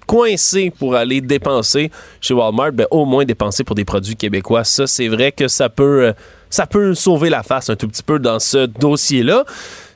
[0.09, 4.63] coincé pour aller dépenser chez Walmart, ben, au moins dépenser pour des produits québécois.
[4.63, 6.13] Ça, c'est vrai que ça peut, euh,
[6.49, 9.45] ça peut sauver la face un tout petit peu dans ce dossier-là.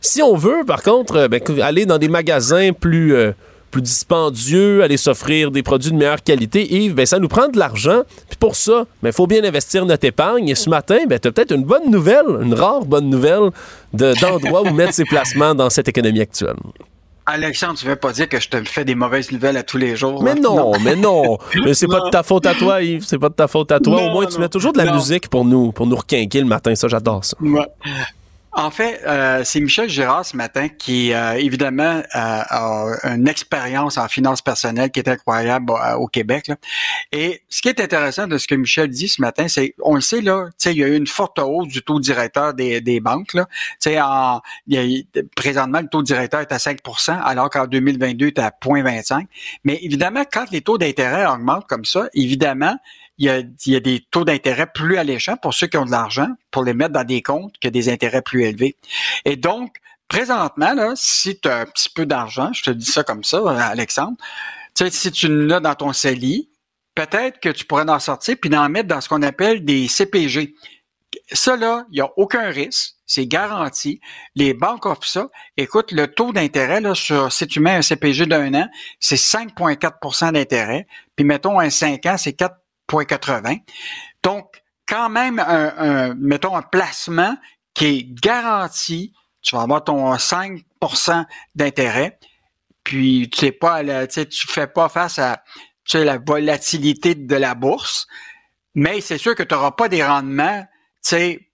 [0.02, 3.16] Si on veut, par contre, euh, ben, aller dans des magasins plus...
[3.16, 3.32] Euh,
[3.74, 7.58] plus dispendieux, aller s'offrir des produits de meilleure qualité, Yves, ben, ça nous prend de
[7.58, 8.04] l'argent.
[8.30, 10.48] Puis pour ça, il ben, faut bien investir notre épargne.
[10.48, 13.50] Et ce matin, ben, tu as peut-être une bonne nouvelle, une rare bonne nouvelle
[13.92, 16.56] d'endroit où mettre ses placements dans cette économie actuelle.
[17.26, 19.96] Alexandre, tu veux pas dire que je te fais des mauvaises nouvelles à tous les
[19.96, 20.22] jours?
[20.22, 21.40] Mais non, mais non.
[21.66, 23.06] mais c'est pas de ta faute à toi, Yves.
[23.08, 24.04] C'est pas de ta faute à toi.
[24.04, 26.76] Au moins, tu mets toujours de la musique pour nous, pour nous requinquer le matin.
[26.76, 27.38] Ça, j'adore ça.
[28.56, 33.98] En fait, euh, c'est Michel Girard ce matin qui, euh, évidemment, euh, a une expérience
[33.98, 36.52] en finance personnelle qui est incroyable au Québec.
[37.12, 40.02] Et ce qui est intéressant de ce que Michel dit ce matin, c'est, on le
[40.02, 43.34] sait, là, il y a eu une forte hausse du taux directeur des, des banques.
[43.34, 43.48] Là.
[43.88, 48.40] En, y a, présentement, le taux directeur est à 5% alors qu'en 2022, il est
[48.40, 49.26] à 0,25
[49.64, 52.78] Mais évidemment, quand les taux d'intérêt augmentent comme ça, évidemment,
[53.18, 55.86] il y a, il y a des taux d'intérêt plus alléchants pour ceux qui ont
[55.86, 58.76] de l'argent pour les mettre dans des comptes que des intérêts plus élevés.
[59.26, 59.78] Et donc,
[60.08, 63.42] présentement, là, si tu as un petit peu d'argent, je te dis ça comme ça,
[63.68, 64.18] Alexandre,
[64.76, 66.50] si tu l'as dans ton CELI,
[66.96, 70.56] peut-être que tu pourrais en sortir puis en mettre dans ce qu'on appelle des CPG.
[71.32, 72.96] Ça, là, il n'y a aucun risque.
[73.06, 74.00] C'est garanti.
[74.36, 75.30] Les banques offrent ça.
[75.58, 78.68] Écoute, le taux d'intérêt, là, sur, si tu mets un CPG d'un an,
[79.00, 80.88] c'est 5,4% d'intérêt.
[81.16, 82.56] Puis mettons un 5 ans, c'est 4
[84.24, 87.36] donc, quand même, un, mettons, un placement
[87.74, 92.20] qui est garanti, tu vas avoir ton 5% d'intérêt,
[92.84, 95.44] puis tu sais pas, tu fais pas face à
[95.86, 98.08] tu la volatilité de la bourse,
[98.76, 100.70] mais c'est sûr que tu n'auras pas des rendements, tu
[101.10, 101.50] sais,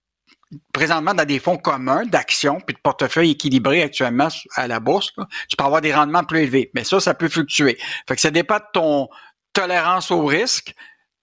[0.73, 5.13] présentement dans des fonds communs d'actions puis de portefeuilles équilibrés actuellement à la bourse,
[5.47, 6.71] tu peux avoir des rendements plus élevés.
[6.73, 7.77] Mais ça, ça peut fluctuer.
[8.07, 9.09] Fait que ça dépend de ton
[9.53, 10.73] tolérance au risque,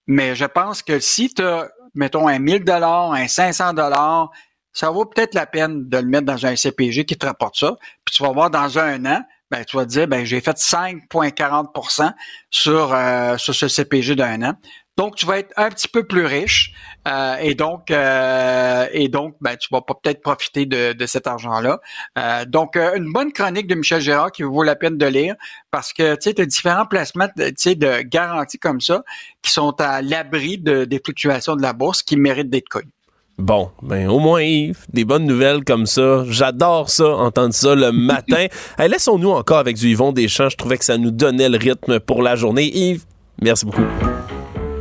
[0.07, 4.31] mais je pense que si tu as, mettons, un 1000 dollars, un 500 dollars,
[4.73, 7.75] ça vaut peut-être la peine de le mettre dans un CPG qui te rapporte ça.
[8.05, 10.57] Puis tu vas voir dans un an, ben, tu vas te dire, ben, j'ai fait
[10.57, 12.13] 5,40%
[12.49, 14.53] sur, euh, sur ce CPG d'un an.
[14.97, 16.73] Donc, tu vas être un petit peu plus riche
[17.07, 21.79] euh, et donc, euh, et donc, ben, tu vas peut-être profiter de, de cet argent-là.
[22.17, 25.35] Euh, donc, une bonne chronique de Michel Gérard qui vaut la peine de lire
[25.69, 29.03] parce que tu sais, as différents placements de, de garantie comme ça
[29.43, 32.89] qui sont à l'abri de, des fluctuations de la bourse qui méritent d'être connus.
[33.37, 36.23] Bon, ben au moins Yves, des bonnes nouvelles comme ça.
[36.27, 38.47] J'adore ça, entendre ça le matin.
[38.79, 40.49] Laissons-nous encore avec du Yvon Deschamps.
[40.49, 42.65] Je trouvais que ça nous donnait le rythme pour la journée.
[42.75, 43.03] Yves,
[43.39, 43.85] merci beaucoup.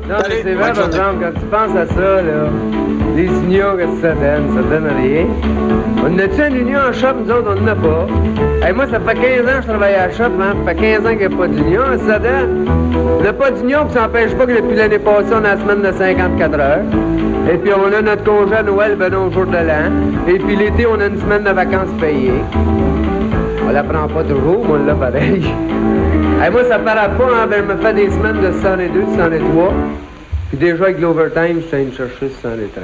[0.09, 2.49] Non, mais c'est vrai, par exemple, quand tu penses à ça, là,
[3.17, 4.55] les unions, que ça donne?
[4.55, 5.27] Ça donne rien.
[6.05, 7.17] On a-tu une union en shop?
[7.25, 8.07] Nous autres, on n'en a pas.
[8.65, 10.55] Hey, moi, ça fait 15 ans que je travaille à la shop, hein?
[10.65, 12.69] Ça fait 15 ans qu'il n'y a pas d'union, ça donne?
[13.19, 15.57] On n'a pas d'union, puis ça n'empêche pas que depuis l'année passée, on a la
[15.57, 16.85] semaine de 54 heures.
[17.53, 19.91] Et puis, on a notre congé à Noël, ben au jour de l'an.
[20.29, 22.33] Et puis, l'été, on a une semaine de vacances payées.
[23.69, 25.43] On la prend pas toujours, moi, là, pareil.
[26.45, 29.73] Et moi, ça paraît pas, hein, ben, je me fais des semaines de 102, 103.
[30.49, 32.81] Puis déjà, avec l'overtime, je suis chercher 113.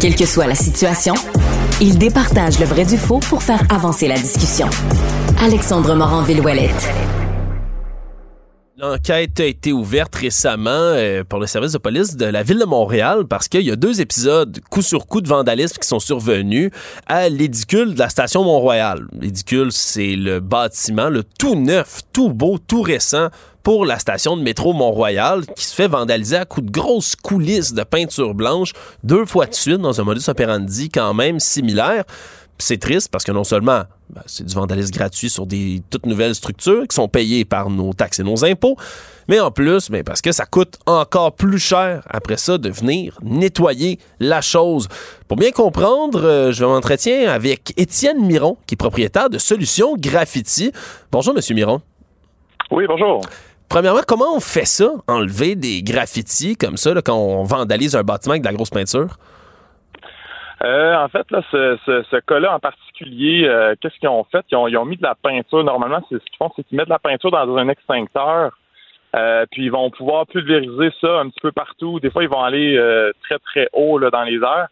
[0.00, 1.14] Quelle que soit la situation,
[1.82, 4.68] il départage le vrai du faux pour faire avancer la discussion.
[5.44, 7.19] Alexandre Morin-Villouellette.
[8.80, 12.64] L'enquête a été ouverte récemment euh, pour le service de police de la ville de
[12.64, 16.70] Montréal parce qu'il y a deux épisodes coup sur coup de vandalisme qui sont survenus
[17.06, 19.06] à l'édicule de la station Mont-Royal.
[19.20, 23.28] L'édicule, c'est le bâtiment, le tout neuf, tout beau, tout récent
[23.62, 27.74] pour la station de métro Mont-Royal qui se fait vandaliser à coups de grosses coulisses
[27.74, 28.72] de peinture blanche
[29.04, 32.04] deux fois de suite dans un modus operandi quand même similaire
[32.56, 33.82] c'est triste parce que non seulement
[34.14, 37.92] ben, c'est du vandalisme gratuit sur des toutes nouvelles structures qui sont payées par nos
[37.92, 38.76] taxes et nos impôts,
[39.28, 43.18] mais en plus, ben, parce que ça coûte encore plus cher après ça de venir
[43.22, 44.88] nettoyer la chose.
[45.28, 50.72] Pour bien comprendre, euh, je m'entretiens avec Étienne Miron, qui est propriétaire de Solutions Graffiti.
[51.12, 51.80] Bonjour, Monsieur Miron.
[52.70, 53.22] Oui, bonjour.
[53.68, 58.32] Premièrement, comment on fait ça, enlever des graffitis comme ça quand on vandalise un bâtiment
[58.32, 59.16] avec de la grosse peinture?
[60.62, 64.44] Euh, en fait, là, ce, ce, ce cas-là en particulier, euh, qu'est-ce qu'ils ont fait?
[64.50, 65.64] Ils ont, ils ont, mis de la peinture.
[65.64, 68.58] Normalement, c'est ce qu'ils font, c'est qu'ils mettent de la peinture dans un extincteur.
[69.16, 71.98] Euh, puis ils vont pouvoir pulvériser ça un petit peu partout.
[71.98, 74.68] Des fois, ils vont aller euh, très, très haut là, dans les airs.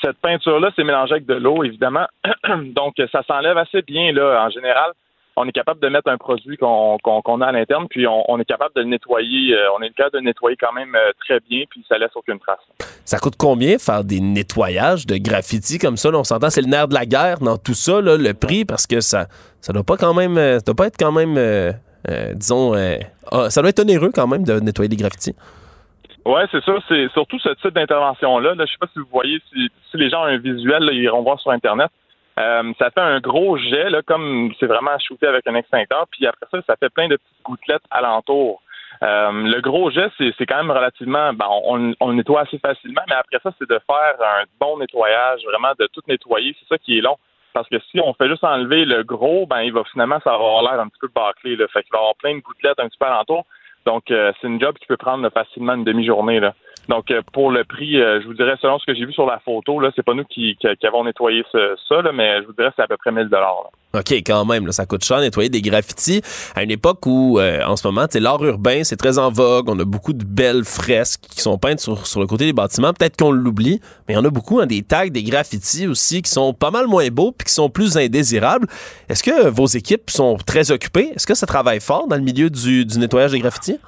[0.00, 2.06] cette peinture-là, c'est mélangé avec de l'eau, évidemment.
[2.48, 4.92] Donc, ça s'enlève assez bien, là, en général
[5.36, 8.74] on est capable de mettre un produit qu'on a à l'interne, puis on, est capable
[8.74, 9.54] de le nettoyer.
[9.54, 12.10] Euh, on est capable de le nettoyer quand même euh, très bien, puis ça laisse
[12.14, 12.58] aucune trace.
[13.04, 16.10] Ça coûte combien faire des nettoyages de graffiti comme ça?
[16.12, 19.00] on s'entend, c'est le nerf de la guerre dans tout ça, le prix, parce que
[19.00, 19.26] ça
[19.60, 21.34] ça doit pas quand même, euh, ça doit pas être quand même,
[22.34, 22.72] disons,
[23.30, 25.34] ah, ça doit être onéreux quand même de nettoyer des graffitis.
[26.24, 26.72] Oui, c'est ça.
[26.88, 28.54] C'est surtout ce type d'intervention-là.
[28.54, 31.22] Là, je sais pas si vous voyez, si, les gens ont un visuel, ils iront
[31.22, 31.88] voir sur Internet.
[32.38, 36.26] Euh, ça fait un gros jet, là, comme c'est vraiment shooté avec un extincteur, puis
[36.26, 38.62] après ça, ça fait plein de petites gouttelettes alentour.
[39.02, 43.14] Euh, le gros jet, c'est quand même relativement, ben, on, on, nettoie assez facilement, mais
[43.14, 46.54] après ça, c'est de faire un bon nettoyage, vraiment de tout nettoyer.
[46.60, 47.16] C'est ça qui est long.
[47.52, 50.62] Parce que si on fait juste enlever le gros, ben il va finalement ça avoir
[50.62, 51.56] l'air un petit peu bâclé.
[51.56, 51.66] Là.
[51.68, 53.46] Fait qu'il va avoir plein de gouttelettes un petit peu alentour.
[53.86, 56.38] Donc euh, c'est une job qui peut prendre facilement une demi-journée.
[56.38, 56.52] Là.
[56.88, 59.26] Donc, euh, pour le prix, euh, je vous dirais, selon ce que j'ai vu sur
[59.26, 62.52] la photo, là, c'est pas nous qui, qui, avons nettoyé ça, là, mais je vous
[62.52, 63.70] dirais c'est à peu près 1000 dollars.
[63.94, 66.20] OK, quand même, là, ça coûte cher nettoyer des graffitis
[66.54, 69.68] à une époque où, euh, en ce moment, l'art urbain, c'est très en vogue.
[69.68, 72.92] On a beaucoup de belles fresques qui sont peintes sur, sur le côté des bâtiments.
[72.92, 76.22] Peut-être qu'on l'oublie, mais il y en a beaucoup, hein, des tags, des graffitis aussi
[76.22, 78.66] qui sont pas mal moins beaux puis qui sont plus indésirables.
[79.08, 81.12] Est-ce que vos équipes sont très occupées?
[81.14, 83.78] Est-ce que ça travaille fort dans le milieu du, du nettoyage des graffitis?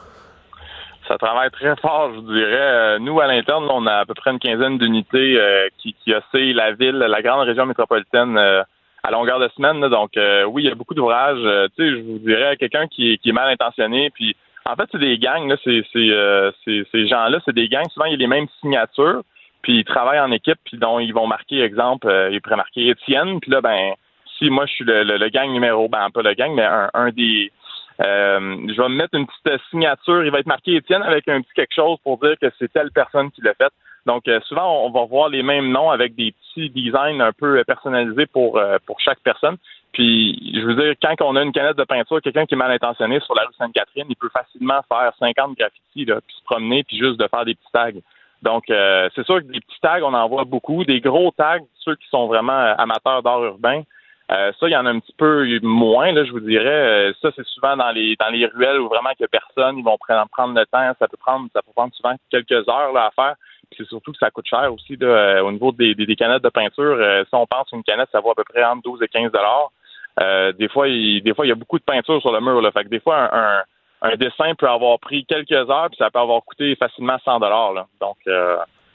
[1.09, 2.53] Ça travaille très fort, je dirais.
[2.53, 6.13] Euh, nous, à l'interne, on a à peu près une quinzaine d'unités euh, qui, qui
[6.53, 8.63] la ville, la grande région métropolitaine euh,
[9.03, 9.81] à longueur de semaine.
[9.89, 10.13] Donc,
[10.49, 11.41] oui, il y a beaucoup d'ouvrages.
[11.77, 14.37] tu sais, je vous dirais, quelqu'un qui, est mal intentionné, puis
[14.67, 17.89] en fait, c'est des gangs, là, c'est, ces gens-là, c'est des gangs.
[17.91, 19.23] Souvent, il y a les mêmes signatures,
[19.63, 23.41] puis ils travaillent en équipe, puis dont ils vont marquer, exemple, ils pourraient marquer Étienne,
[23.41, 23.95] puis là, ben,
[24.37, 27.51] si moi, je suis le, gang numéro, ben, pas le gang, mais un des
[28.01, 30.25] euh, je vais me mettre une petite signature.
[30.25, 32.93] Il va être marqué Étienne avec un petit quelque chose pour dire que c'est telle
[32.93, 33.73] personne qui l'a fait.
[34.07, 37.63] Donc, euh, souvent, on va voir les mêmes noms avec des petits designs un peu
[37.65, 39.57] personnalisés pour, euh, pour chaque personne.
[39.93, 42.71] Puis, je veux dire, quand on a une canette de peinture, quelqu'un qui est mal
[42.71, 46.85] intentionné sur la rue Sainte-Catherine, il peut facilement faire 50 graffitis, là, puis se promener,
[46.85, 48.01] puis juste de faire des petits tags.
[48.43, 50.85] Donc, c'est sûr que des petits tags, on en voit beaucoup.
[50.85, 53.83] Des gros tags, ceux qui sont vraiment amateurs d'art urbain,
[54.31, 56.67] euh, ça, il y en a un petit peu moins, là, je vous dirais.
[56.67, 59.79] Euh, ça, c'est souvent dans les dans les ruelles où vraiment il n'y a personne,
[59.79, 60.93] ils vont prendre, prendre le temps.
[60.99, 63.37] Ça peut prendre ça peut prendre souvent quelques heures là, à faire.
[63.71, 66.43] Puis c'est surtout que ça coûte cher aussi là, euh, au niveau des, des, canettes
[66.43, 66.99] de peinture.
[67.25, 70.53] si on pense une canette, ça vaut à peu près entre 12 et 15 dollars.
[70.55, 72.61] des fois, il, des fois, il y a beaucoup de peinture sur le mur.
[72.61, 73.63] Là, fait que des fois, un,
[74.03, 77.87] un, dessin peut avoir pris quelques heures, puis ça peut avoir coûté facilement 100 dollars.
[78.01, 78.17] Donc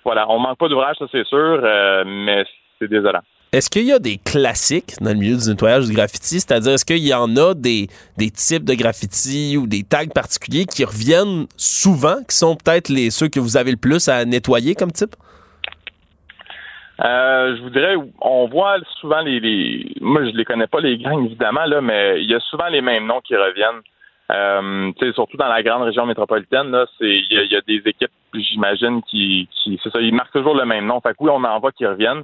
[0.04, 1.62] voilà, on manque pas d'ouvrage, ça c'est sûr,
[2.06, 2.46] mais
[2.80, 3.22] c'est désolant.
[3.54, 6.40] Est-ce qu'il y a des classiques dans le milieu du nettoyage du graffiti?
[6.40, 7.86] C'est-à-dire, est-ce qu'il y en a des,
[8.18, 13.12] des types de graffiti ou des tags particuliers qui reviennent souvent, qui sont peut-être les
[13.12, 15.16] ceux que vous avez le plus à nettoyer comme type?
[17.06, 21.24] Euh, je vous dirais, on voit souvent les, Moi, je les connais pas, les gangs,
[21.24, 23.82] évidemment, là, mais il y a souvent les mêmes noms qui reviennent.
[24.32, 29.04] Euh, surtout dans la grande région métropolitaine, là, c'est il y, a des équipes, j'imagine,
[29.04, 31.00] qui, qui c'est ça, ils marquent toujours le même nom.
[31.02, 32.24] Fait que oui, on en voit qui reviennent.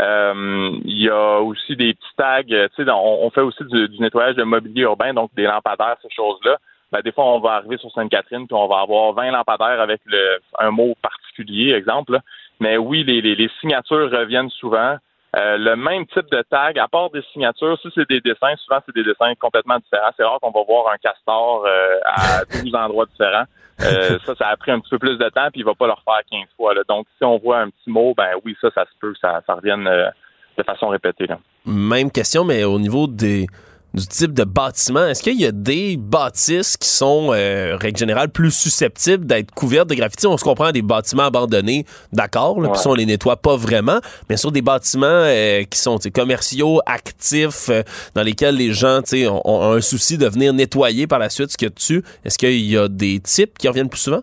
[0.00, 2.42] Euh, il y a aussi des petits tags.
[2.42, 6.58] Tu sais, on, fait aussi du, nettoyage de mobilier urbain, donc des lampadaires, ces choses-là.
[6.92, 10.00] Ben, des fois, on va arriver sur Sainte-Catherine, puis on va avoir 20 lampadaires avec
[10.06, 12.18] le, un mot particulier, exemple.
[12.60, 14.96] Mais oui, les, les, signatures reviennent souvent.
[15.36, 18.80] Euh, le même type de tag, à part des signatures, si c'est des dessins, souvent
[18.86, 20.10] c'est des dessins complètement différents.
[20.16, 23.44] C'est rare qu'on va voir un castor euh, à 12 endroits différents.
[23.80, 25.86] Euh, ça, ça a pris un petit peu plus de temps, puis il va pas
[25.86, 26.74] le refaire 15 fois.
[26.74, 26.82] Là.
[26.88, 29.54] Donc, si on voit un petit mot, ben oui, ça, ça se peut, ça, ça
[29.54, 30.10] revienne euh,
[30.56, 31.26] de façon répétée.
[31.64, 33.46] Même question, mais au niveau des
[33.94, 38.28] du type de bâtiment, est-ce qu'il y a des bâtisses qui sont, euh, règle générale,
[38.28, 40.26] plus susceptibles d'être couvertes de graffiti?
[40.26, 44.36] On se comprend des bâtiments abandonnés, d'accord, là, puis on les nettoie pas vraiment, mais
[44.36, 47.82] sur des bâtiments euh, qui sont commerciaux, actifs, euh,
[48.14, 51.56] dans lesquels les gens ont, ont un souci de venir nettoyer par la suite ce
[51.56, 54.22] qu'il y a dessus, est-ce qu'il y a des types qui reviennent plus souvent?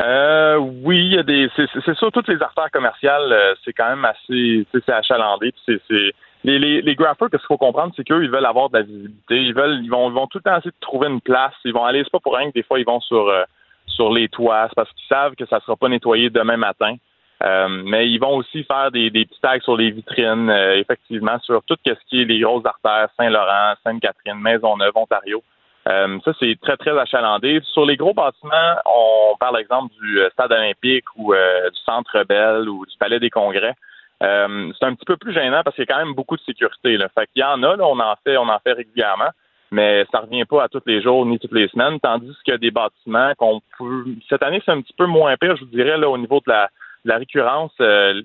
[0.00, 1.50] Euh, oui, il y a des.
[1.56, 4.66] C'est sûr, toutes les artères commerciales, euh, c'est quand même assez.
[4.72, 5.52] C'est achalandé.
[5.66, 5.80] C'est
[6.56, 9.42] les, les, ce qu'il faut comprendre, c'est qu'eux, ils veulent avoir de la visibilité.
[9.42, 11.52] Ils veulent, ils vont, ils vont tout le temps essayer de trouver une place.
[11.64, 13.44] Ils vont aller, c'est pas pour rien que des fois, ils vont sur, euh,
[14.14, 14.66] les toits.
[14.68, 16.94] C'est parce qu'ils savent que ça sera pas nettoyé demain matin.
[17.42, 21.76] Euh, mais ils vont aussi faire des, petits tags sur les vitrines, effectivement, sur tout
[21.84, 25.42] ce qui est les grosses artères, Saint-Laurent, Sainte-Catherine, Maisonneuve, Ontario.
[25.88, 27.60] Euh, ça, c'est très, très achalandé.
[27.72, 32.24] Sur les gros bâtiments, on parle, exemple, du euh, Stade olympique ou euh, du Centre
[32.24, 33.74] Bell ou du Palais des Congrès.
[34.20, 36.96] C'est un petit peu plus gênant parce qu'il y a quand même beaucoup de sécurité.
[36.96, 37.08] Là.
[37.14, 39.30] Fait qu'il y en a, là, on en fait, on en fait régulièrement,
[39.70, 42.54] mais ça revient pas à tous les jours ni toutes les semaines, tandis qu'il y
[42.54, 44.04] a des bâtiments qu'on peut.
[44.28, 46.50] Cette année, c'est un petit peu moins pire, je vous dirais, là, au niveau de
[46.50, 46.68] la
[47.04, 48.22] la récurrence, euh,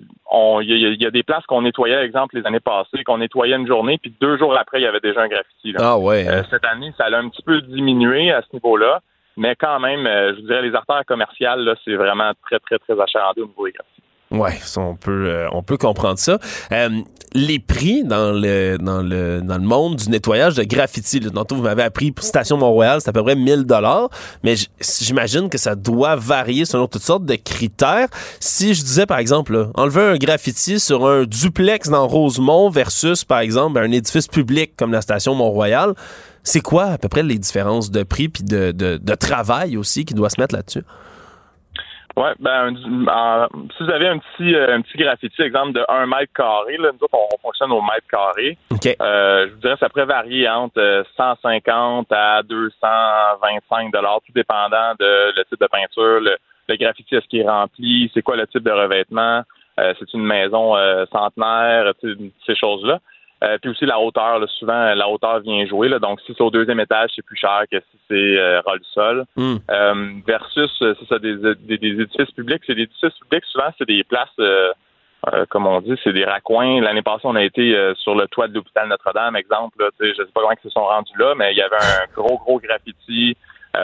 [0.62, 3.98] il y, a des places qu'on nettoyait, exemple, les années passées, qu'on nettoyait une journée,
[3.98, 5.74] puis deux jours après, il y avait déjà un graffiti.
[5.78, 6.26] Ah ouais.
[6.28, 6.42] Euh, hein?
[6.50, 9.00] cette année, ça a un petit peu diminué à ce niveau-là,
[9.36, 12.78] mais quand même, euh, je vous dirais, les artères commerciales, là, c'est vraiment très, très,
[12.78, 14.02] très achalandé au niveau des graffitis.
[14.34, 16.38] Ouais, on peut euh, on peut comprendre ça.
[16.72, 16.88] Euh,
[17.34, 21.62] les prix dans le dans le dans le monde du nettoyage de graffiti, là, vous
[21.62, 24.08] m'avez appris pour Station Mont-Royal, c'est à peu près 1000 dollars,
[24.42, 24.54] mais
[25.00, 28.08] j'imagine que ça doit varier selon toutes sortes de critères.
[28.40, 33.40] Si je disais par exemple enlever un graffiti sur un duplex dans Rosemont versus par
[33.40, 35.94] exemple un édifice public comme la Station Mont-Royal,
[36.44, 40.04] c'est quoi à peu près les différences de prix puis de, de, de travail aussi
[40.04, 40.82] qui doit se mettre là-dessus?
[42.16, 46.32] Oui, ben, si vous avez un petit, euh, un petit graffiti, exemple de 1 mètre
[46.32, 48.56] carré, là, nous autres, on, fonctionne au mètre carré.
[49.02, 55.36] Euh, je vous dirais, ça pourrait varier entre 150 à 225 dollars, tout dépendant de
[55.36, 56.36] le type de peinture, le,
[56.68, 59.42] le graffiti, est-ce qu'il est rempli, c'est quoi le type de revêtement,
[59.80, 60.76] euh, c'est une maison
[61.10, 61.92] centenaire,
[62.46, 63.00] ces choses-là.
[63.44, 65.88] Euh, puis aussi la hauteur, souvent la hauteur vient jouer.
[65.88, 68.74] Là, donc si c'est au deuxième étage, c'est plus cher que si c'est euh, ras
[68.74, 69.24] le sol.
[69.36, 69.56] Hmm.
[69.70, 72.62] Euh, versus c'est ça, des, des, des, édifices publics.
[72.66, 74.40] C'est des édifices publics, souvent c'est des places
[75.48, 76.82] comme on dit, c'est des raccoins.
[76.82, 79.82] L'année passée, on a été sur le toit de l'hôpital Notre-Dame, exemple.
[79.82, 81.76] Là, je ne sais pas comment ils se sont rendus là, mais il y avait
[81.76, 83.34] un gros, gros graffiti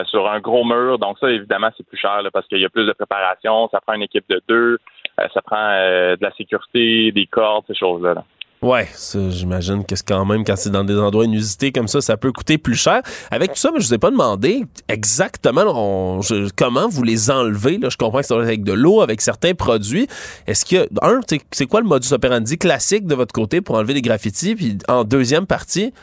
[0.05, 0.99] sur un gros mur.
[0.99, 3.71] Donc ça, évidemment, c'est plus cher parce qu'il y a plus de préparation.
[3.71, 4.79] Ça prend une équipe de deux.
[5.17, 8.13] ça prend de la sécurité, des cordes, ces choses-là.
[8.13, 8.25] là
[8.63, 12.03] Ouais, ça, j'imagine que c'est quand même, quand c'est dans des endroits inusités comme ça,
[12.03, 13.01] ça peut coûter plus cher.
[13.31, 16.21] Avec tout ça, mais je vous ai pas demandé exactement
[16.59, 17.79] comment vous les enlevez.
[17.79, 17.89] Là.
[17.89, 20.09] Je comprends que c'est avec de l'eau, avec certains produits.
[20.47, 21.21] Est-ce que, un,
[21.53, 24.55] c'est quoi le modus operandi classique de votre côté pour enlever les graffitis?
[24.55, 25.95] Puis en deuxième partie,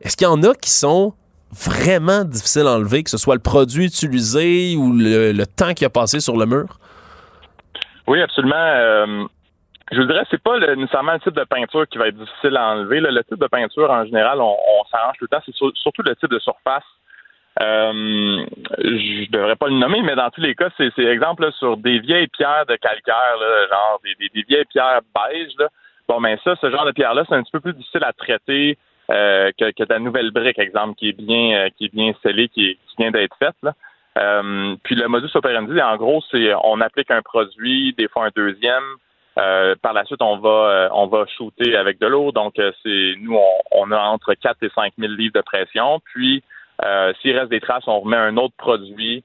[0.00, 1.12] est-ce qu'il y en a qui sont
[1.52, 5.90] vraiment difficiles à enlever, que ce soit le produit utilisé ou le, temps qui a
[5.90, 6.78] passé sur le mur?
[8.06, 8.54] Oui, absolument.
[8.54, 9.24] Euh,
[9.92, 12.56] je vous dirais, c'est pas le, nécessairement le type de peinture qui va être difficile
[12.56, 13.00] à enlever.
[13.00, 14.56] Le type de peinture, en général, on,
[14.90, 15.42] s'arrange tout le temps.
[15.46, 16.84] C'est surtout le type de surface.
[17.62, 18.44] Euh,
[18.78, 22.26] je devrais pas le nommer, mais dans tous les cas, c'est exemple sur des vieilles
[22.28, 23.38] pierres de calcaire,
[23.70, 25.52] genre des, vieilles pierres beige.
[26.08, 28.76] Bon, mais ça, ce genre de pierre-là, c'est un petit peu plus difficile à traiter
[29.10, 32.48] euh, que, que ta nouvelle brique, exemple, qui est bien, euh, qui est bien scellée,
[32.48, 33.54] qui, vient d'être faite.
[34.18, 38.30] Euh, puis le modus operandi, en gros, c'est on applique un produit, des fois un
[38.34, 38.82] deuxième.
[39.38, 42.32] Euh, par la suite, on va euh, on va shooter avec de l'eau.
[42.32, 43.38] Donc, euh, c'est nous,
[43.70, 46.00] on, a entre 4 et 5 000 livres de pression.
[46.00, 46.42] Puis,
[47.20, 49.24] s'il reste des traces, on remet un autre produit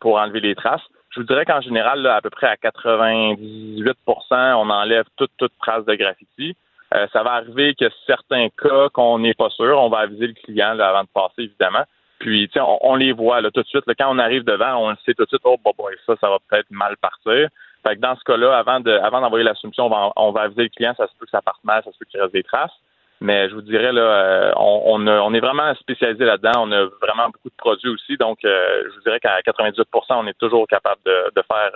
[0.00, 0.82] pour enlever les traces.
[1.10, 5.86] Je vous dirais qu'en général, à peu près à 98% on enlève toute, toute trace
[5.86, 6.54] de graffiti.
[6.92, 10.78] ça va arriver que certains cas qu'on n'est pas sûr, on va aviser le client
[10.78, 11.84] avant de passer, évidemment.
[12.18, 13.84] Puis, on, on les voit là, tout de suite.
[13.98, 16.28] quand on arrive devant, on le sait tout de suite, oh, bon, bon, ça, ça
[16.28, 17.48] va peut-être mal partir.
[17.86, 20.42] Fait que dans ce cas-là, avant de, avant d'envoyer la soumission, on va, on va
[20.42, 22.32] aviser le client, ça se peut que ça parte mal, ça se peut qu'il reste
[22.32, 22.72] des traces.
[23.20, 26.66] Mais je vous dirais, là, euh, on, on, est vraiment spécialisé là-dedans.
[26.66, 28.16] On a vraiment beaucoup de produits aussi.
[28.16, 31.70] Donc, euh, je vous dirais qu'à 98% on est toujours capable de, de faire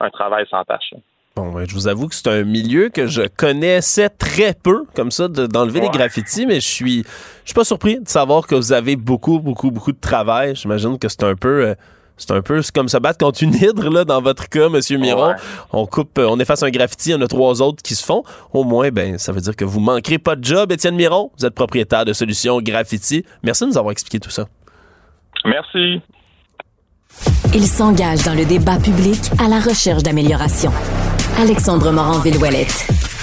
[0.00, 0.94] un, travail sans tâche.
[1.36, 5.28] Bon, je vous avoue que c'est un milieu que je connaissais très peu, comme ça,
[5.28, 8.96] d'enlever les graffitis, mais je suis, je suis pas surpris de savoir que vous avez
[8.96, 10.56] beaucoup, beaucoup, beaucoup de travail.
[10.56, 11.66] J'imagine que c'est un peu...
[11.66, 11.74] Euh,
[12.18, 15.34] c'est un peu comme se battre contre une hydre, là, dans votre cas, Monsieur Miron.
[15.72, 18.04] On coupe, euh, on efface un graffiti, il y en a trois autres qui se
[18.04, 18.24] font.
[18.52, 21.30] Au moins, ben, ça veut dire que vous manquerez pas de job, Étienne Miron.
[21.38, 23.24] Vous êtes propriétaire de Solutions Graffiti.
[23.42, 24.46] Merci de nous avoir expliqué tout ça.
[25.44, 26.00] Merci.
[27.54, 30.72] Il s'engage dans le débat public à la recherche d'amélioration.
[31.38, 33.17] Alexandre Morin-Villouellette.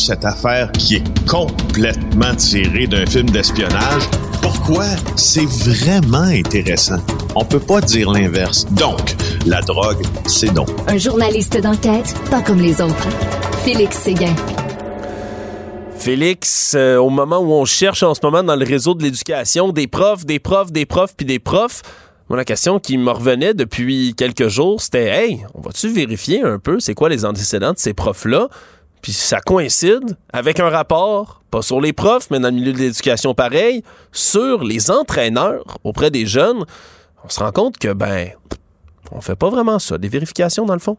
[0.00, 4.02] Cette affaire qui est complètement tirée d'un film d'espionnage.
[4.42, 4.86] Pourquoi?
[5.16, 6.98] C'est vraiment intéressant.
[7.36, 8.66] On peut pas dire l'inverse.
[8.72, 9.14] Donc,
[9.46, 10.68] la drogue, c'est donc.
[10.88, 13.08] Un journaliste d'enquête, pas comme les autres.
[13.64, 14.34] Félix Séguin.
[15.96, 19.70] Félix, euh, au moment où on cherche en ce moment dans le réseau de l'éducation
[19.70, 21.82] des profs, des profs, des profs, puis des profs,
[22.30, 26.58] moi, la question qui me revenait depuis quelques jours, c'était Hey, on va-tu vérifier un
[26.58, 28.48] peu c'est quoi les antécédents de ces profs-là?
[29.02, 32.78] Puis ça coïncide avec un rapport, pas sur les profs, mais dans le milieu de
[32.78, 33.82] l'éducation pareil,
[34.12, 36.64] sur les entraîneurs auprès des jeunes.
[37.24, 38.30] On se rend compte que, ben,
[39.12, 40.96] on fait pas vraiment ça, des vérifications dans le fond.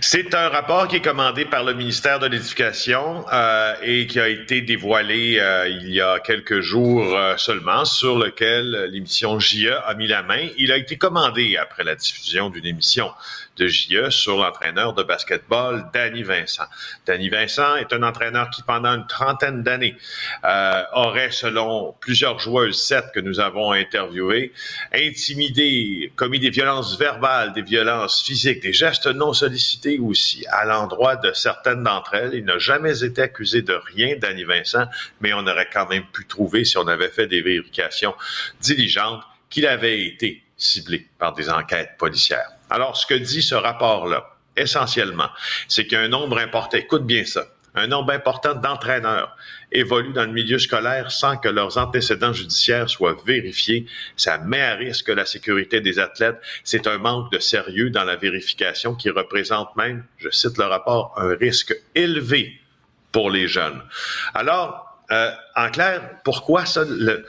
[0.00, 4.28] C'est un rapport qui est commandé par le ministère de l'Éducation euh, et qui a
[4.28, 9.94] été dévoilé euh, il y a quelques jours euh, seulement, sur lequel l'émission JE a
[9.94, 10.48] mis la main.
[10.58, 13.10] Il a été commandé après la diffusion d'une émission
[13.58, 16.64] de JE sur l'entraîneur de basketball, Danny Vincent.
[17.06, 19.96] Danny Vincent est un entraîneur qui, pendant une trentaine d'années,
[20.44, 24.52] euh, aurait, selon plusieurs joueuses, sept que nous avons interviewées,
[24.94, 31.16] intimidé, commis des violences verbales, des violences physiques, des gestes non sollicités aussi à l'endroit
[31.16, 32.34] de certaines d'entre elles.
[32.34, 34.86] Il n'a jamais été accusé de rien, Danny Vincent,
[35.20, 38.14] mais on aurait quand même pu trouver, si on avait fait des vérifications
[38.60, 42.57] diligentes, qu'il avait été ciblé par des enquêtes policières.
[42.70, 45.28] Alors, ce que dit ce rapport-là, essentiellement,
[45.68, 49.36] c'est qu'un nombre important, écoute bien ça, un nombre important d'entraîneurs
[49.70, 53.86] évoluent dans le milieu scolaire sans que leurs antécédents judiciaires soient vérifiés.
[54.16, 56.40] Ça met à risque la sécurité des athlètes.
[56.64, 61.14] C'est un manque de sérieux dans la vérification qui représente même, je cite le rapport,
[61.18, 62.58] un risque élevé
[63.12, 63.82] pour les jeunes.
[64.34, 66.84] Alors, euh, en clair, pourquoi ça?
[66.84, 67.24] Le,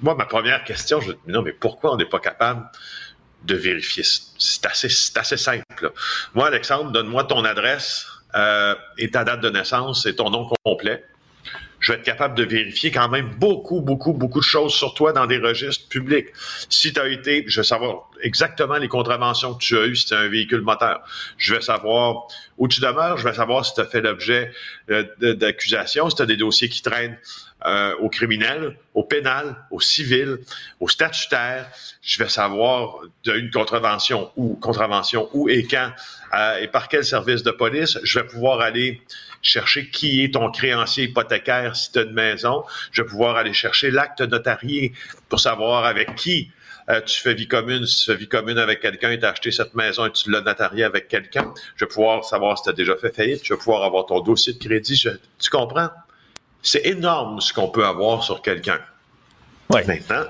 [0.00, 2.68] moi, ma première question, je dis, non, mais pourquoi on n'est pas capable
[3.44, 4.04] de vérifier.
[4.38, 5.92] C'est assez, assez simple.
[6.34, 11.04] Moi, Alexandre, donne-moi ton adresse euh, et ta date de naissance et ton nom complet.
[11.80, 15.12] Je vais être capable de vérifier quand même beaucoup, beaucoup, beaucoup de choses sur toi
[15.12, 16.26] dans des registres publics.
[16.68, 20.06] Si tu as été, je vais savoir exactement les contraventions que tu as eues si
[20.06, 21.00] tu un véhicule moteur.
[21.36, 23.16] Je vais savoir où tu demeures.
[23.16, 24.50] Je vais savoir si tu as fait l'objet
[24.90, 25.04] euh,
[25.34, 27.16] d'accusations, si tu as des dossiers qui traînent
[27.66, 30.38] euh, au criminel, au pénal, au civil,
[30.78, 31.68] au statutaire.
[32.02, 35.90] Je vais savoir de une contravention ou contravention où et quand
[36.34, 37.98] euh, et par quel service de police.
[38.04, 39.02] Je vais pouvoir aller
[39.42, 42.64] chercher qui est ton créancier hypothécaire si tu as une maison.
[42.92, 44.92] Je vais pouvoir aller chercher l'acte notarié
[45.28, 46.50] pour savoir avec qui
[46.90, 49.30] euh, tu fais vie commune, si tu fais vie commune avec quelqu'un et tu as
[49.30, 51.52] acheté cette maison et tu l'as notarié avec quelqu'un.
[51.76, 53.44] Je vais pouvoir savoir si tu as déjà fait faillite.
[53.44, 55.04] Je vais pouvoir avoir ton dossier de crédit.
[55.38, 55.90] tu comprends?
[56.62, 58.80] C'est énorme ce qu'on peut avoir sur quelqu'un.
[59.70, 60.24] Maintenant,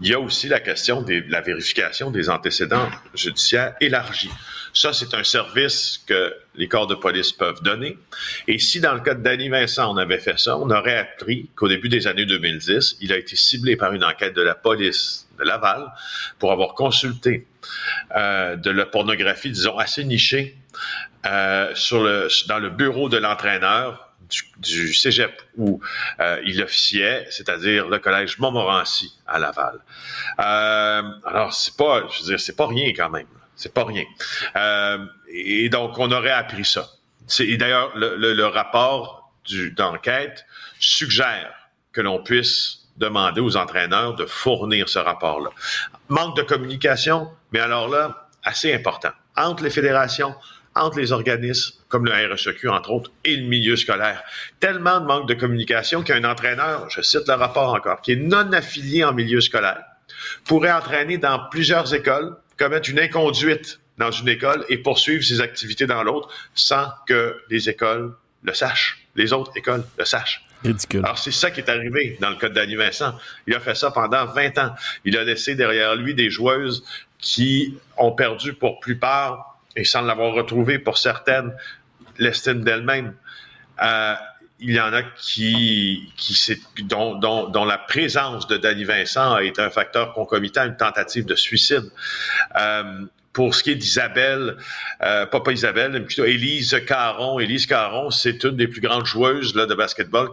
[0.00, 4.30] il y a aussi la question de la vérification des antécédents judiciaires élargis.
[4.72, 7.98] Ça, c'est un service que les corps de police peuvent donner.
[8.46, 11.50] Et si, dans le cas de Danny Vincent, on avait fait ça, on aurait appris
[11.56, 15.26] qu'au début des années 2010, il a été ciblé par une enquête de la police
[15.36, 15.92] de Laval
[16.38, 17.46] pour avoir consulté
[18.14, 20.56] euh, de la pornographie, disons, assez nichée
[21.26, 24.05] euh, sur le, dans le bureau de l'entraîneur
[24.58, 25.80] du, cégep où
[26.20, 29.80] euh, il officiait, c'est-à-dire le collège Montmorency à Laval.
[30.38, 33.26] Euh, alors, c'est pas, je veux dire, c'est pas rien quand même.
[33.54, 34.04] C'est pas rien.
[34.56, 36.88] Euh, et donc, on aurait appris ça.
[37.40, 39.32] Et d'ailleurs, le, le, le, rapport
[39.76, 40.44] d'enquête
[40.78, 41.54] suggère
[41.92, 45.50] que l'on puisse demander aux entraîneurs de fournir ce rapport-là.
[46.08, 49.10] Manque de communication, mais alors là, assez important.
[49.36, 50.34] Entre les fédérations,
[50.76, 54.22] entre les organismes comme le RSEQ, entre autres, et le milieu scolaire.
[54.60, 58.52] Tellement de manque de communication qu'un entraîneur, je cite le rapport encore, qui est non
[58.52, 59.82] affilié en milieu scolaire,
[60.44, 65.86] pourrait entraîner dans plusieurs écoles, commettre une inconduite dans une école et poursuivre ses activités
[65.86, 70.44] dans l'autre sans que les écoles le sachent, les autres écoles le sachent.
[70.64, 71.04] Ridicule.
[71.04, 73.14] Alors, c'est ça qui est arrivé dans le cas de Danny Vincent.
[73.46, 74.74] Il a fait ça pendant 20 ans.
[75.04, 76.84] Il a laissé derrière lui des joueuses
[77.18, 81.54] qui ont perdu pour plupart et sans l'avoir retrouvé pour certaines,
[82.18, 83.14] l'estime d'elle-même.
[83.82, 84.14] Euh,
[84.58, 86.34] il y en a qui, qui
[86.84, 90.76] dont, dont, dont, la présence de Danny Vincent a été un facteur concomitant à une
[90.78, 91.90] tentative de suicide.
[92.58, 93.04] Euh,
[93.36, 94.56] pour ce qui est d'Isabelle,
[95.02, 97.38] euh, pas, Isabelle, mais plutôt Élise Caron.
[97.38, 100.30] Élise Caron, c'est une des plus grandes joueuses là, de basketball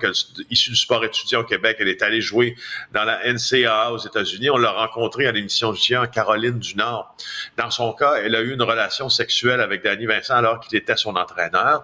[0.49, 1.75] issue du sport étudiant au Québec.
[1.81, 2.55] Elle est allée jouer
[2.93, 4.49] dans la NCAA aux États-Unis.
[4.51, 7.13] On l'a rencontrée à l'émission du en Caroline du Nord.
[7.57, 10.95] Dans son cas, elle a eu une relation sexuelle avec Danny Vincent alors qu'il était
[10.95, 11.83] son entraîneur.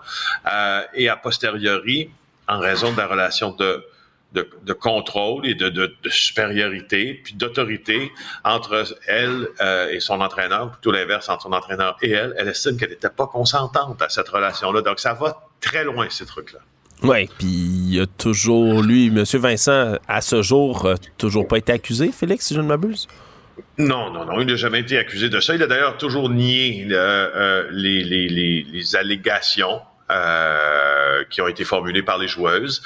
[0.49, 2.11] Euh, et a posteriori,
[2.47, 3.85] en raison de la relation de
[4.33, 8.11] de, de, contrôle et de, de, de supériorité, puis d'autorité
[8.43, 12.35] entre elle euh, et son entraîneur, plutôt l'inverse entre son entraîneur et elle.
[12.37, 14.81] Elle estime qu'elle n'était pas consentante à cette relation-là.
[14.81, 16.59] Donc, ça va très loin, ces trucs-là.
[17.01, 19.23] Oui, puis il y a toujours, lui, M.
[19.23, 23.07] Vincent, à ce jour, a toujours pas été accusé, Félix, si je ne m'abuse?
[23.77, 25.55] Non, non, non, il n'a jamais été accusé de ça.
[25.55, 29.79] Il a d'ailleurs toujours nié euh, euh, les, les, les, les, allégations
[30.11, 32.81] euh, qui ont été formulées par les joueuses.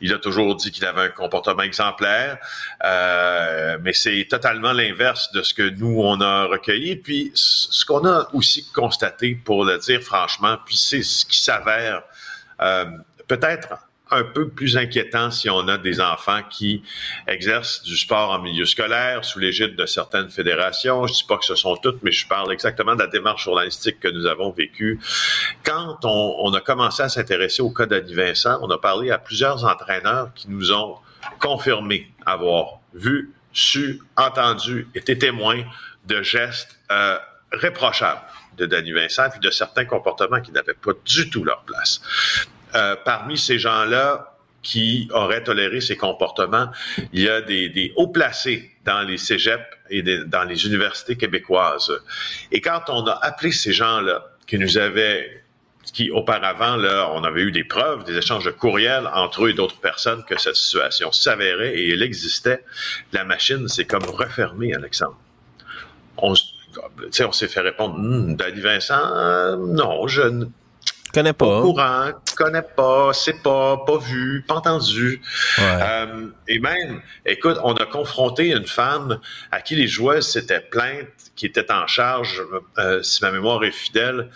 [0.00, 2.38] Il a toujours dit qu'il avait un comportement exemplaire,
[2.84, 6.96] euh, mais c'est totalement l'inverse de ce que nous, on a recueilli.
[6.96, 12.02] Puis ce qu'on a aussi constaté, pour le dire franchement, puis c'est ce qui s'avère
[12.60, 12.86] euh,
[13.26, 16.82] peut-être un peu plus inquiétant si on a des enfants qui
[17.26, 21.06] exercent du sport en milieu scolaire sous l'égide de certaines fédérations.
[21.06, 24.00] Je dis pas que ce sont toutes, mais je parle exactement de la démarche journalistique
[24.00, 25.00] que nous avons vécue.
[25.64, 29.64] Quand on, a commencé à s'intéresser au cas d'Annie Vincent, on a parlé à plusieurs
[29.64, 30.96] entraîneurs qui nous ont
[31.38, 35.62] confirmé avoir vu, su, entendu, été témoins
[36.06, 37.18] de gestes euh,
[37.52, 38.22] réprochables
[38.56, 42.00] de Danny Vincent et de certains comportements qui n'avaient pas du tout leur place.
[42.74, 46.70] Euh, parmi ces gens-là qui auraient toléré ces comportements,
[47.12, 51.92] il y a des, hauts placés dans les cégeps et dans les universités québécoises.
[52.52, 55.42] Et quand on a appelé ces gens-là, qui nous avaient
[55.92, 59.54] qui auparavant, là, on avait eu des preuves, des échanges de courriels entre eux et
[59.54, 62.62] d'autres personnes que cette situation s'avérait et elle existait.
[63.12, 65.16] La machine s'est comme refermée, Alexandre.
[66.18, 70.46] On, s'est fait répondre, hm, Danny Vincent, non, je
[71.12, 71.46] Connais pas.
[71.46, 75.22] Pas courant, connais pas, c'est pas, pas vu, pas entendu.
[75.58, 79.18] Euh, et même, écoute, on a confronté une femme
[79.50, 82.42] à qui les joueuses s'étaient plaintes, qui était en charge,
[82.78, 84.28] euh, si ma mémoire est fidèle,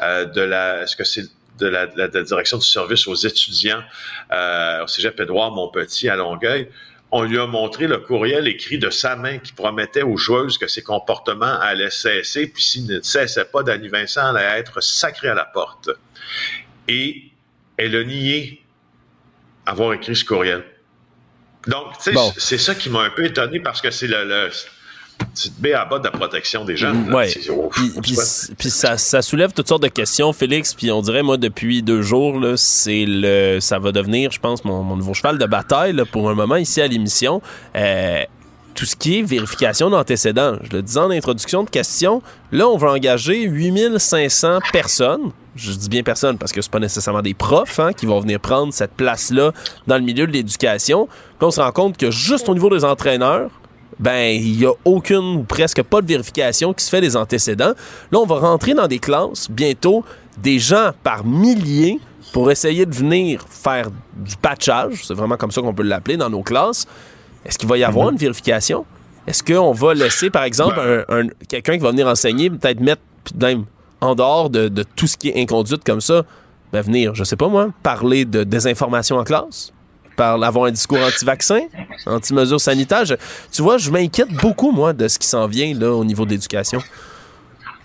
[0.00, 1.24] euh, de la, est-ce que c'est
[1.58, 3.82] de la, de la, direction du service aux étudiants
[4.30, 6.70] au Cégep Édouard Montpetit à Longueuil
[7.12, 10.68] on lui a montré le courriel écrit de sa main qui promettait aux joueuses que
[10.68, 15.34] ses comportements allaient cesser, puis s'il ne cessait pas, Danny Vincent allait être sacré à
[15.34, 15.90] la porte.
[16.86, 17.24] Et
[17.76, 18.62] elle a nié
[19.66, 20.64] avoir écrit ce courriel.
[21.66, 24.50] Donc, tu sais, c'est ça qui m'a un peu étonné parce que c'est le, le
[25.58, 27.12] B à bas de la protection des jeunes.
[27.14, 27.26] Oui.
[28.02, 30.74] Puis, ça, soulève toutes sortes de questions, Félix.
[30.74, 34.96] Puis on dirait, moi, depuis deux jours, c'est le, ça va devenir, je pense, mon,
[34.96, 37.40] nouveau cheval de bataille pour un moment ici à l'émission.
[37.76, 38.24] Euh,
[38.74, 40.56] tout ce qui est vérification d'antécédents.
[40.62, 42.22] Je le disais en introduction de question,
[42.52, 45.32] là, on va engager 8500 personnes.
[45.56, 48.40] Je dis bien personnes parce que c'est pas nécessairement des profs hein, qui vont venir
[48.40, 49.52] prendre cette place-là
[49.86, 51.08] dans le milieu de l'éducation.
[51.40, 53.50] Là, on se rend compte que juste au niveau des entraîneurs,
[54.00, 57.74] ben il y a aucune ou presque pas de vérification qui se fait des antécédents.
[58.10, 60.04] Là, on va rentrer dans des classes bientôt
[60.38, 62.00] des gens par milliers
[62.32, 66.30] pour essayer de venir faire du patchage, c'est vraiment comme ça qu'on peut l'appeler dans
[66.30, 66.86] nos classes.
[67.44, 68.12] Est-ce qu'il va y avoir mhm.
[68.12, 68.84] une vérification?
[69.26, 73.02] Est-ce qu'on va laisser, par exemple, un, quelqu'un qui va venir enseigner, peut-être mettre
[73.40, 73.64] même
[74.00, 76.24] en dehors de, tout ce qui est inconduite comme ça,
[76.72, 79.72] ben venir, je sais pas moi, parler de désinformation en classe?
[80.20, 81.62] Par avoir un discours anti-vaccin,
[82.04, 83.04] anti-mesures sanitaires.
[83.50, 86.32] tu vois, je m'inquiète beaucoup, moi, de ce qui s'en vient là, au niveau de
[86.32, 86.82] l'éducation.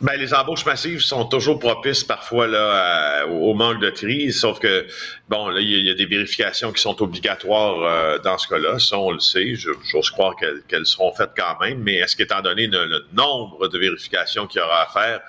[0.02, 4.86] Ben, les embauches massives sont toujours propices parfois là, au manque de tri, sauf que,
[5.30, 9.00] bon, là, il y, a des vérifications qui sont obligatoires euh, dans ce cas-là, ça,
[9.00, 13.06] on le sait, j'ose croire qu'elles seront faites quand même, mais est-ce qu'étant donné le,
[13.14, 15.22] nombre de vérifications qu'il y aura à faire,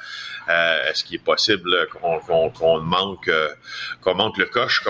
[0.49, 3.49] euh, est-ce qu'il est possible qu'on manque, euh,
[4.01, 4.83] qu'on manque le coche?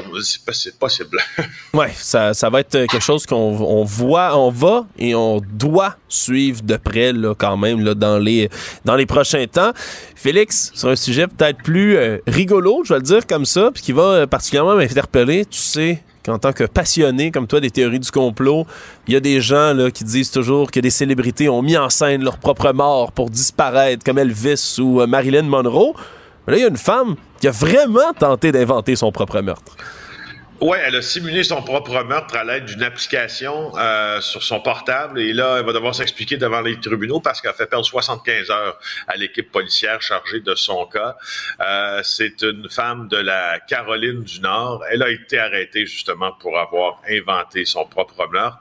[0.53, 1.19] C'est possible.
[1.74, 6.62] oui, ça, ça va être quelque chose qu'on voit, on va et on doit suivre
[6.62, 8.51] de près là, quand même là, dans, les,
[8.85, 9.73] dans les prochains temps.
[10.15, 13.83] Félix, sur un sujet peut-être plus euh, rigolo, je vais le dire comme ça, puis
[13.83, 18.11] qui va particulièrement m'interpeller, tu sais qu'en tant que passionné comme toi des théories du
[18.11, 18.66] complot,
[19.07, 21.89] il y a des gens là, qui disent toujours que des célébrités ont mis en
[21.89, 25.94] scène leur propre mort pour disparaître, comme Elvis ou euh, Marilyn Monroe.
[26.47, 29.77] Mais là, il y a une femme qui a vraiment tenté d'inventer son propre meurtre.
[30.62, 35.20] Oui, elle a simulé son propre meurtre à l'aide d'une application euh, sur son portable
[35.20, 38.51] et là, elle va devoir s'expliquer devant les tribunaux parce qu'elle a fait perdre 75
[38.51, 41.16] heures à l'équipe policière chargée de son cas.
[41.61, 44.83] Euh, c'est une femme de la Caroline du Nord.
[44.91, 48.59] Elle a été arrêtée justement pour avoir inventé son propre meurtre.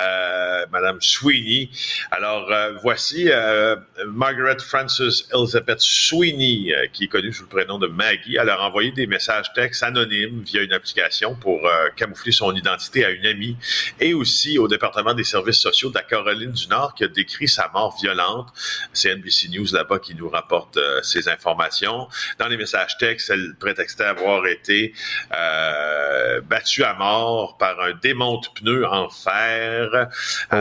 [0.00, 1.68] Euh, Madame Sweeney.
[2.10, 3.76] Alors, euh, voici euh,
[4.06, 8.36] Margaret Frances Elizabeth Sweeney, qui est connue sous le prénom de Maggie.
[8.40, 13.04] Elle a envoyé des messages textes anonymes via une application pour euh, camoufler son identité
[13.04, 13.56] à une amie
[14.00, 17.48] et aussi au département des services sociaux de la Caroline du Nord qui a décrit
[17.48, 18.48] sa mort violente.
[18.92, 22.08] C'est NBC News là-bas qui nous rapporte euh, ces informations.
[22.38, 24.94] Dans les messages textes, elle prétextait avoir été
[25.32, 30.08] euh, battue à mort par un démonte-pneu en fer.
[30.52, 30.56] Oh.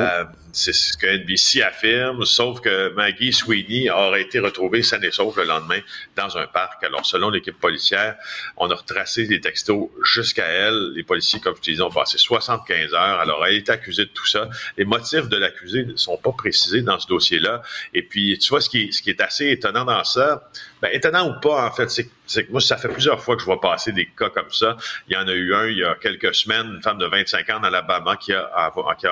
[0.54, 5.38] C'est ce que NBC affirme, sauf que Maggie Sweeney aurait été retrouvée saine et sauve
[5.40, 5.80] le lendemain
[6.16, 6.84] dans un parc.
[6.84, 8.16] Alors, selon l'équipe policière,
[8.58, 10.92] on a retracé des textos jusqu'à elle.
[10.96, 13.20] Les policiers, comme je te disais, ont passé 75 heures.
[13.20, 14.48] Alors, elle est accusée de tout ça.
[14.78, 17.64] Les motifs de l'accusé ne sont pas précisés dans ce dossier-là.
[17.96, 20.50] Et puis, tu vois, ce qui, est assez étonnant dans ça,
[20.84, 23.46] ben, étonnant ou pas, en fait, c'est que moi, ça fait plusieurs fois que je
[23.46, 24.78] vois passer des cas comme ça.
[25.08, 27.50] Il y en a eu un il y a quelques semaines, une femme de 25
[27.50, 28.62] ans en Alabama qui a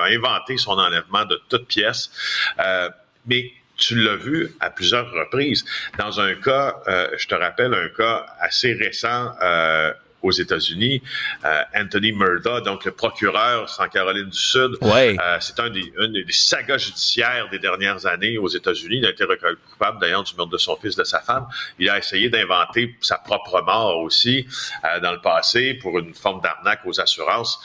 [0.04, 2.10] inventé son enlèvement de toutes pièces.
[2.58, 2.88] Euh,
[3.26, 5.64] mais tu l'as vu à plusieurs reprises.
[5.98, 9.92] Dans un cas, euh, je te rappelle un cas assez récent euh,
[10.22, 11.02] aux États-Unis.
[11.44, 15.16] Euh, Anthony Murdoch, donc le procureur en Caroline du Sud, ouais.
[15.20, 18.98] euh, c'est un des, une des sagas judiciaires des dernières années aux États-Unis.
[18.98, 21.46] Il a été reconnu coupable d'ailleurs du meurtre de son fils, de sa femme.
[21.78, 24.46] Il a essayé d'inventer sa propre mort aussi
[24.84, 27.60] euh, dans le passé pour une forme d'arnaque aux assurances.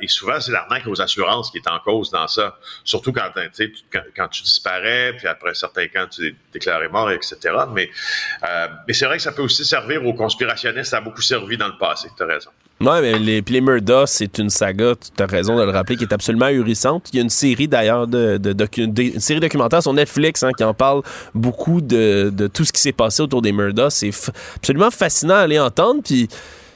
[0.00, 2.58] Et souvent, c'est l'arnaque aux assurances qui est en cause dans ça.
[2.84, 7.36] Surtout quand, quand, quand tu disparais, puis après certains cas, tu es déclaré mort, etc.
[7.72, 7.90] Mais,
[8.86, 10.90] mais c'est vrai que ça peut aussi servir aux conspirationnistes.
[10.90, 12.50] Ça a beaucoup servi dans le passé tu as raison.
[12.80, 16.02] Oui, mais les, les Murdoch, c'est une saga, tu as raison de le rappeler, qui
[16.02, 17.10] est absolument ahurissante.
[17.12, 20.64] Il y a une série d'ailleurs, de, de, une série documentaire sur Netflix hein, qui
[20.64, 21.02] en parle
[21.32, 23.92] beaucoup de, tout ce qui s'est passé autour des Murdoch.
[23.92, 24.10] C'est
[24.56, 26.02] absolument fascinant à aller entendre.
[26.02, 26.28] Puis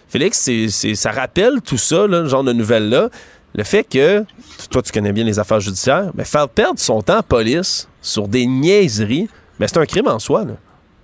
[0.08, 3.08] Félix, c'est, ça rappelle tout ça, là, le genre de nouvelles-là.
[3.56, 4.24] Le fait que,
[4.70, 8.28] toi tu connais bien les affaires judiciaires, mais faire perdre son temps à police sur
[8.28, 9.28] des niaiseries,
[9.58, 10.44] ben, c'est un crime en soi.
[10.44, 10.52] Là.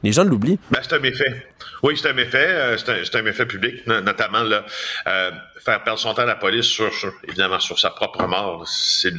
[0.03, 0.59] Les gens l'oublient.
[0.71, 1.47] Ben, c'est un méfait.
[1.83, 2.49] Oui, c'est un méfait.
[2.49, 4.65] Euh, c'est un, un, méfait public, notamment là,
[5.07, 8.67] euh, faire perdre son temps à la police sur, sur évidemment, sur sa propre mort.
[8.67, 9.13] C'est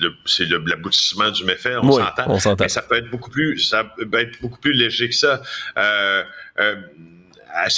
[0.50, 2.26] l'aboutissement du méfait, on oui, s'entend.
[2.28, 2.64] On s'entend.
[2.64, 5.42] Mais ça peut être beaucoup plus, ça peut être beaucoup plus léger que ça.
[5.78, 6.24] Euh,
[6.60, 6.76] euh,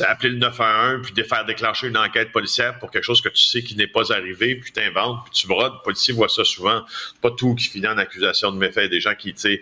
[0.07, 3.43] appeler le 911 puis de faire déclencher une enquête policière pour quelque chose que tu
[3.43, 5.73] sais qui n'est pas arrivé, puis t'inventes, puis tu brodes.
[5.73, 6.83] Le policier voit ça souvent.
[7.21, 8.87] Pas tout qui finit en accusation de méfait.
[8.87, 9.61] Des gens qui, tu sais,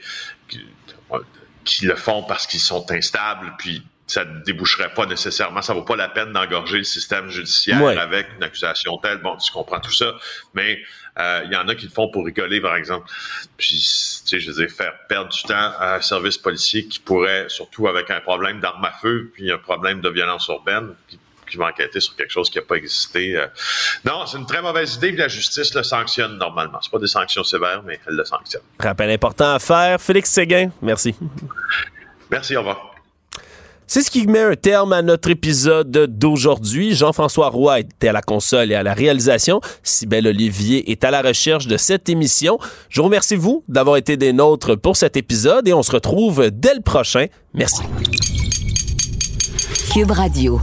[1.64, 5.84] qui, le font parce qu'ils sont instables, puis ça ne déboucherait pas nécessairement, ça vaut
[5.84, 7.98] pas la peine d'engorger le système judiciaire Ouais.
[7.98, 9.20] avec une accusation telle.
[9.20, 10.14] Bon, tu comprends tout ça,
[10.54, 10.80] mais
[11.20, 13.08] euh, il y en a qui le font pour rigoler, par exemple.
[13.58, 17.00] Puis, tu sais, je veux dire, faire perdre du temps à un service policier qui
[17.00, 21.20] pourrait, surtout avec un problème d'arme à feu, puis un problème de violence urbaine, puis
[21.54, 23.38] qui va enquêter sur quelque chose qui n'a pas existé.
[23.38, 23.48] euh.
[24.06, 26.80] Non, c'est une très mauvaise idée, puis la justice le sanctionne normalement.
[26.82, 28.64] C'est pas des sanctions sévères, mais elle le sanctionne.
[28.80, 30.02] Rappel important à faire.
[30.02, 31.16] Félix Séguin, merci.
[32.32, 32.90] Merci, au revoir.
[33.86, 36.96] C'est ce qui met un terme à notre épisode d'aujourd'hui.
[36.96, 39.62] Jean-François Roy était à la console et à la réalisation.
[39.84, 42.58] Sybelle Olivier est à la recherche de cette émission.
[42.90, 46.50] Je vous remercie, vous, d'avoir été des nôtres pour cet épisode et on se retrouve
[46.50, 47.28] dès le prochain.
[47.54, 47.84] Merci.
[49.94, 50.60] Cube Radio.